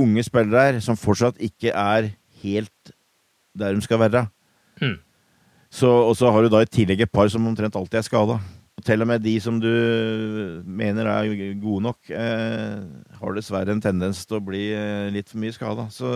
unge 0.00 0.24
spillere 0.26 0.68
her 0.68 0.82
som 0.84 0.98
fortsatt 0.98 1.38
ikke 1.42 1.70
er 1.70 2.12
helt 2.42 2.94
der 3.54 3.74
de 3.74 3.84
skal 3.84 4.00
være. 4.02 4.26
Mm. 4.82 4.98
Så, 5.70 5.88
og 5.90 6.14
så 6.18 6.30
har 6.30 6.44
du 6.44 6.52
da 6.52 6.62
i 6.62 6.70
tillegg 6.70 7.04
et 7.04 7.14
par 7.14 7.30
som 7.30 7.46
omtrent 7.46 7.76
alltid 7.78 8.00
er 8.00 8.06
skada. 8.06 8.38
Til 8.84 9.02
og 9.02 9.08
med 9.08 9.22
de 9.24 9.34
som 9.40 9.60
du 9.62 9.70
mener 10.66 11.08
er 11.08 11.30
gode 11.62 11.82
nok, 11.86 12.10
eh, 12.10 12.82
har 13.20 13.36
dessverre 13.36 13.72
en 13.72 13.82
tendens 13.82 14.24
til 14.26 14.38
å 14.38 14.44
bli 14.44 14.66
eh, 14.74 15.10
litt 15.14 15.30
for 15.30 15.40
mye 15.42 15.54
skada. 15.54 15.86
Så 15.94 16.10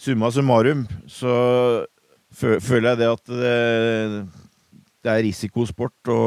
summa 0.00 0.30
summarum 0.34 0.86
så 1.10 1.34
føler 2.32 2.92
jeg 2.92 3.00
det 3.02 3.10
at 3.10 3.34
det, 3.42 3.56
det 5.02 5.12
er 5.12 5.24
risikosport 5.26 6.10
å, 6.12 6.18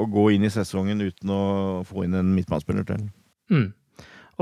å, 0.00 0.04
gå 0.10 0.30
inn 0.34 0.46
i 0.46 0.52
sesongen 0.52 1.02
uten 1.04 1.32
å 1.32 1.42
få 1.88 2.06
inn 2.06 2.16
en 2.18 2.34
midtbanespiller 2.36 2.86
til. 2.88 3.08
Mm. 3.52 3.72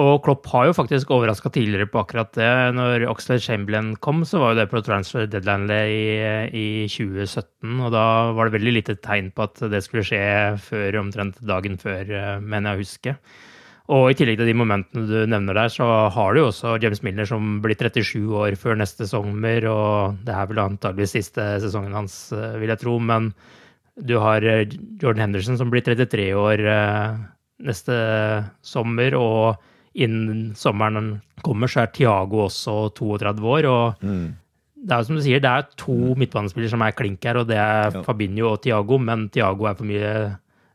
Og 0.00 0.22
Klopp 0.24 0.46
har 0.54 0.70
jo 0.70 0.76
faktisk 0.76 1.10
overraska 1.12 1.50
tidligere 1.52 1.90
på 1.90 2.00
akkurat 2.00 2.30
det. 2.38 2.48
Når 2.78 3.04
Oxlade 3.10 3.44
Chamberlain 3.44 3.90
kom, 4.00 4.22
så 4.24 4.40
var 4.40 4.54
jo 4.54 4.62
det 4.62 4.70
på 4.70 4.80
transfer 4.86 5.26
deadline 5.28 5.68
i, 5.68 6.06
i 6.48 6.66
2017. 6.88 7.74
Og 7.76 7.92
da 7.92 8.06
var 8.32 8.48
det 8.48 8.56
veldig 8.56 8.76
lite 8.78 8.96
tegn 9.04 9.28
på 9.36 9.44
at 9.44 9.60
det 9.72 9.82
skulle 9.84 10.06
skje 10.06 10.22
før 10.64 11.02
omtrent 11.02 11.42
dagen 11.44 11.76
før, 11.82 12.08
mener 12.40 12.72
jeg 12.72 12.78
å 12.78 12.86
huske. 12.86 13.16
Og 13.92 14.12
i 14.12 14.16
tillegg 14.16 14.38
til 14.38 14.48
de 14.48 14.56
momentene 14.56 15.04
du 15.08 15.16
nevner 15.28 15.58
der, 15.58 15.72
så 15.72 15.86
har 16.14 16.32
du 16.32 16.40
jo 16.40 16.48
også 16.48 16.78
James 16.80 17.02
Milner 17.04 17.26
som 17.28 17.58
blir 17.64 17.76
37 17.76 18.30
år 18.38 18.54
før 18.56 18.78
neste 18.78 19.08
sommer, 19.10 19.66
og 19.68 20.22
det 20.24 20.32
er 20.32 20.46
vel 20.48 20.62
antageligvis 20.62 21.16
siste 21.18 21.48
sesongen 21.64 21.96
hans, 21.98 22.14
eh, 22.32 22.54
vil 22.62 22.72
jeg 22.72 22.80
tro. 22.80 22.94
Men 23.02 23.32
du 24.00 24.16
har 24.20 24.42
eh, 24.42 24.68
Jordan 25.00 25.26
Henderson 25.26 25.59
som 25.61 25.70
blir 25.72 25.85
33 25.85 26.33
år 26.38 26.64
eh, 26.64 27.16
neste 27.62 27.96
sommer, 28.64 29.16
og 29.18 29.61
innen 29.92 30.52
sommeren 30.57 31.18
kommer, 31.44 31.68
så 31.68 31.85
er 31.85 31.92
Tiago 31.92 32.46
også 32.46 32.76
32 32.96 33.50
år. 33.57 33.68
og 33.68 34.07
mm. 34.07 34.31
Det 34.83 34.94
er 34.94 35.02
jo 35.02 35.07
som 35.07 35.18
du 35.18 35.22
sier, 35.22 35.42
det 35.42 35.50
er 35.50 35.66
to 35.78 35.94
mm. 35.94 36.22
midtbanespillere 36.24 36.72
som 36.72 36.83
er 36.83 36.96
klink 36.98 37.22
her, 37.28 37.38
og 37.42 37.50
det 37.50 37.59
er 37.61 37.92
ja. 37.92 38.02
Fabinho 38.07 38.55
og 38.55 38.62
Tiago, 38.64 38.98
men 38.98 39.28
Tiago 39.31 39.68
er 39.68 39.76
for 39.78 39.87
mye 39.87 40.14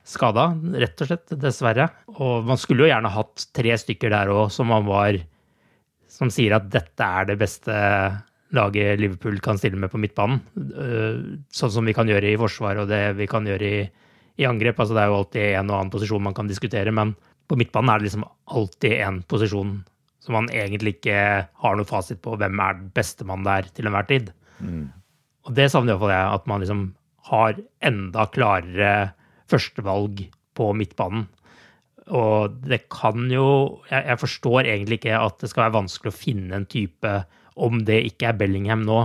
skada, 0.07 0.51
rett 0.79 1.03
og 1.03 1.09
slett, 1.09 1.33
dessverre. 1.41 1.89
Og 2.15 2.45
man 2.47 2.59
skulle 2.61 2.85
jo 2.85 2.91
gjerne 2.91 3.11
hatt 3.11 3.49
tre 3.57 3.73
stykker 3.81 4.13
der 4.13 4.31
òg 4.31 4.53
som 4.53 4.71
man 4.71 4.87
var 4.87 5.19
Som 6.07 6.29
sier 6.31 6.55
at 6.55 6.69
dette 6.71 7.03
er 7.03 7.25
det 7.27 7.35
beste 7.37 7.73
laget 8.55 8.99
Liverpool 9.01 9.39
kan 9.43 9.59
stille 9.59 9.79
med 9.79 9.91
på 9.91 9.99
midtbanen. 10.01 10.41
Eh, 10.55 11.19
sånn 11.53 11.73
som 11.73 11.87
vi 11.87 11.95
kan 11.97 12.07
gjøre 12.09 12.31
i 12.31 12.39
forsvar 12.39 12.83
og 12.83 12.91
det 12.91 13.01
vi 13.19 13.27
kan 13.29 13.47
gjøre 13.47 13.67
i, 13.67 13.81
i 14.39 14.47
angrep. 14.47 14.79
Altså, 14.79 14.95
det 14.95 15.03
er 15.03 15.11
jo 15.11 15.19
alltid 15.21 15.47
en 15.49 15.71
og 15.71 15.79
annen 15.79 15.93
posisjon 15.93 16.25
man 16.29 16.37
kan 16.37 16.49
diskutere, 16.49 16.93
men 16.95 17.15
på 17.47 17.57
midtbanen 17.59 17.93
er 17.93 18.01
det 18.01 18.09
liksom 18.09 18.27
alltid 18.55 18.97
en 19.01 19.21
posisjon 19.27 19.77
som 20.23 20.35
man 20.35 20.49
egentlig 20.51 20.97
ikke 20.97 21.19
har 21.47 21.77
noe 21.79 21.87
fasit 21.87 22.19
på 22.23 22.35
hvem 22.39 22.59
er 22.59 22.79
den 22.81 22.91
beste 22.95 23.27
mann 23.27 23.47
der 23.47 23.69
til 23.71 23.87
enhver 23.87 24.07
tid. 24.09 24.33
Mm. 24.59 24.89
Og 25.47 25.55
det 25.55 25.69
savner 25.71 25.93
iallfall 25.93 26.11
jeg, 26.11 26.33
at 26.35 26.49
man 26.51 26.63
liksom 26.63 26.83
har 27.29 27.59
enda 27.87 28.25
klarere 28.31 28.91
førstevalg 29.47 30.25
på 30.57 30.69
midtbanen. 30.75 31.27
Og 32.07 32.55
det 32.63 32.85
kan 32.91 33.27
jo 33.31 33.47
jeg, 33.89 33.99
jeg, 33.99 34.19
forstår 34.21 34.59
egentlig 34.63 34.99
ikke 35.01 35.19
at 35.19 35.41
det 35.41 35.49
skal 35.51 35.65
være 35.65 35.77
vanskelig 35.81 36.13
å 36.13 36.17
finne 36.17 36.55
en 36.55 36.67
type 36.69 37.13
Om 37.57 37.81
det 37.87 38.03
ikke 38.11 38.29
er 38.29 38.37
Bellingham 38.39 38.85
nå, 38.87 39.01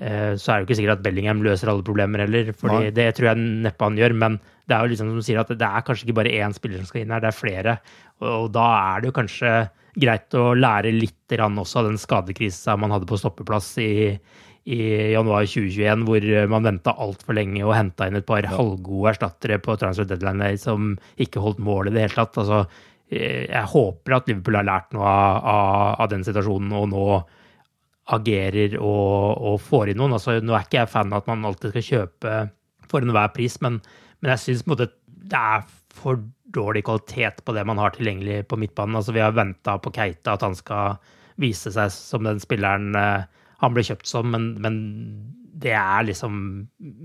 eh, 0.00 0.32
så 0.40 0.50
er 0.50 0.56
det 0.56 0.64
jo 0.64 0.68
ikke 0.68 0.78
sikkert 0.80 0.98
at 0.98 1.04
Bellingham 1.04 1.44
løser 1.44 1.72
alle 1.72 1.86
problemer 1.86 2.24
heller. 2.24 2.52
for 2.56 2.90
det 2.94 3.08
tror 3.16 3.32
jeg 3.32 3.46
neppe 3.68 3.84
han 3.84 4.00
gjør. 4.00 4.16
Men 4.24 4.40
det 4.64 4.76
er 4.76 4.84
jo 4.84 4.94
liksom 4.94 5.12
som 5.12 5.24
sier 5.24 5.42
at 5.42 5.52
det 5.52 5.68
er 5.68 5.86
kanskje 5.86 6.08
ikke 6.08 6.20
bare 6.22 6.36
én 6.40 6.56
spiller 6.56 6.80
som 6.80 6.88
skal 6.88 7.04
inn 7.04 7.14
her, 7.14 7.24
det 7.24 7.30
er 7.30 7.42
flere. 7.42 7.78
Og, 8.20 8.28
og 8.28 8.52
da 8.56 8.68
er 8.94 9.02
det 9.02 9.10
jo 9.10 9.18
kanskje 9.20 9.54
greit 9.94 10.34
å 10.34 10.54
lære 10.58 10.92
litt 10.94 11.34
også 11.34 11.80
av 11.80 11.86
den 11.88 11.98
skadekrisa 11.98 12.76
man 12.78 12.92
hadde 12.94 13.08
på 13.10 13.18
stoppeplass 13.18 13.72
i, 13.82 14.14
i 14.70 14.80
januar 15.12 15.46
2021, 15.50 16.04
hvor 16.06 16.26
man 16.52 16.66
venta 16.68 16.94
altfor 17.02 17.36
lenge 17.38 17.64
og 17.64 17.74
henta 17.74 18.08
inn 18.08 18.18
et 18.18 18.26
par 18.26 18.44
ja. 18.44 18.52
halvgode 18.54 19.14
erstattere 19.14 19.58
på 19.62 19.76
transfer 19.80 20.08
deadline 20.08 20.54
som 20.60 20.94
ikke 21.20 21.42
holdt 21.42 21.62
mål 21.64 21.90
i 21.90 21.94
det 21.94 22.06
hele 22.06 22.18
tatt. 22.18 22.38
Altså, 22.42 22.64
eh, 23.10 23.46
jeg 23.50 23.72
håper 23.74 24.18
at 24.18 24.30
Liverpool 24.30 24.60
har 24.60 24.68
lært 24.68 24.94
noe 24.94 25.08
av, 25.08 25.40
av, 25.54 25.88
av 26.04 26.12
den 26.12 26.26
situasjonen 26.26 26.76
og 26.78 26.90
nå 26.94 27.08
agerer 28.12 28.76
og, 28.80 29.40
og, 29.40 29.58
får 29.64 29.92
inn 29.92 30.00
noen. 30.02 30.16
Altså, 30.16 30.36
nå 30.44 30.54
er 30.54 30.66
ikke 30.66 30.82
jeg 30.82 30.92
fan 30.92 31.12
av 31.12 31.22
at 31.22 31.30
man 31.30 31.46
alltid 31.48 31.72
skal 31.72 31.86
kjøpe 31.88 32.36
for 32.90 33.04
enhver 33.04 33.32
pris, 33.34 33.56
men, 33.64 33.80
men 34.20 34.34
jeg 34.34 34.42
syns 34.42 34.64
det 34.84 35.38
er 35.38 35.64
for 35.94 36.20
dårlig 36.54 36.84
kvalitet 36.86 37.40
på 37.44 37.54
det 37.56 37.64
man 37.66 37.80
har 37.80 37.94
tilgjengelig 37.94 38.44
på 38.50 38.58
midtbanen. 38.60 38.98
Altså, 38.98 39.14
vi 39.16 39.24
har 39.24 39.34
venta 39.36 39.78
på 39.80 39.92
Keita, 39.94 40.36
at 40.36 40.44
han 40.44 40.56
skal 40.58 40.98
vise 41.40 41.72
seg 41.74 41.90
som 41.90 42.26
den 42.26 42.42
spilleren 42.42 42.92
uh, 42.94 43.24
han 43.62 43.74
ble 43.74 43.84
kjøpt 43.86 44.10
som, 44.10 44.28
men, 44.34 44.52
men, 44.62 44.76
det 45.64 45.70
er 45.78 46.02
liksom 46.02 46.34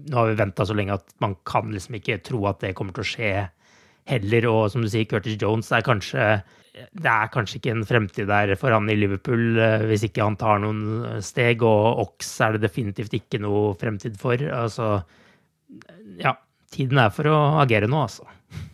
Nå 0.09 0.15
har 0.17 0.31
vi 0.31 0.39
venta 0.39 0.65
så 0.65 0.73
lenge 0.73 0.95
at 0.97 1.11
man 1.21 1.35
kan 1.47 1.69
liksom 1.69 1.99
ikke 1.99 2.17
tro 2.25 2.41
at 2.49 2.57
det 2.63 2.73
kommer 2.75 2.95
til 2.97 3.05
å 3.05 3.07
skje 3.07 3.29
heller. 4.09 4.47
Og 4.49 4.71
som 4.73 4.81
du 4.81 4.89
sier, 4.89 5.05
Curtis 5.07 5.37
Jones 5.39 5.69
er 5.71 5.85
kanskje 5.85 6.23
det 6.73 7.11
er 7.11 7.31
kanskje 7.33 7.59
ikke 7.59 7.73
en 7.75 7.85
fremtid 7.87 8.29
der 8.29 8.55
for 8.59 8.75
han 8.75 8.89
i 8.91 8.97
Liverpool 8.97 9.59
uh, 9.59 9.85
hvis 9.89 10.05
ikke 10.07 10.25
han 10.25 10.37
tar 10.39 10.61
noen 10.63 11.21
steg, 11.25 11.63
og 11.65 12.03
Ox 12.05 12.35
er 12.45 12.55
det 12.55 12.65
definitivt 12.67 13.15
ikke 13.17 13.41
noe 13.43 13.73
fremtid 13.79 14.19
for. 14.21 14.39
Altså, 14.39 14.99
ja, 16.19 16.35
tiden 16.73 17.01
er 17.01 17.13
for 17.13 17.29
å 17.31 17.39
agere 17.63 17.89
nå, 17.89 18.03
altså. 18.07 18.27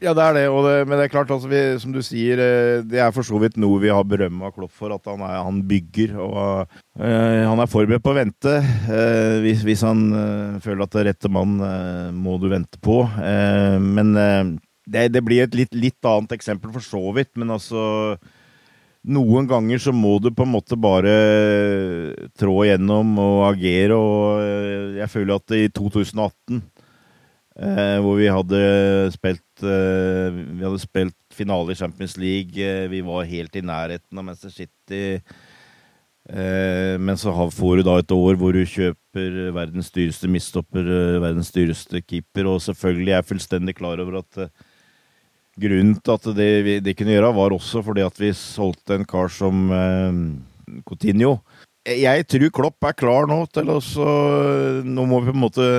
Ja, 0.03 0.13
det 0.15 0.23
er 0.23 0.35
det, 0.35 0.43
det 0.47 0.73
men 0.87 0.99
det 0.99 1.05
er 1.05 1.11
klart, 1.11 1.31
altså, 1.31 1.49
vi, 1.51 1.59
som 1.81 1.93
du 1.95 2.01
sier, 2.05 2.39
eh, 2.39 2.83
det 2.87 2.99
er 3.01 3.13
for 3.15 3.27
så 3.27 3.39
vidt 3.41 3.57
noe 3.59 3.79
vi 3.81 3.91
har 3.91 4.05
berømma 4.07 4.51
Klopp 4.55 4.73
for, 4.75 4.93
at 4.95 5.07
han, 5.09 5.23
er, 5.25 5.39
han 5.43 5.61
bygger. 5.67 6.15
og 6.21 6.75
øh, 6.99 7.41
Han 7.49 7.63
er 7.63 7.71
forberedt 7.71 8.03
på 8.05 8.13
å 8.13 8.17
vente. 8.19 8.55
øh, 8.61 9.39
hvis, 9.43 9.63
hvis, 9.67 9.83
han 9.87 10.05
øh, 10.11 10.59
føler 10.63 10.85
at 10.85 10.95
det 10.95 11.01
er 11.01 11.09
rette 11.11 11.31
mann, 11.31 11.57
må 12.15 12.37
du 12.39 12.47
vente 12.51 12.79
på. 12.83 13.01
men 13.81 14.15
det, 14.85 15.09
det, 15.13 15.21
blir 15.25 15.45
et 15.45 15.57
litt, 15.57 15.73
litt, 15.75 15.99
annet 16.05 16.35
eksempel 16.37 16.73
for 16.75 16.85
så 16.85 17.01
vidt, 17.15 17.33
men 17.39 17.53
altså 17.55 18.15
noen 19.05 19.45
ganger 19.49 19.81
så 19.81 19.93
må 19.93 20.15
du 20.21 20.31
på 20.33 20.45
en 20.45 20.53
måte 20.55 20.77
bare 20.81 21.11
trå 22.37 22.55
igjennom 22.65 23.17
og 23.21 23.43
agere, 23.51 23.97
og 23.97 24.95
jeg 24.97 25.11
føler 25.13 25.37
at 25.37 25.57
i 25.57 25.67
2018 25.73 26.63
Eh, 27.55 27.97
hvor 28.03 28.17
vi 28.19 28.25
hadde 28.27 28.57
spilt 29.15 29.61
eh, 29.63 30.25
Vi 30.35 30.59
hadde 30.59 30.79
spilt 30.81 31.15
finale 31.31 31.71
i 31.71 31.79
Champions 31.79 32.17
League. 32.19 32.59
Eh, 32.59 32.89
vi 32.91 32.99
var 32.99 33.29
helt 33.29 33.55
i 33.55 33.63
nærheten 33.63 34.19
av 34.19 34.25
Manchester 34.27 34.51
City. 34.51 35.21
Eh, 36.27 36.99
men 36.99 37.15
så 37.15 37.31
får 37.31 37.77
du 37.77 37.83
da 37.87 37.99
et 38.01 38.11
år 38.11 38.35
hvor 38.41 38.51
du 38.51 38.65
kjøper 38.67 39.53
verdens 39.55 39.91
dyreste 39.95 40.27
midtstopper, 40.27 40.83
eh, 40.83 41.19
verdens 41.23 41.53
dyreste 41.55 42.01
keeper, 42.03 42.49
og 42.49 42.63
selvfølgelig 42.65 43.13
er 43.13 43.21
jeg 43.21 43.29
fullstendig 43.31 43.77
klar 43.77 44.03
over 44.03 44.19
at 44.19 44.41
eh, 44.43 44.64
grunnen 45.61 45.95
til 45.99 46.15
at 46.15 46.27
det 46.37 46.79
det 46.85 46.95
kunne 46.97 47.15
gjøre, 47.15 47.35
var 47.35 47.55
også 47.55 47.83
fordi 47.85 48.03
at 48.05 48.19
vi 48.19 48.33
solgte 48.35 48.99
en 48.99 49.07
kar 49.07 49.31
som 49.31 49.69
Coutinho. 50.87 51.37
Jeg 51.85 52.25
tror 52.27 52.49
Klopp 52.49 52.87
er 52.87 52.97
klar 52.97 53.27
nå 53.29 53.43
til 53.53 53.69
å 53.69 53.77
Nå 54.85 55.05
må 55.05 55.21
vi 55.21 55.31
på 55.31 55.37
en 55.37 55.45
måte 55.45 55.69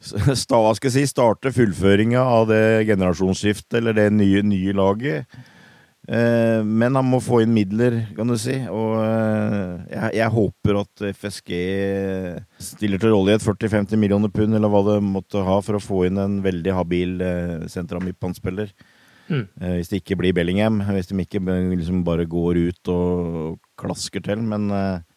jeg 0.00 0.92
si, 0.94 1.02
starte 1.04 1.52
fullføringa 1.52 2.22
av 2.24 2.46
det 2.48 2.86
generasjonsskiftet, 2.88 3.76
eller 3.78 3.92
det 3.92 4.06
nye, 4.16 4.40
nye 4.42 4.72
laget. 4.72 5.40
Eh, 6.08 6.60
men 6.64 6.96
han 6.96 7.06
må 7.06 7.20
få 7.22 7.42
inn 7.44 7.52
midler, 7.54 8.00
kan 8.16 8.30
du 8.30 8.36
si. 8.40 8.56
Og 8.72 8.94
eh, 9.02 9.74
jeg, 9.92 10.14
jeg, 10.20 10.34
håper 10.36 10.80
at 10.80 11.04
FSG 11.18 11.58
stiller 12.70 13.02
til 13.02 13.14
rådighet 13.14 13.44
40-50 13.44 14.00
millioner 14.00 14.32
pund, 14.32 14.56
eller 14.56 14.72
hva 14.72 14.82
det 14.88 14.96
måtte 15.04 15.44
ha, 15.46 15.60
for 15.64 15.78
å 15.78 15.84
få 15.84 16.06
inn 16.08 16.20
en 16.20 16.40
veldig 16.44 16.74
habil 16.76 17.20
eh, 17.24 17.68
sentral 17.72 18.04
midtbanespiller. 18.06 18.72
Mm. 19.30 19.44
Hvis 19.76 19.92
det 19.92 20.00
ikke 20.00 20.16
blir 20.18 20.34
Bellingham. 20.34 20.80
Hvis 20.90 21.06
de 21.06 21.14
ikke 21.22 21.38
liksom 21.38 22.00
bare 22.02 22.24
går 22.26 22.56
ut 22.66 22.88
og 22.90 23.60
klasker 23.78 24.24
til. 24.26 24.40
Men 24.42 24.64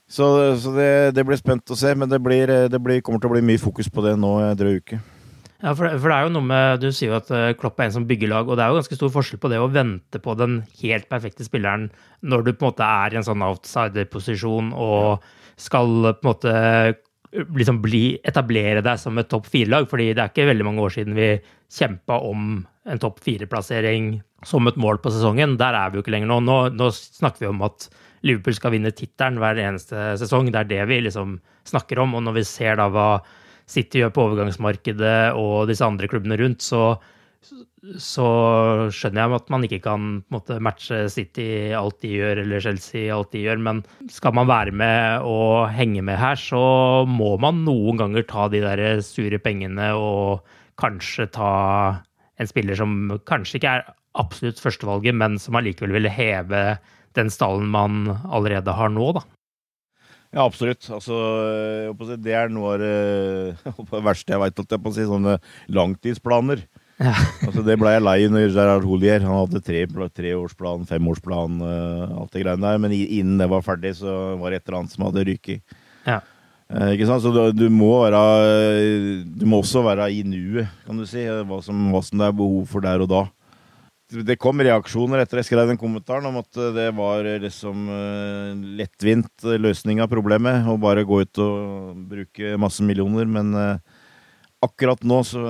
så, 0.05 0.27
så 0.61 0.73
det, 0.75 0.89
det, 1.17 1.23
blir 1.25 1.39
spent 1.39 1.73
å 1.73 1.77
se, 1.79 1.95
men 1.97 2.11
det, 2.11 2.19
blir, 2.21 2.51
det 2.69 2.77
blir, 2.77 3.01
kommer 3.01 3.23
til 3.23 3.31
å 3.31 3.33
bli 3.33 3.41
mye 3.47 3.63
fokus 3.63 3.89
på 3.89 4.05
det 4.05 4.13
nå 4.21 4.35
drøy 4.59 4.75
uke. 4.83 4.99
Ja, 5.63 5.71
for, 5.71 5.88
for, 5.95 6.12
det 6.12 6.15
er 6.15 6.26
jo 6.28 6.34
noe 6.36 6.43
med 6.43 6.82
Du 6.84 6.89
sier 6.91 7.13
jo 7.13 7.19
at 7.21 7.30
eh, 7.32 7.54
Klopp 7.56 7.80
er 7.80 7.88
en 7.88 7.95
som 7.95 8.08
bygger 8.08 8.28
lag, 8.34 8.49
og 8.49 8.60
det 8.60 8.65
er 8.65 8.73
jo 8.73 8.82
ganske 8.82 8.97
stor 8.99 9.13
forskjell 9.13 9.39
på 9.39 9.52
det 9.54 9.62
å 9.63 9.69
vente 9.71 10.19
på 10.19 10.36
den 10.36 10.58
helt 10.82 11.08
perfekte 11.12 11.47
spilleren 11.47 11.88
når 12.19 12.43
du 12.43 12.52
på 12.52 12.65
en 12.65 12.73
måte 12.73 12.89
er 13.04 13.15
i 13.15 13.19
en 13.19 13.28
sånn 13.28 13.45
outsider-posisjon 13.47 14.73
og 14.76 15.23
skal 15.60 16.12
på 16.19 16.19
en 16.19 16.28
måte 16.28 16.54
liksom 17.34 17.80
bli, 17.82 18.04
etablere 18.28 18.84
deg 18.86 18.99
som 19.02 19.17
et 19.17 19.30
topp 19.32 19.47
fire-lag. 19.49 19.88
fordi 19.89 20.12
det 20.12 20.21
er 20.21 20.32
ikke 20.32 20.49
veldig 20.52 20.67
mange 20.67 20.84
år 20.84 20.93
siden 20.97 21.15
vi 21.17 21.30
kjempa 21.73 22.19
om 22.28 22.63
en 22.89 23.02
topp 23.02 23.21
fire-plassering 23.23 24.17
som 24.45 24.67
et 24.67 24.78
mål 24.78 24.99
på 25.02 25.12
sesongen. 25.15 25.56
Der 25.58 25.73
er 25.80 25.89
vi 25.89 25.97
jo 25.97 26.04
ikke 26.04 26.13
lenger 26.13 26.30
nå. 26.30 26.41
Nå, 26.43 26.58
nå 26.76 26.89
snakker 26.93 27.45
vi 27.45 27.52
om 27.54 27.63
at 27.65 27.88
Liverpool 28.28 28.56
skal 28.58 28.76
vinne 28.76 28.91
tittelen 28.95 29.39
hver 29.41 29.60
eneste 29.63 30.13
sesong. 30.19 30.52
Det 30.52 30.62
er 30.62 30.69
det 30.69 30.84
vi 30.91 30.99
liksom 31.08 31.38
snakker 31.67 32.04
om. 32.04 32.17
Og 32.19 32.26
når 32.28 32.38
vi 32.41 32.45
ser 32.47 32.78
da 32.80 32.89
hva 32.91 33.08
City 33.69 34.02
gjør 34.02 34.13
på 34.13 34.28
overgangsmarkedet 34.28 35.34
og 35.39 35.67
disse 35.69 35.86
andre 35.86 36.10
klubbene 36.12 36.38
rundt, 36.39 36.63
så, 36.65 36.95
så 37.99 38.28
skjønner 38.93 39.23
jeg 39.23 39.38
at 39.39 39.52
man 39.54 39.67
ikke 39.67 39.82
kan 39.86 40.10
måte, 40.34 40.60
matche 40.63 41.06
City 41.13 41.47
alt 41.78 41.99
de 42.04 42.13
gjør, 42.17 42.43
eller 42.43 42.63
Chelsea 42.63 43.08
alt 43.15 43.32
de 43.36 43.45
gjør. 43.45 43.62
Men 43.63 43.84
skal 44.12 44.36
man 44.36 44.49
være 44.52 44.76
med 44.76 45.28
og 45.30 45.69
henge 45.73 46.04
med 46.06 46.19
her, 46.19 46.39
så 46.39 46.63
må 47.10 47.36
man 47.41 47.63
noen 47.67 48.02
ganger 48.04 48.28
ta 48.30 48.49
de 48.52 48.63
der 48.63 49.04
sure 49.06 49.39
pengene 49.43 49.93
og 49.97 50.43
kanskje 50.82 51.30
ta 51.34 51.54
en 52.41 52.49
spiller 52.49 52.78
som 52.78 53.19
kanskje 53.30 53.60
ikke 53.60 53.78
er 53.78 53.88
absolutt 54.19 54.62
førstevalget, 54.62 55.15
men 55.17 55.39
som 55.41 55.58
allikevel 55.58 55.95
vil 55.95 56.12
heve 56.12 56.63
den 57.17 57.30
stallen 57.34 57.69
man 57.69 58.08
allerede 58.26 58.73
har 58.73 58.91
nå, 58.93 59.12
da. 59.17 59.23
Ja, 60.33 60.47
absolutt. 60.47 60.87
Altså, 60.89 61.15
det 62.17 62.33
er 62.33 62.49
noe 62.49 62.73
av 62.73 62.81
det 62.81 63.99
verste 64.09 64.33
jeg 64.33 64.41
veit, 64.41 64.57
holdt 64.57 64.73
jeg 64.73 64.81
på 64.81 64.89
å 64.89 64.95
si. 64.95 65.05
Sånne 65.09 65.37
langtidsplaner. 65.69 66.65
Ja. 66.97 67.13
altså, 67.47 67.61
det 67.65 67.77
ble 67.81 67.93
jeg 67.93 68.05
lei 68.05 68.17
under 68.25 68.47
Gerard 68.47 68.87
Holier. 68.87 69.21
Han 69.27 69.43
hadde 69.43 69.61
tre, 69.65 69.85
treårsplan, 70.17 70.87
femårsplan, 70.89 71.61
uh, 71.61 72.17
alt 72.23 72.33
det 72.33 72.45
greiene 72.45 72.65
der. 72.65 72.81
Men 72.81 72.97
innen 72.97 73.37
det 73.41 73.49
var 73.53 73.65
ferdig, 73.65 73.93
så 74.01 74.33
var 74.41 74.49
det 74.49 74.61
et 74.61 74.67
eller 74.67 74.81
annet 74.81 74.95
som 74.95 75.05
hadde 75.05 75.27
ryket. 75.29 75.77
Ja. 76.07 76.19
Uh, 76.73 76.89
ikke 76.95 77.11
sant? 77.11 77.21
Så 77.21 77.29
du, 77.35 77.43
du, 77.53 77.67
må 77.69 77.91
være 78.01 78.23
Du 79.37 79.45
må 79.45 79.61
også 79.61 79.83
være 79.85 80.09
i 80.15 80.25
nuet, 80.25 80.73
kan 80.87 80.97
du 80.97 81.05
si. 81.09 81.27
Hva 81.45 81.61
som, 81.61 81.91
hva 81.93 82.01
som 82.01 82.21
det 82.23 82.31
er 82.31 82.41
behov 82.41 82.65
for 82.73 82.85
der 82.85 83.05
og 83.05 83.13
da 83.13 83.23
det 84.21 84.38
kom 84.41 84.62
reaksjoner 84.62 85.23
etter 85.23 85.39
jeg 85.41 85.49
skrev 85.49 85.71
den 85.71 85.80
kommentaren 85.82 86.28
om 86.30 86.38
at 86.41 86.62
det 86.76 86.89
var 86.97 87.26
liksom 87.41 87.88
uh, 87.89 88.54
lettvint 88.78 89.47
løsning 89.58 90.04
av 90.04 90.12
problemet 90.12 90.69
å 90.69 90.78
bare 90.82 91.06
gå 91.08 91.23
ut 91.23 91.41
og 91.41 91.97
bruke 92.12 92.54
masse 92.62 92.86
millioner. 92.86 93.26
Men 93.30 93.54
akkurat 94.63 95.02
nå 95.04 95.21
så 95.28 95.41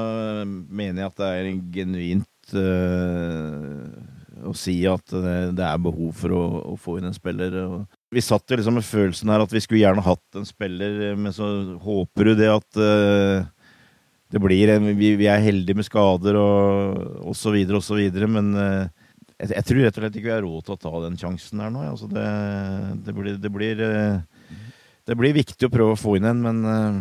mener 0.46 1.04
jeg 1.04 1.12
at 1.12 1.20
det 1.20 1.32
er 1.34 1.52
genuint 1.76 2.30
å 4.44 4.54
si 4.58 4.76
at 4.90 5.14
det, 5.14 5.64
er 5.64 5.82
behov 5.82 6.12
for 6.18 6.36
å 6.36 6.76
få 6.80 6.98
inn 7.00 7.08
en 7.10 7.16
spiller. 7.16 7.56
vi 8.12 8.22
satt 8.24 8.50
jo 8.50 8.58
liksom 8.60 8.78
med 8.80 8.88
følelsen 8.88 9.32
her 9.32 9.44
at 9.44 9.54
vi 9.54 9.62
skulle 9.64 9.84
gjerne 9.84 10.06
hatt 10.06 10.40
en 10.40 10.48
spiller, 10.48 11.16
men 11.16 11.34
så 11.36 11.50
håper 11.84 12.32
du 12.32 12.36
det 12.42 12.50
at 12.52 12.82
det 14.34 14.42
blir 14.42 14.72
vi, 14.98 15.14
vi, 15.20 15.28
er 15.30 15.44
heldige 15.46 15.78
med 15.78 15.86
skader 15.86 16.38
og 16.40 17.28
osv., 17.30 17.58
osv., 17.78 18.00
men 18.26 18.48
uh, 18.58 18.88
jeg, 19.38 19.52
jeg, 19.52 19.66
tror 19.68 19.84
rett 19.84 20.00
og 20.00 20.02
slett 20.02 20.18
ikke 20.18 20.30
vi 20.30 20.34
har 20.34 20.46
råd 20.46 20.66
til 20.66 20.74
å 20.74 20.82
ta 20.82 20.94
den 21.04 21.20
sjansen 21.22 21.62
her 21.62 21.74
nå. 21.74 21.84
Altså 21.92 22.10
det, 22.10 22.26
det, 23.06 23.14
blir, 23.14 23.38
det, 23.44 23.52
blir, 23.54 23.84
uh, 23.84 24.58
det, 25.06 25.18
blir, 25.20 25.38
viktig 25.38 25.70
å 25.70 25.74
prøve 25.74 25.94
å 25.94 26.00
få 26.00 26.18
inn 26.18 26.26
en, 26.32 26.42
men 26.42 26.66
uh, 26.66 26.98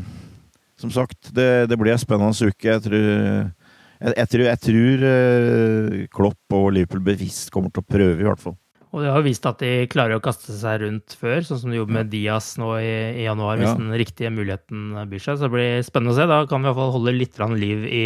som 0.83 0.93
sagt, 0.93 1.33
det, 1.33 1.73
blir 1.81 1.95
en 1.95 2.03
spennende 2.03 2.51
uke. 2.53 2.69
Jeg 2.69 2.85
tror, 2.85 3.09
jeg, 3.09 4.15
jeg 4.19 4.33
tror, 4.35 4.47
jeg 4.51 4.63
tror 4.67 6.09
Klopp 6.13 6.59
og 6.59 6.73
Liverpool 6.75 7.05
bevisst 7.07 7.53
kommer 7.55 7.73
til 7.73 7.85
å 7.85 7.93
prøve, 7.95 8.19
i 8.19 8.29
hvert 8.29 8.45
fall. 8.45 8.59
Og 8.93 9.01
det 9.01 9.13
har 9.15 9.23
vist 9.25 9.47
at 9.49 9.63
de 9.63 9.87
klarer 9.89 10.19
å 10.19 10.23
kaste 10.23 10.53
seg 10.53 10.83
rundt 10.83 11.15
før, 11.17 11.39
sånn 11.49 11.63
som 11.63 11.73
de 11.73 11.79
gjorde 11.79 11.95
med 11.97 12.11
Diaz 12.13 12.51
nå 12.61 12.75
i, 12.77 12.93
i 13.23 13.25
januar, 13.25 13.57
hvis 13.57 13.71
ja. 13.71 13.77
den 13.79 13.95
riktige 13.97 14.33
muligheten 14.35 14.93
byr 15.09 15.23
seg. 15.25 15.39
Så 15.41 15.49
det 15.49 15.53
blir 15.55 15.87
spennende 15.87 16.13
å 16.13 16.19
se. 16.19 16.27
Da 16.29 16.43
kan 16.51 16.61
vi 16.61 16.69
iallfall 16.69 16.93
holde 16.99 17.15
litt 17.17 17.41
liv 17.57 17.87
i 17.89 18.05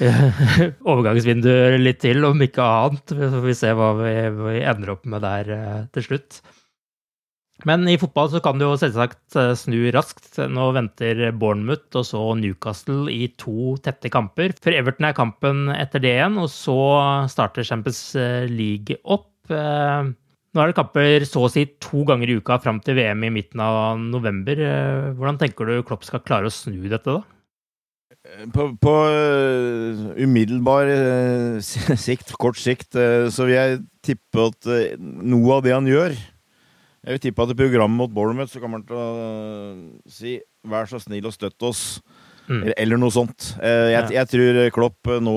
overgangsvinduet 0.92 1.78
litt 1.80 2.02
til, 2.04 2.28
om 2.28 2.44
ikke 2.44 2.66
annet. 2.84 3.16
Så 3.16 3.32
får 3.38 3.46
vi 3.48 3.56
se 3.62 3.72
hva 3.78 3.92
vi, 4.02 4.14
vi 4.36 4.58
ender 4.68 4.92
opp 4.98 5.08
med 5.08 5.24
der 5.24 5.54
eh, 5.56 5.78
til 5.96 6.10
slutt. 6.10 6.42
Men 7.68 7.88
i 7.88 7.96
fotball 8.00 8.28
så 8.32 8.40
kan 8.44 8.60
det 8.60 8.68
jo 8.68 8.76
selvsagt 8.84 9.40
eh, 9.40 9.54
snu 9.56 9.78
raskt. 9.96 10.28
Nå 10.44 10.70
venter 10.76 11.24
Bournemouth 11.32 11.96
og 11.96 12.04
så 12.10 12.26
Newcastle 12.36 13.08
i 13.08 13.32
to 13.40 13.78
tette 13.80 14.12
kamper. 14.12 14.52
For 14.60 14.76
Everton 14.76 15.08
er 15.08 15.16
kampen 15.16 15.72
etter 15.72 16.04
det 16.04 16.18
igjen, 16.18 16.36
og 16.44 16.52
så 16.52 16.78
starter 17.32 17.64
Champions 17.64 18.10
League 18.52 19.00
opp. 19.08 19.29
Eh, 19.54 20.10
nå 20.50 20.62
er 20.62 20.70
det 20.70 20.76
kamper 20.78 21.26
så 21.28 21.44
å 21.46 21.50
si 21.52 21.66
to 21.82 22.04
ganger 22.08 22.30
i 22.30 22.38
uka 22.40 22.58
fram 22.62 22.80
til 22.84 22.98
VM 22.98 23.26
i 23.28 23.32
midten 23.34 23.62
av 23.64 24.00
november. 24.00 24.58
Eh, 24.58 25.10
hvordan 25.18 25.38
tenker 25.40 25.68
du 25.68 25.84
Klopp 25.86 26.06
skal 26.06 26.24
klare 26.24 26.50
å 26.50 26.54
snu 26.54 26.80
dette, 26.88 27.18
da? 27.18 27.22
På, 28.52 28.66
på 28.76 28.92
uh, 29.08 30.00
umiddelbar 30.20 30.90
sikt, 32.04 32.34
kort 32.36 32.58
sikt, 32.60 32.92
så 32.92 33.46
vil 33.48 33.54
jeg 33.54 33.78
tippe 34.04 34.44
at 34.50 34.68
noe 35.00 35.54
av 35.56 35.64
det 35.64 35.72
han 35.72 35.88
gjør, 35.88 36.12
Jeg 37.00 37.16
vil 37.16 37.22
tippe 37.24 37.46
at 37.46 37.54
i 37.54 37.56
programmet 37.56 37.96
mot 37.96 38.12
Bournemouth 38.12 38.52
så 38.52 38.60
kommer 38.60 38.82
han 38.82 38.86
til 38.90 38.98
å 39.00 39.06
si 40.04 40.34
'vær 40.68 40.84
så 40.90 41.00
snill 41.00 41.30
og 41.30 41.32
støtt 41.32 41.64
oss'. 41.64 42.02
Mm. 42.50 42.64
Eller, 42.74 42.98
noe 42.98 43.14
sånt. 43.14 43.52
Eh, 43.62 43.92
Jeg, 43.92 44.10
jeg 44.16 44.26
tror 44.32 44.56
Klopp 44.74 45.06
øh, 45.06 45.20
nå 45.22 45.36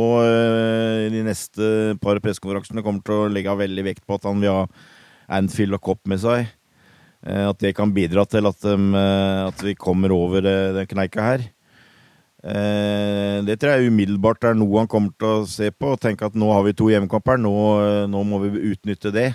i 1.06 1.12
de 1.14 1.22
neste 1.28 1.68
par 2.02 2.18
pressekonferansene 2.24 2.82
kommer 2.82 3.06
til 3.06 3.14
å 3.14 3.30
legge 3.30 3.54
veldig 3.60 3.84
vekt 3.86 4.06
på 4.08 4.18
at 4.18 4.26
han 4.26 4.42
vil 4.42 4.50
ha 4.50 4.64
Anfield 5.38 5.78
og 5.78 5.84
Kopp 5.86 6.02
med 6.10 6.20
seg. 6.24 6.48
Eh, 7.26 7.46
At 7.48 7.60
det 7.62 7.76
kan 7.78 7.94
bidra 7.96 8.26
til 8.28 8.50
at, 8.50 8.66
eh, 8.66 9.42
at 9.48 9.62
vi 9.64 9.76
kommer 9.80 10.12
over 10.16 10.42
eh, 10.44 10.72
den 10.80 10.90
kneika 10.90 11.22
her. 11.30 11.46
Eh, 12.44 13.40
Det 13.46 13.60
tror 13.60 13.78
jeg 13.78 13.92
umiddelbart 13.94 14.44
er 14.50 14.58
noe 14.58 14.82
han 14.82 14.90
kommer 14.92 15.14
til 15.16 15.28
å 15.30 15.48
se 15.48 15.70
på 15.72 15.94
og 15.94 16.02
tenke 16.04 16.26
at 16.28 16.36
nå 16.36 16.50
har 16.52 16.64
vi 16.66 16.74
to 16.76 16.90
hjemmekamper, 16.92 17.38
nå, 17.40 17.54
eh, 17.86 18.08
nå 18.12 18.24
må 18.28 18.42
vi 18.44 18.74
utnytte 18.74 19.14
det. 19.16 19.30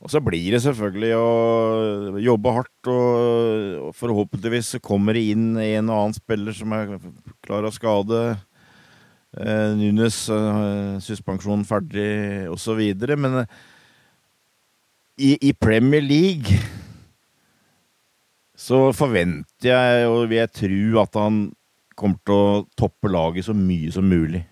Og 0.00 0.08
så 0.08 0.20
blir 0.24 0.54
det 0.54 0.62
selvfølgelig 0.64 1.10
å 1.12 2.20
jobbe 2.24 2.52
hardt, 2.56 2.88
og, 2.88 3.90
forhåpentligvis 3.98 4.78
kommer 4.84 5.16
det 5.16 5.26
inn 5.34 5.50
en 5.60 5.90
og 5.90 5.96
annen 5.98 6.16
spiller 6.16 6.56
som 6.56 6.72
er 6.72 6.94
klar 7.44 7.68
av 7.68 7.74
skade. 7.76 8.22
Eh, 9.36 9.74
Nunes, 9.76 10.22
eh, 10.32 10.96
suspensjon 11.04 11.66
ferdig, 11.68 12.48
osv. 12.48 12.80
Men 13.20 13.42
eh, 13.42 13.58
i, 15.20 15.36
i 15.50 15.52
Premier 15.52 16.00
League 16.00 16.56
så 18.60 18.90
forventer 18.96 19.68
jeg 19.68 20.08
og 20.08 20.26
vil 20.30 20.40
jeg 20.40 20.54
tro 20.62 21.00
at 21.04 21.20
han 21.20 21.42
kommer 21.92 22.24
til 22.24 22.40
å 22.40 22.64
toppe 22.78 23.12
laget 23.12 23.46
så 23.46 23.52
mye 23.56 23.92
som 23.92 24.08
mulig. 24.08 24.46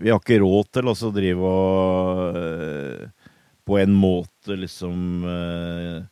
Vi 0.00 0.10
har 0.12 0.20
ikke 0.20 0.42
råd 0.42 0.68
til 0.74 0.90
å 0.90 1.12
drive 1.14 1.48
og 1.48 2.36
eh, 2.36 3.23
på 3.64 3.78
en 3.80 3.94
måte 3.96 4.56
liksom 4.60 5.24
uh, 5.24 6.02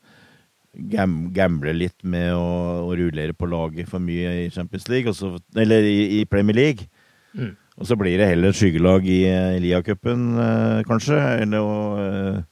gam, 0.73 1.17
gamble 1.35 1.75
litt 1.77 2.01
med 2.05 2.33
å, 2.35 2.87
å 2.87 2.95
rullere 2.97 3.37
på 3.37 3.49
laget 3.51 3.91
for 3.91 4.03
mye 4.03 4.47
i 4.47 4.51
Champions 4.53 4.89
League, 4.89 5.11
og 5.11 5.19
så, 5.19 5.35
eller 5.59 5.85
i, 5.89 5.99
i 6.21 6.25
Premier 6.29 6.57
League. 6.57 6.89
Mm. 7.37 7.53
Og 7.81 7.89
så 7.89 7.97
blir 7.97 8.19
det 8.21 8.29
heller 8.29 8.53
skyggelag 8.57 9.07
i 9.09 9.23
i 9.27 9.61
Lia-cupen, 9.65 10.27
uh, 10.37 10.81
kanskje. 10.89 11.17
Eller 11.41 12.03
eh, 12.03 12.43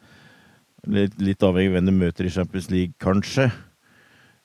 litt, 0.97 1.19
litt 1.21 1.45
avhengig 1.45 1.71
av 1.71 1.77
hvem 1.77 1.91
du 1.91 1.97
møter 1.99 2.29
i 2.29 2.33
Champions 2.33 2.71
League, 2.73 2.97
kanskje. 3.01 3.51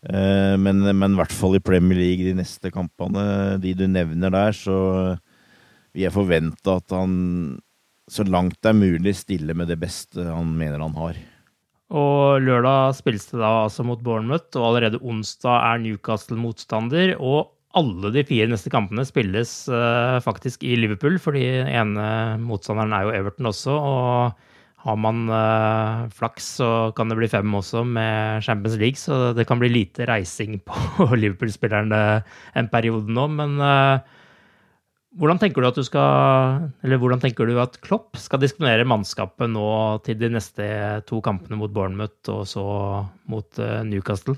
Eh, 0.05 0.55
men, 0.61 0.83
men 0.83 1.15
i 1.15 1.19
hvert 1.19 1.33
fall 1.33 1.55
i 1.57 1.63
Premier 1.63 1.97
League, 1.97 2.27
de 2.27 2.35
neste 2.37 2.71
kampene, 2.73 3.55
de 3.63 3.73
du 3.77 3.87
nevner 3.89 4.33
der, 4.35 4.57
så 4.57 4.77
vil 5.95 6.05
jeg 6.05 6.15
forvente 6.15 6.75
at 6.75 6.91
han 6.93 7.15
så 8.11 8.25
langt 8.27 8.59
det 8.61 8.71
er 8.71 8.77
mulig 8.77 9.15
stille 9.17 9.55
med 9.57 9.71
det 9.71 9.79
beste 9.81 10.25
han 10.27 10.53
mener 10.57 10.83
han 10.83 10.97
har. 10.97 11.17
Og 11.95 12.41
lørdag 12.41 12.95
spilles 12.97 13.27
det 13.29 13.39
da 13.41 13.51
altså 13.65 13.85
mot 13.85 14.01
Bournemouth, 14.01 14.57
og 14.57 14.71
allerede 14.71 15.01
onsdag 15.05 15.53
er 15.53 15.83
Newcastle 15.83 16.37
motstander. 16.39 17.13
Og 17.19 17.51
alle 17.75 18.11
de 18.15 18.23
fire 18.25 18.47
neste 18.49 18.71
kampene 18.73 19.05
spilles 19.05 19.53
uh, 19.69 20.17
faktisk 20.23 20.63
i 20.65 20.77
Liverpool, 20.79 21.19
fordi 21.21 21.45
ene 21.65 22.07
motstanderen 22.41 22.95
er 22.95 23.05
jo 23.05 23.15
Everton 23.19 23.51
også. 23.51 23.75
Og 23.75 24.85
har 24.85 24.99
man 25.01 25.25
uh, 25.29 26.05
flaks, 26.13 26.49
så 26.61 26.69
kan 26.97 27.09
det 27.09 27.19
bli 27.19 27.29
fem 27.29 27.57
også 27.57 27.83
med 27.85 28.45
Champions 28.45 28.77
League, 28.81 29.01
så 29.01 29.33
det 29.37 29.47
kan 29.49 29.61
bli 29.61 29.71
lite 29.73 30.09
reising 30.09 30.59
på 30.67 31.09
Liverpool-spillerne 31.13 32.01
en 32.57 32.71
periode 32.73 33.13
nå. 33.13 33.27
Men 33.33 33.57
eh, 33.61 34.21
hvordan 35.15 35.39
tenker 35.39 35.63
du 35.63 35.69
at 35.69 35.77
du 35.77 35.85
skal 35.85 36.65
Eller 36.83 36.99
hvordan 37.01 37.21
tenker 37.23 37.47
du 37.47 37.55
at 37.61 37.77
Klopp 37.83 38.19
skal 38.19 38.41
disponere 38.41 38.87
mannskapet 38.87 39.51
nå 39.51 39.67
til 40.05 40.19
de 40.19 40.31
neste 40.35 40.65
to 41.09 41.21
kampene 41.25 41.59
mot 41.59 41.71
Bournemouth 41.71 42.33
og 42.33 42.43
så 42.49 42.65
mot 43.31 43.61
eh, 43.61 43.79
Newcastle? 43.87 44.35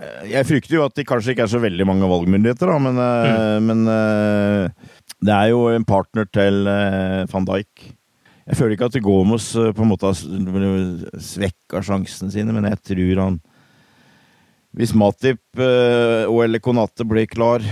Eh, 0.00 0.30
Jeg 0.34 0.48
frykter 0.50 0.78
jo 0.78 0.84
at 0.86 0.94
det 0.98 1.06
kanskje 1.08 1.34
ikke 1.34 1.48
er 1.48 1.54
så 1.54 1.62
veldig 1.62 1.88
mange 1.88 2.10
valgmyndigheter, 2.10 2.70
da, 2.70 2.78
men, 2.82 3.00
mm. 3.00 3.68
men 3.68 3.90
eh, 3.90 4.94
det 5.24 5.34
er 5.34 5.50
jo 5.52 5.66
en 5.72 5.86
partner 5.88 6.30
til 6.30 6.70
eh, 6.70 7.24
van 7.30 7.50
Dijk. 7.50 7.88
Jeg 8.44 8.58
føler 8.58 8.76
ikke 8.76 8.90
at 8.90 9.02
Gomos 9.02 9.50
eh, 9.56 9.72
på 9.74 9.84
en 9.84 9.90
måte 9.90 10.10
har 10.10 11.20
svekka 11.32 11.82
sjansene 11.84 12.32
sine, 12.34 12.54
men 12.54 12.70
jeg 12.70 12.82
tror 12.92 13.22
han 13.24 13.42
Hvis 14.74 14.94
Matip 14.94 15.42
eh, 15.58 16.24
og 16.26 16.44
eller 16.44 16.62
Konate 16.62 17.06
blir 17.06 17.30
klar 17.30 17.62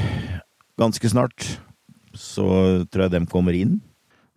ganske 0.80 1.08
snart, 1.12 1.46
så 2.16 2.46
tror 2.90 3.06
jeg 3.06 3.14
dem 3.14 3.26
kommer 3.30 3.56
inn. 3.56 3.80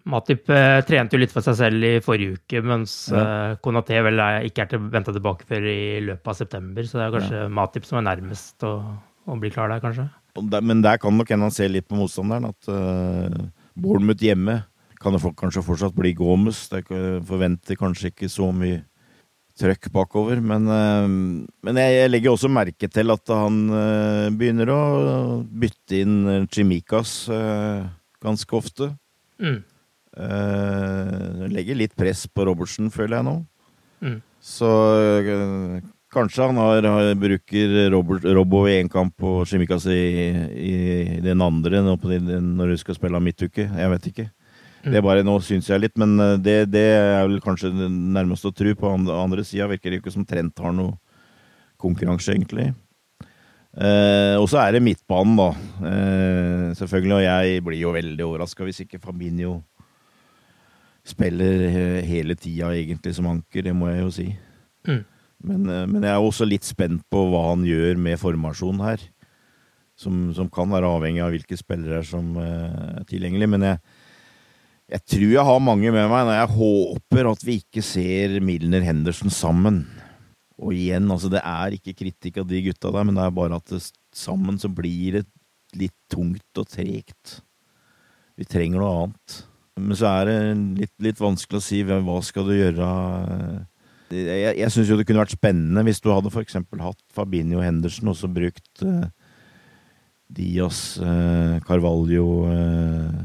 Matip 0.05 0.49
eh, 0.53 0.79
trente 0.85 1.17
jo 1.17 1.21
litt 1.23 1.33
for 1.33 1.41
seg 1.41 1.55
selv 1.57 1.85
i 1.87 1.95
forrige 2.05 2.37
uke, 2.37 2.61
mens 2.61 3.07
Ja. 3.09 3.23
eh, 3.51 3.55
Konaté 3.65 3.97
vel 4.05 4.19
er, 4.21 4.43
ikke 4.45 4.61
er 4.61 4.69
til, 4.69 4.83
venta 4.93 5.11
tilbake 5.15 5.47
før 5.49 5.65
i 5.65 5.99
løpet 6.05 6.29
av 6.29 6.37
september. 6.37 6.85
Så 6.85 6.99
det 6.99 7.07
er 7.07 7.15
kanskje 7.15 7.41
Matip 7.49 7.87
som 7.89 7.97
er 7.97 8.05
nærmest 8.11 8.61
å, 8.67 8.75
å 9.25 9.39
bli 9.41 9.49
klar 9.49 9.73
der, 9.73 9.81
kanskje. 9.81 10.05
Men 10.61 10.83
der 10.83 10.99
kan 11.01 11.15
nok 11.17 11.29
hende 11.31 11.47
han 11.47 11.55
se 11.55 11.65
litt 11.71 11.87
på 11.87 11.97
motstanderen. 11.97 12.51
At 12.51 12.67
uh, 12.69 13.47
Bournemouth 13.73 14.21
hjemme 14.21 14.59
kan 15.01 15.15
det 15.15 15.21
kanskje 15.39 15.63
fortsatt 15.63 15.95
bli 15.95 16.13
Gomez. 16.13 16.67
Det 16.69 16.83
er 16.91 17.21
forventer 17.25 17.79
kanskje 17.79 18.11
ikke 18.11 18.29
så 18.29 18.51
mye 18.53 18.83
trøkk 19.59 19.89
bakover. 19.93 20.41
Men, 20.43 20.67
eh, 20.71 21.07
men 21.65 21.79
jeg, 21.81 21.95
jeg 21.99 22.11
legger 22.11 22.33
også 22.33 22.51
merke 22.51 22.89
til 22.91 23.13
at 23.13 23.33
han 23.33 23.61
eh, 23.69 24.27
begynner 24.35 24.71
å 24.73 24.81
bytte 25.45 26.01
inn 26.03 26.47
Chimikas 26.51 27.17
eh, 27.33 27.87
ganske 28.23 28.57
ofte. 28.57 28.91
Mm. 29.41 29.63
Legger 31.51 31.75
litt 31.75 31.91
press 31.99 32.23
på 32.31 32.45
Robertsen, 32.47 32.87
føler 32.93 33.17
jeg 33.17 33.27
nå. 33.27 33.33
Mm. 33.99 34.21
Så 34.39 34.69
kanskje 36.15 36.47
han 36.47 36.59
har, 36.61 36.87
har, 36.87 37.09
bruker 37.19 37.73
Robert, 37.91 38.23
Robbo 38.37 38.61
i 38.69 38.77
én 38.77 38.87
kamp 38.91 39.25
og 39.27 39.41
Chimikas 39.49 39.89
i, 39.91 39.99
i 40.55 40.75
den 41.25 41.43
andre 41.43 41.83
når 41.83 42.71
du 42.71 42.77
skal 42.79 42.95
spille 42.95 43.19
midtuke. 43.19 43.67
Jeg 43.67 43.91
vet 43.91 44.07
ikke. 44.13 44.27
Det 44.85 44.99
er 44.99 45.05
bare 45.05 45.25
Nå 45.25 45.39
syns 45.43 45.69
jeg 45.71 45.81
litt, 45.81 45.95
men 46.01 46.15
eh, 46.21 46.37
det, 46.41 46.55
det 46.73 46.85
er 46.93 47.23
vel 47.25 47.41
kanskje 47.43 47.73
det 47.73 47.89
nærmeste 47.89 48.51
å 48.51 48.55
tro. 48.55 48.73
På 48.77 48.93
andre, 48.93 49.45
sida 49.47 49.69
virker 49.71 49.91
det 49.91 50.01
ikke 50.01 50.13
som 50.13 50.25
Trent 50.27 50.61
har 50.61 50.75
noe 50.75 50.97
konkurranse, 51.81 52.35
egentlig. 52.35 52.71
Eh, 53.75 54.35
og 54.39 54.47
så 54.51 54.61
er 54.61 54.75
det 54.75 54.85
midtbanen, 54.85 55.39
da. 55.39 55.49
Eh, 55.91 56.67
selvfølgelig. 56.79 57.17
Og 57.17 57.25
jeg 57.25 57.65
blir 57.65 57.81
jo 57.81 57.95
veldig 57.95 58.27
overraska 58.27 58.67
hvis 58.67 58.85
ikke 58.85 59.01
Fabinho 59.03 59.57
spiller 61.05 62.01
hele 62.05 62.33
tida 62.33 62.71
egentlig 62.73 63.13
som 63.13 63.27
anker, 63.29 63.67
det 63.67 63.75
må 63.77 63.91
jeg 63.91 64.01
jo 64.01 64.13
si. 64.13 64.29
Mm. 64.87 65.03
Men, 65.45 65.67
eh, 65.69 65.85
men 65.89 66.05
jeg 66.05 66.13
er 66.13 66.23
også 66.23 66.47
litt 66.47 66.65
spent 66.65 67.03
på 67.11 67.27
hva 67.29 67.49
han 67.51 67.65
gjør 67.67 67.99
med 68.01 68.21
formasjonen 68.21 68.85
her. 68.85 69.03
Som, 69.95 70.33
som 70.35 70.49
kan 70.51 70.67
være 70.67 70.89
avhengig 70.91 71.21
av 71.23 71.29
hvilke 71.31 71.55
spillere 71.55 72.01
som 72.03 72.33
eh, 72.41 72.97
er 72.99 73.05
tilgjengelig. 73.07 73.47
Men 73.53 73.67
jeg, 73.69 73.94
jeg 74.85 75.01
tror 75.09 75.31
jeg 75.33 75.45
har 75.47 75.63
mange 75.63 75.91
med 75.93 76.09
meg 76.11 76.27
når 76.27 76.35
jeg 76.37 76.55
håper 76.59 77.29
at 77.31 77.45
vi 77.45 77.57
ikke 77.63 77.81
ser 77.85 78.37
Milner 78.45 78.85
Henderson 78.85 79.33
sammen. 79.33 79.81
Og 80.61 80.75
igjen, 80.75 81.09
altså 81.11 81.31
det 81.33 81.41
er 81.41 81.75
ikke 81.75 81.95
kritikk 82.03 82.37
av 82.43 82.47
de 82.47 82.61
gutta 82.67 82.93
der, 82.93 83.07
men 83.07 83.17
det 83.17 83.25
er 83.25 83.33
bare 83.35 83.57
at 83.57 83.73
det, 83.73 83.81
sammen 84.15 84.59
så 84.61 84.69
blir 84.71 85.19
det 85.19 85.25
litt 85.75 85.95
tungt 86.11 86.61
og 86.61 86.69
tregt. 86.71 87.39
Vi 88.39 88.47
trenger 88.47 88.79
noe 88.79 88.93
annet. 89.01 89.41
Men 89.75 89.97
så 89.99 90.07
er 90.21 90.29
det 90.29 90.37
litt, 90.79 90.93
litt 91.03 91.19
vanskelig 91.19 91.59
å 91.59 91.65
si 91.65 91.81
hva 91.83 92.19
skal 92.23 92.47
du 92.47 92.53
gjøre. 92.55 92.87
Jeg, 94.13 94.55
jeg 94.61 94.71
syns 94.71 94.91
jo 94.91 94.95
det 94.99 95.07
kunne 95.09 95.25
vært 95.25 95.35
spennende 95.35 95.83
hvis 95.87 95.99
du 95.99 96.11
hadde 96.13 96.31
for 96.31 96.45
eksempel 96.45 96.83
hatt 96.85 97.01
Fabinho 97.11 97.59
Henderson 97.59 98.13
og 98.13 98.15
så 98.19 98.29
brukt 98.31 98.83
eh, 98.85 99.07
Diaz, 100.31 100.99
eh, 101.01 101.57
Carvalho 101.65 102.27
eh, 102.53 103.23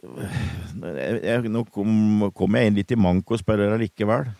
jeg, 0.00 1.50
Nå 1.52 1.64
kom, 1.72 2.30
kom 2.36 2.56
jeg 2.56 2.70
inn 2.70 2.78
litt 2.80 2.94
i 2.94 2.98
mankospillere 3.00 3.76
likevel. 3.80 4.30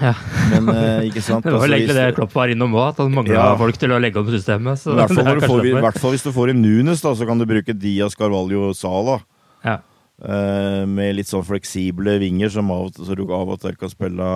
Ja. 0.00 0.14
Men 0.50 0.70
eh, 0.72 1.04
ikke 1.10 1.20
sant? 1.26 1.44
Det 1.44 1.52
var 1.52 1.66
vel 1.66 1.76
egentlig 1.76 1.98
det 1.98 2.08
Klopp 2.16 2.34
var 2.34 2.50
innom 2.52 2.74
òg, 2.78 2.88
at 2.94 3.02
han 3.04 3.12
mangla 3.14 3.36
Ja. 3.36 3.52
folk 3.60 3.76
til 3.78 3.92
å 3.94 4.00
legge 4.02 4.20
om 4.22 4.30
systemet. 4.32 4.82
I 4.88 4.96
hvert 4.98 5.12
fall, 5.14 5.28
det 5.28 5.38
du 5.42 5.46
får, 5.46 5.68
I 5.68 5.76
hvert 5.84 6.00
fall 6.02 6.16
hvis 6.16 6.26
du 6.26 6.32
får 6.34 6.54
en 6.54 6.62
Nunes, 6.64 7.04
da, 7.04 7.12
så 7.18 7.28
kan 7.28 7.40
du 7.42 7.46
bruke 7.48 7.76
Diaz, 7.76 8.16
Carvalho 8.18 8.72
Sala. 8.78 9.20
Ja. 9.66 9.78
Eh, 10.22 10.82
med 10.86 11.16
litt 11.18 11.28
sånn 11.30 11.44
fleksible 11.46 12.16
vinger 12.22 12.50
som 12.54 12.68
av 12.70 12.92
så 12.94 13.16
du 13.18 13.24
av 13.34 13.48
og 13.56 13.58
til 13.62 13.74
kan 13.80 13.90
spille, 13.90 14.26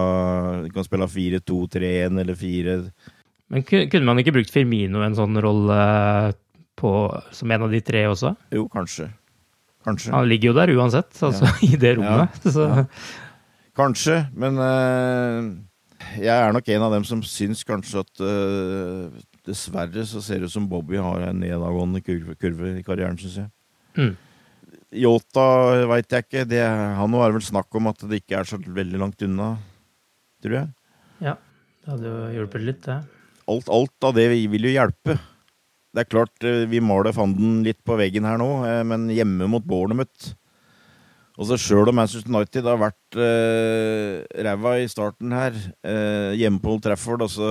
kan 0.74 0.86
spille 0.86 1.06
4-2-3-1 1.12 2.16
eller 2.24 2.34
4 2.34 2.76
Men 3.54 3.62
kunne 3.68 4.06
man 4.08 4.18
ikke 4.18 4.32
brukt 4.34 4.50
Firmino 4.50 5.04
en 5.06 5.14
sånn 5.14 5.38
rolle 5.38 5.76
på, 6.76 6.90
som 7.30 7.52
en 7.54 7.66
av 7.68 7.70
de 7.70 7.80
tre 7.86 8.02
også? 8.10 8.32
Jo, 8.56 8.64
kanskje. 8.72 9.06
Kanskje. 9.86 10.10
Han 10.14 10.26
ligger 10.28 10.50
jo 10.50 10.56
der 10.58 10.74
uansett, 10.74 11.14
altså 11.22 11.48
i 11.68 11.76
det 11.78 11.96
rommet. 12.00 12.42
Så, 12.42 12.66
Ja. 12.66 12.84
Kanskje, 13.76 14.22
men 14.32 14.56
uh, 14.56 15.50
jeg 16.16 16.32
er 16.32 16.54
nok 16.56 16.68
en 16.72 16.84
av 16.86 16.94
dem 16.94 17.04
som 17.04 17.20
syns 17.20 17.60
kanskje 17.68 18.00
at 18.00 18.22
uh, 18.24 19.10
Dessverre 19.46 20.02
så 20.08 20.22
ser 20.24 20.40
det 20.40 20.48
ut 20.48 20.54
som 20.54 20.64
Bobby 20.66 20.96
har 20.96 21.26
en 21.28 21.42
nedadgående 21.42 22.00
kurve, 22.02 22.34
kurve 22.40 22.72
i 22.80 22.82
karrieren, 22.86 23.18
syns 23.20 23.36
jeg. 23.42 23.50
Mm. 24.00 24.14
Yota 25.04 25.44
veit 25.92 26.10
jeg 26.10 26.24
ikke. 26.24 26.46
Det, 26.48 26.62
han 26.64 27.14
er 27.20 27.36
vel 27.36 27.44
snakk 27.44 27.78
om 27.78 27.92
at 27.92 28.02
det 28.08 28.22
ikke 28.22 28.40
er 28.40 28.48
så 28.48 28.58
veldig 28.58 29.02
langt 29.04 29.22
unna, 29.28 29.52
tror 30.42 30.56
jeg. 30.58 30.72
Ja, 31.28 31.36
det 31.84 31.92
hadde 31.92 32.10
jo 32.10 32.32
hjulpet 32.40 32.66
litt, 32.66 32.82
det. 32.88 32.98
Alt, 33.46 33.70
alt 33.70 34.08
av 34.08 34.16
det 34.16 34.26
vil 34.32 34.66
jo 34.66 34.74
hjelpe. 34.74 35.20
Det 35.96 36.04
er 36.04 36.10
klart 36.12 36.44
eh, 36.44 36.66
vi 36.68 36.82
maler 36.84 37.16
fanden 37.16 37.62
litt 37.64 37.80
på 37.86 37.96
veggen 37.96 38.28
her 38.28 38.36
nå, 38.40 38.50
eh, 38.68 38.82
men 38.84 39.08
hjemme 39.08 39.48
mot 39.48 39.64
Bournemouth 39.64 40.34
og 41.36 41.50
så 41.50 41.58
Sjøl 41.60 41.90
om 41.90 41.98
Manchester 41.98 42.32
United 42.32 42.64
har 42.64 42.78
vært 42.80 43.18
eh, 43.20 44.22
ræva 44.46 44.78
i 44.80 44.88
starten 44.88 45.34
her, 45.36 45.56
eh, 45.84 46.32
hjemme 46.40 46.62
på 46.62 46.72
Old 46.72 46.84
Trafford 46.86 47.26
altså, 47.26 47.48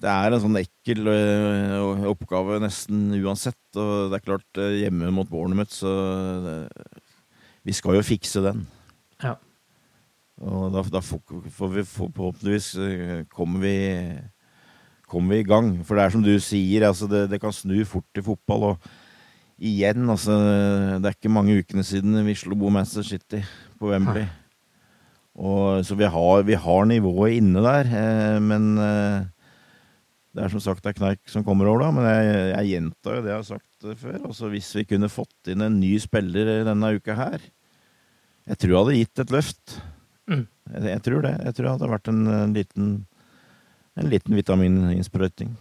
Det 0.00 0.08
er 0.08 0.32
en 0.32 0.40
sånn 0.40 0.56
ekkel 0.62 1.10
eh, 1.12 2.08
oppgave 2.08 2.56
nesten 2.62 3.10
uansett. 3.20 3.60
Og 3.76 4.12
det 4.12 4.18
er 4.18 4.24
klart, 4.24 4.48
eh, 4.60 4.78
hjemme 4.80 5.12
mot 5.12 5.28
Bournemouth, 5.28 5.76
så 5.76 5.92
det, 6.44 6.56
Vi 7.64 7.72
skal 7.76 7.96
jo 7.96 8.04
fikse 8.04 8.40
den. 8.44 8.64
Ja. 9.22 9.36
Og 10.40 10.72
da, 10.72 10.82
da 10.88 11.00
får, 11.04 11.20
får 11.52 11.70
vi 11.76 11.84
forhåpentligvis 11.88 12.74
eh, 12.80 13.20
kommer 13.32 13.60
vi, 13.60 13.76
kommer 15.10 15.36
vi 15.36 15.42
i 15.44 15.48
gang. 15.48 15.74
For 15.84 15.96
det 15.96 16.04
er 16.04 16.14
som 16.14 16.24
du 16.24 16.34
sier, 16.42 16.86
altså 16.88 17.08
det, 17.10 17.26
det 17.32 17.40
kan 17.42 17.54
snu 17.54 17.76
fort 17.88 18.20
i 18.20 18.24
fotball. 18.24 18.72
og 18.72 18.92
igjen, 19.58 20.08
altså 20.10 20.34
Det 20.98 21.06
er 21.08 21.14
ikke 21.14 21.32
mange 21.32 21.58
ukene 21.60 21.84
siden 21.86 22.16
vi 22.26 22.34
slo 22.34 22.56
Manchester 22.70 23.06
City 23.06 23.44
på 23.78 23.92
Wembley. 23.92 24.26
Og, 25.34 25.82
så 25.86 25.96
vi 25.98 26.06
har, 26.06 26.42
vi 26.46 26.54
har, 26.54 26.84
nivået 26.86 27.40
inne 27.40 27.62
der. 27.62 27.88
Eh, 27.90 28.40
men 28.42 28.76
eh, 28.78 29.24
det 30.34 30.44
er 30.44 30.52
som 30.52 30.62
sagt 30.62 30.84
det 30.84 30.92
er 30.92 31.00
kneik 31.00 31.22
som 31.30 31.44
kommer 31.46 31.66
over, 31.70 31.82
da. 31.82 31.90
Men 31.94 32.06
jeg, 32.06 32.36
jeg 32.52 32.70
gjentar 32.70 33.18
jo 33.18 33.24
det 33.24 33.32
jeg 33.32 33.40
har 33.40 33.48
sagt 33.48 33.88
før. 34.04 34.20
Altså 34.28 34.50
Hvis 34.52 34.70
vi 34.78 34.86
kunne 34.90 35.10
fått 35.10 35.50
inn 35.50 35.64
en 35.64 35.80
ny 35.80 35.96
spiller 36.02 36.64
denne 36.66 36.94
uka 36.96 37.18
her 37.18 37.42
Jeg 38.48 38.58
tror 38.58 38.70
jeg 38.70 38.78
hadde 38.78 39.00
gitt 39.00 39.24
et 39.24 39.34
løft. 39.34 39.76
Mm. 40.30 40.46
Jeg, 40.46 40.86
jeg, 40.92 41.02
tror 41.08 41.26
det. 41.26 41.34
Jeg 41.48 41.56
tror 41.56 41.66
det 41.66 41.74
hadde 41.74 41.92
vært 41.96 42.12
en, 42.12 42.22
en 42.38 42.54
liten, 42.54 42.92
en 44.00 44.10
liten 44.10 44.36
vitamininnsprøyting. 44.36 45.54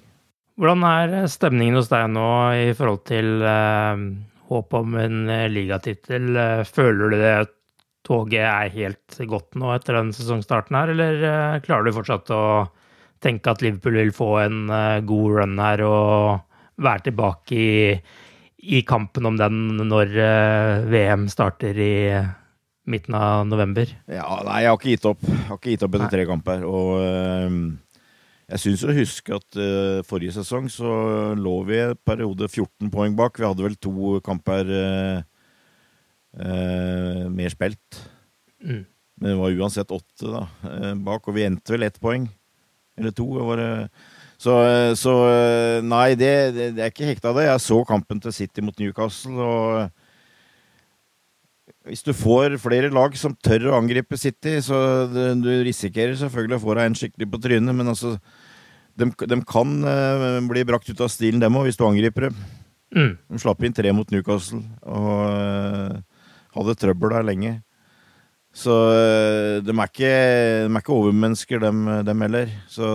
Hvordan 0.60 0.86
er 0.86 1.28
stemningen 1.32 1.80
hos 1.80 1.90
deg 1.90 2.12
nå 2.14 2.28
i 2.60 2.70
forhold 2.78 3.04
til 3.10 3.42
eh, 3.42 4.06
håp 4.50 4.76
om 4.78 4.98
en 5.02 5.20
eh, 5.34 5.50
ligatittel? 5.50 6.30
Eh, 6.38 6.64
føler 6.68 7.14
du 7.14 7.18
det 7.22 7.36
toget 8.04 8.44
er 8.44 8.74
helt 8.74 9.20
godt 9.30 9.58
nå 9.60 9.72
etter 9.74 9.98
den 9.98 10.12
sesongstarten 10.16 10.78
her, 10.78 10.92
eller 10.94 11.26
eh, 11.30 11.62
klarer 11.64 11.88
du 11.88 11.96
fortsatt 11.96 12.34
å 12.36 12.44
tenke 13.24 13.54
at 13.54 13.64
Liverpool 13.64 13.98
vil 14.02 14.14
få 14.16 14.30
en 14.44 14.60
eh, 14.68 15.00
god 15.08 15.40
run 15.40 15.58
her 15.64 15.86
og 15.88 16.84
være 16.84 17.08
tilbake 17.08 17.58
i, 17.58 17.74
i 18.78 18.84
kampen 18.88 19.30
om 19.30 19.40
den 19.40 19.88
når 19.88 20.18
eh, 20.20 20.86
VM 20.92 21.30
starter 21.32 21.80
i 21.80 21.96
midten 22.90 23.16
av 23.16 23.48
november? 23.48 23.88
Ja, 24.12 24.28
nei, 24.44 24.66
jeg 24.66 24.74
har 24.74 24.78
ikke 24.78 24.92
gitt 24.92 25.08
opp. 25.08 25.24
Jeg 25.24 25.48
har 25.48 25.58
ikke 25.62 25.74
gitt 25.74 25.88
opp 25.88 25.98
etter 25.98 26.14
tre 26.18 26.28
kamper. 26.28 26.66
og 26.68 26.94
jeg 28.52 28.60
syns 28.60 28.84
å 28.84 28.96
huske 28.96 29.36
at 29.36 29.58
uh, 29.60 30.00
forrige 30.08 30.36
sesong 30.36 30.68
så 30.72 30.90
lå 31.40 31.56
vi 31.68 31.80
i 31.80 31.94
periode 32.06 32.50
14 32.50 32.92
poeng 32.94 33.16
bak. 33.18 33.40
Vi 33.40 33.48
hadde 33.48 33.66
vel 33.66 33.78
to 33.80 34.18
kamper 34.26 34.68
uh, 34.68 35.22
uh, 36.42 37.24
mer 37.32 37.54
spilt. 37.54 38.02
Mm. 38.64 38.84
Men 39.22 39.30
det 39.30 39.38
var 39.40 39.60
uansett 39.62 39.94
åtte 39.94 40.28
da, 40.28 40.44
bak, 41.06 41.28
og 41.30 41.36
vi 41.38 41.46
endte 41.48 41.76
vel 41.76 41.86
ett 41.88 42.00
poeng. 42.04 42.26
Eller 43.00 43.14
to. 43.16 43.26
så, 44.42 44.54
så, 45.00 45.14
nei, 45.86 46.16
det, 46.20 46.34
det, 46.54 46.68
det, 46.76 46.82
er 46.84 46.92
ikke 46.92 47.08
hekta 47.08 47.32
det. 47.38 47.46
Jeg 47.48 47.64
så 47.64 47.78
kampen 47.88 48.20
til 48.22 48.34
City 48.36 48.66
mot 48.66 48.78
Newcastle, 48.82 49.38
og 49.38 50.03
hvis 51.90 52.06
du 52.06 52.14
får 52.16 52.56
flere 52.64 52.92
lag 52.94 53.16
som 53.20 53.36
tør 53.44 53.72
å 53.72 53.78
angripe 53.82 54.18
City, 54.20 54.56
så 54.64 54.78
du 55.36 55.52
risikerer 55.66 56.16
selvfølgelig 56.20 56.60
å 56.60 56.64
få 56.64 56.78
deg 56.78 56.90
en 56.90 56.98
skikkelig 56.98 57.28
på 57.34 57.42
trynet, 57.44 57.76
men 57.76 57.92
altså 57.92 58.18
De, 58.94 59.08
de 59.10 59.38
kan 59.50 59.70
uh, 59.82 60.38
bli 60.46 60.62
brakt 60.70 60.86
ut 60.86 61.00
av 61.02 61.10
stilen, 61.10 61.40
dem 61.42 61.56
òg, 61.58 61.66
hvis 61.66 61.80
du 61.80 61.82
angriper 61.88 62.28
dem. 62.28 62.36
Mm. 62.94 63.16
De 63.18 63.40
slapp 63.42 63.64
inn 63.66 63.74
tre 63.74 63.90
mot 63.90 64.12
Newcastle 64.14 64.60
og 64.86 65.08
uh, 65.34 65.96
hadde 66.54 66.76
trøbbel 66.78 67.16
der 67.16 67.26
lenge. 67.26 67.54
Så 68.54 68.70
uh, 68.70 69.66
de, 69.66 69.74
er 69.74 69.90
ikke, 69.90 70.12
de 70.14 70.70
er 70.70 70.78
ikke 70.78 70.94
overmennesker, 70.94 71.64
dem, 71.64 71.82
dem 72.06 72.22
heller. 72.22 72.54
Så 72.70 72.86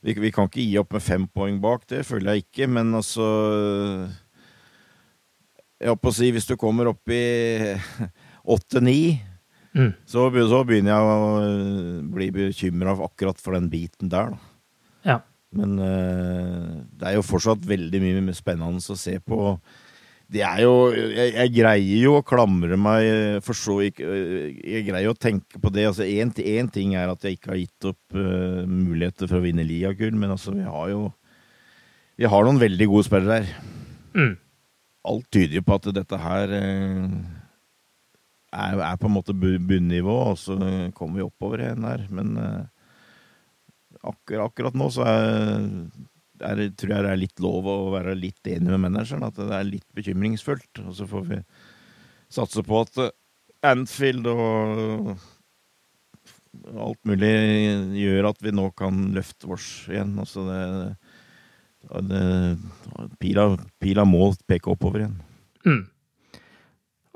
vi, 0.00 0.16
vi, 0.24 0.32
kan 0.32 0.48
ikke 0.48 0.64
gi 0.64 0.80
opp 0.80 0.96
med 0.96 1.04
fem 1.04 1.28
poeng 1.28 1.60
bak, 1.60 1.84
det 1.92 2.06
føler 2.08 2.32
jeg 2.38 2.46
ikke, 2.46 2.72
men 2.78 2.96
altså 2.96 3.28
jeg 5.76 5.92
holdt 5.92 6.02
på 6.04 6.12
å 6.12 6.16
si, 6.16 6.32
hvis 6.32 6.48
du 6.48 6.56
kommer 6.60 6.90
opp 6.92 7.12
i 7.12 7.76
åtte-ni, 8.56 9.16
mm. 9.76 9.90
så, 10.08 10.28
så, 10.32 10.60
begynner 10.68 10.94
jeg 10.94 11.08
å 11.08 11.32
eh, 11.40 12.04
bli 12.16 12.28
bekymra 12.34 12.96
akkurat 13.06 13.40
for 13.42 13.56
den 13.58 13.68
biten 13.72 14.12
der, 14.12 14.32
da. 14.32 14.52
Ja. 15.06 15.18
Men 15.56 15.76
uh, 15.78 16.70
det 16.98 17.06
er 17.06 17.14
jo 17.16 17.24
fortsatt 17.24 17.62
veldig 17.64 18.00
mye 18.02 18.32
spennende 18.36 18.82
å 18.82 18.96
se 18.98 19.14
på. 19.22 19.54
Det 20.26 20.42
er 20.42 20.64
jo 20.64 20.72
Jeg, 20.90 21.30
jeg 21.36 21.52
greier 21.54 22.00
jo 22.02 22.16
å 22.18 22.24
klamre 22.26 22.74
meg 22.74 23.04
for 23.46 23.54
så 23.54 23.76
ikke 23.86 24.08
Jeg 24.58 24.82
greier 24.88 25.12
å 25.12 25.14
tenke 25.14 25.60
på 25.62 25.70
det. 25.70 25.84
Altså, 25.86 26.02
Én 26.02 26.32
ting 26.74 26.96
er 26.98 27.12
at 27.12 27.22
jeg 27.22 27.38
ikke 27.38 27.52
har 27.52 27.60
gitt 27.60 27.88
opp 27.92 28.18
uh, 28.18 28.66
muligheter 28.66 29.30
for 29.30 29.38
å 29.38 29.44
vinne 29.46 29.64
liagull, 29.64 30.18
men 30.18 30.34
altså, 30.34 30.56
vi 30.56 30.66
har 30.66 30.90
jo 30.90 31.06
Vi 32.18 32.26
har 32.32 32.48
noen 32.48 32.60
veldig 32.60 32.90
gode 32.90 33.06
spillere 33.06 33.38
her. 33.38 33.54
Mm 34.18 34.34
alt 35.06 35.28
tyder 35.32 35.60
jo 35.60 35.66
på 35.66 35.76
at 35.78 35.88
dette 35.96 36.18
her 36.20 36.54
eh, 36.56 37.04
er, 38.56 38.80
er 38.80 38.98
på 39.00 39.08
en 39.08 39.16
måte 39.16 39.36
bunnivå, 39.36 40.16
og 40.32 40.40
så 40.40 40.56
kommer 40.96 41.20
vi 41.20 41.26
oppover 41.26 41.62
igjen 41.64 41.86
her. 41.86 42.06
Men 42.14 42.34
eh, 42.40 42.90
akkurat, 44.02 44.50
akkurat 44.50 44.78
nå 44.78 44.90
så 44.94 45.06
er, 45.10 45.70
er, 46.40 46.64
tror 46.78 46.94
jeg 46.94 47.06
det 47.06 47.12
er 47.12 47.22
litt 47.22 47.44
lov 47.44 47.70
å 47.70 47.78
være 47.94 48.16
litt 48.18 48.52
enig 48.52 48.72
med 48.72 48.84
manageren. 48.88 49.26
At 49.28 49.38
det 49.38 49.52
er 49.52 49.70
litt 49.70 49.88
bekymringsfullt. 49.96 50.84
Og 50.84 50.92
så 50.98 51.08
får 51.10 51.30
vi 51.30 51.40
satse 52.32 52.66
på 52.66 52.82
at 52.84 53.02
eh, 53.06 53.14
Anfield 53.66 54.28
og 54.30 55.16
alt 56.76 57.00
mulig 57.08 57.32
gjør 57.98 58.30
at 58.30 58.42
vi 58.44 58.52
nå 58.54 58.68
kan 58.78 59.10
løfte 59.16 59.48
oss 59.56 59.68
igjen. 59.90 60.14
Altså 60.22 60.44
det 60.48 60.60
Pila, 63.20 63.50
pila 63.82 64.06
må 64.08 64.32
peke 64.48 64.72
oppover 64.72 65.04
igjen. 65.04 65.20
Mm. 65.66 65.84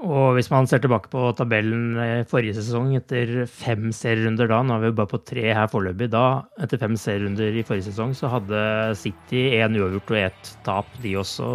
Og 0.01 0.31
hvis 0.33 0.49
man 0.49 0.69
ser 0.69 0.81
tilbake 0.81 1.11
på 1.13 1.27
tabellen 1.37 1.99
forrige 2.31 2.57
sesong 2.57 2.95
etter 2.97 3.45
fem 3.51 3.91
serierunder 3.93 4.49
da, 4.49 4.63
nå 4.65 4.79
er 4.79 4.87
vi 4.87 4.95
bare 4.97 5.11
på 5.11 5.21
tre 5.29 5.51
her 5.53 5.69
foreløpig, 5.69 6.09
da 6.15 6.47
etter 6.65 6.81
fem 6.81 6.97
serierunder 6.97 7.59
i 7.61 7.65
forrige 7.67 7.91
sesong 7.91 8.15
så 8.17 8.31
hadde 8.33 8.63
City 8.97 9.51
én 9.59 9.77
uavgjort 9.77 10.15
og 10.15 10.23
ett 10.23 10.55
tap, 10.65 10.89
de 11.05 11.19
også. 11.21 11.51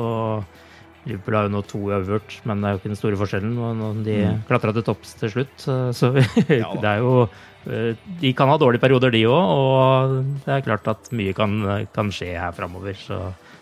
Liverpool 1.05 1.38
har 1.38 1.47
jo 1.47 1.53
nå 1.55 1.63
to 1.70 1.82
uavgjort, 1.89 2.38
men 2.49 2.61
det 2.61 2.68
er 2.68 2.76
jo 2.76 2.82
ikke 2.82 2.91
den 2.91 3.01
store 3.01 3.20
forskjellen. 3.22 3.82
De 4.05 4.20
mm. 4.22 4.45
klatra 4.49 4.74
til 4.74 4.86
topps 4.86 5.18
til 5.22 5.34
slutt, 5.34 5.57
så 5.66 6.13
ja, 6.61 6.70
det 6.70 6.91
er 6.91 7.01
jo 7.01 7.18
de 7.66 8.34
kan 8.38 8.51
ha 8.51 8.59
dårlige 8.61 8.84
perioder, 8.84 9.13
de 9.13 9.24
òg, 9.30 9.53
og 9.55 10.20
det 10.45 10.53
er 10.53 10.66
klart 10.66 10.88
at 10.91 11.09
mye 11.16 11.34
kan, 11.38 11.57
kan 11.95 12.11
skje 12.13 12.36
her 12.38 12.53
framover. 12.55 12.97
Så 12.99 13.20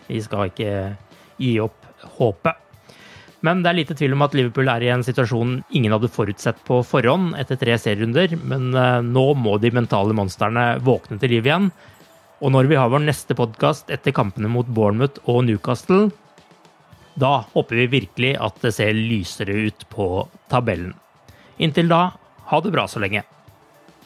vi 0.09 0.21
skal 0.23 0.51
ikke 0.51 0.73
gi 1.39 1.55
opp 1.63 1.79
håpet. 2.17 2.59
Men 3.43 3.59
det 3.59 3.73
er 3.73 3.75
lite 3.81 3.95
tvil 3.99 4.13
om 4.15 4.23
at 4.23 4.35
Liverpool 4.37 4.69
er 4.71 4.85
i 4.85 4.91
en 4.93 5.03
situasjon 5.03 5.57
ingen 5.75 5.91
hadde 5.91 6.11
forutsett 6.11 6.61
på 6.67 6.79
forhånd 6.87 7.33
etter 7.39 7.59
tre 7.59 7.75
serierunder, 7.75 8.37
men 8.39 8.69
eh, 8.71 9.01
nå 9.03 9.25
må 9.35 9.57
de 9.59 9.73
mentale 9.75 10.15
monstrene 10.15 10.77
våkne 10.83 11.19
til 11.19 11.35
liv 11.35 11.49
igjen. 11.49 11.67
Og 12.39 12.53
når 12.55 12.69
vi 12.71 12.79
har 12.79 12.91
vår 12.91 13.03
neste 13.03 13.35
podkast 13.35 13.91
etter 13.91 14.15
kampene 14.15 14.51
mot 14.51 14.67
Bournemouth 14.67 15.19
og 15.27 15.43
Newcastle, 15.49 16.07
da 17.19 17.43
håper 17.51 17.83
vi 17.83 17.91
virkelig 17.99 18.33
at 18.41 18.63
det 18.63 18.73
ser 18.79 18.95
lysere 18.95 19.67
ut 19.67 19.85
på 19.91 20.07
tabellen. 20.51 20.95
Inntil 21.59 21.91
da, 21.91 22.05
ha 22.47 22.61
det 22.63 22.71
bra 22.73 22.87
så 22.87 23.03
lenge. 23.03 23.25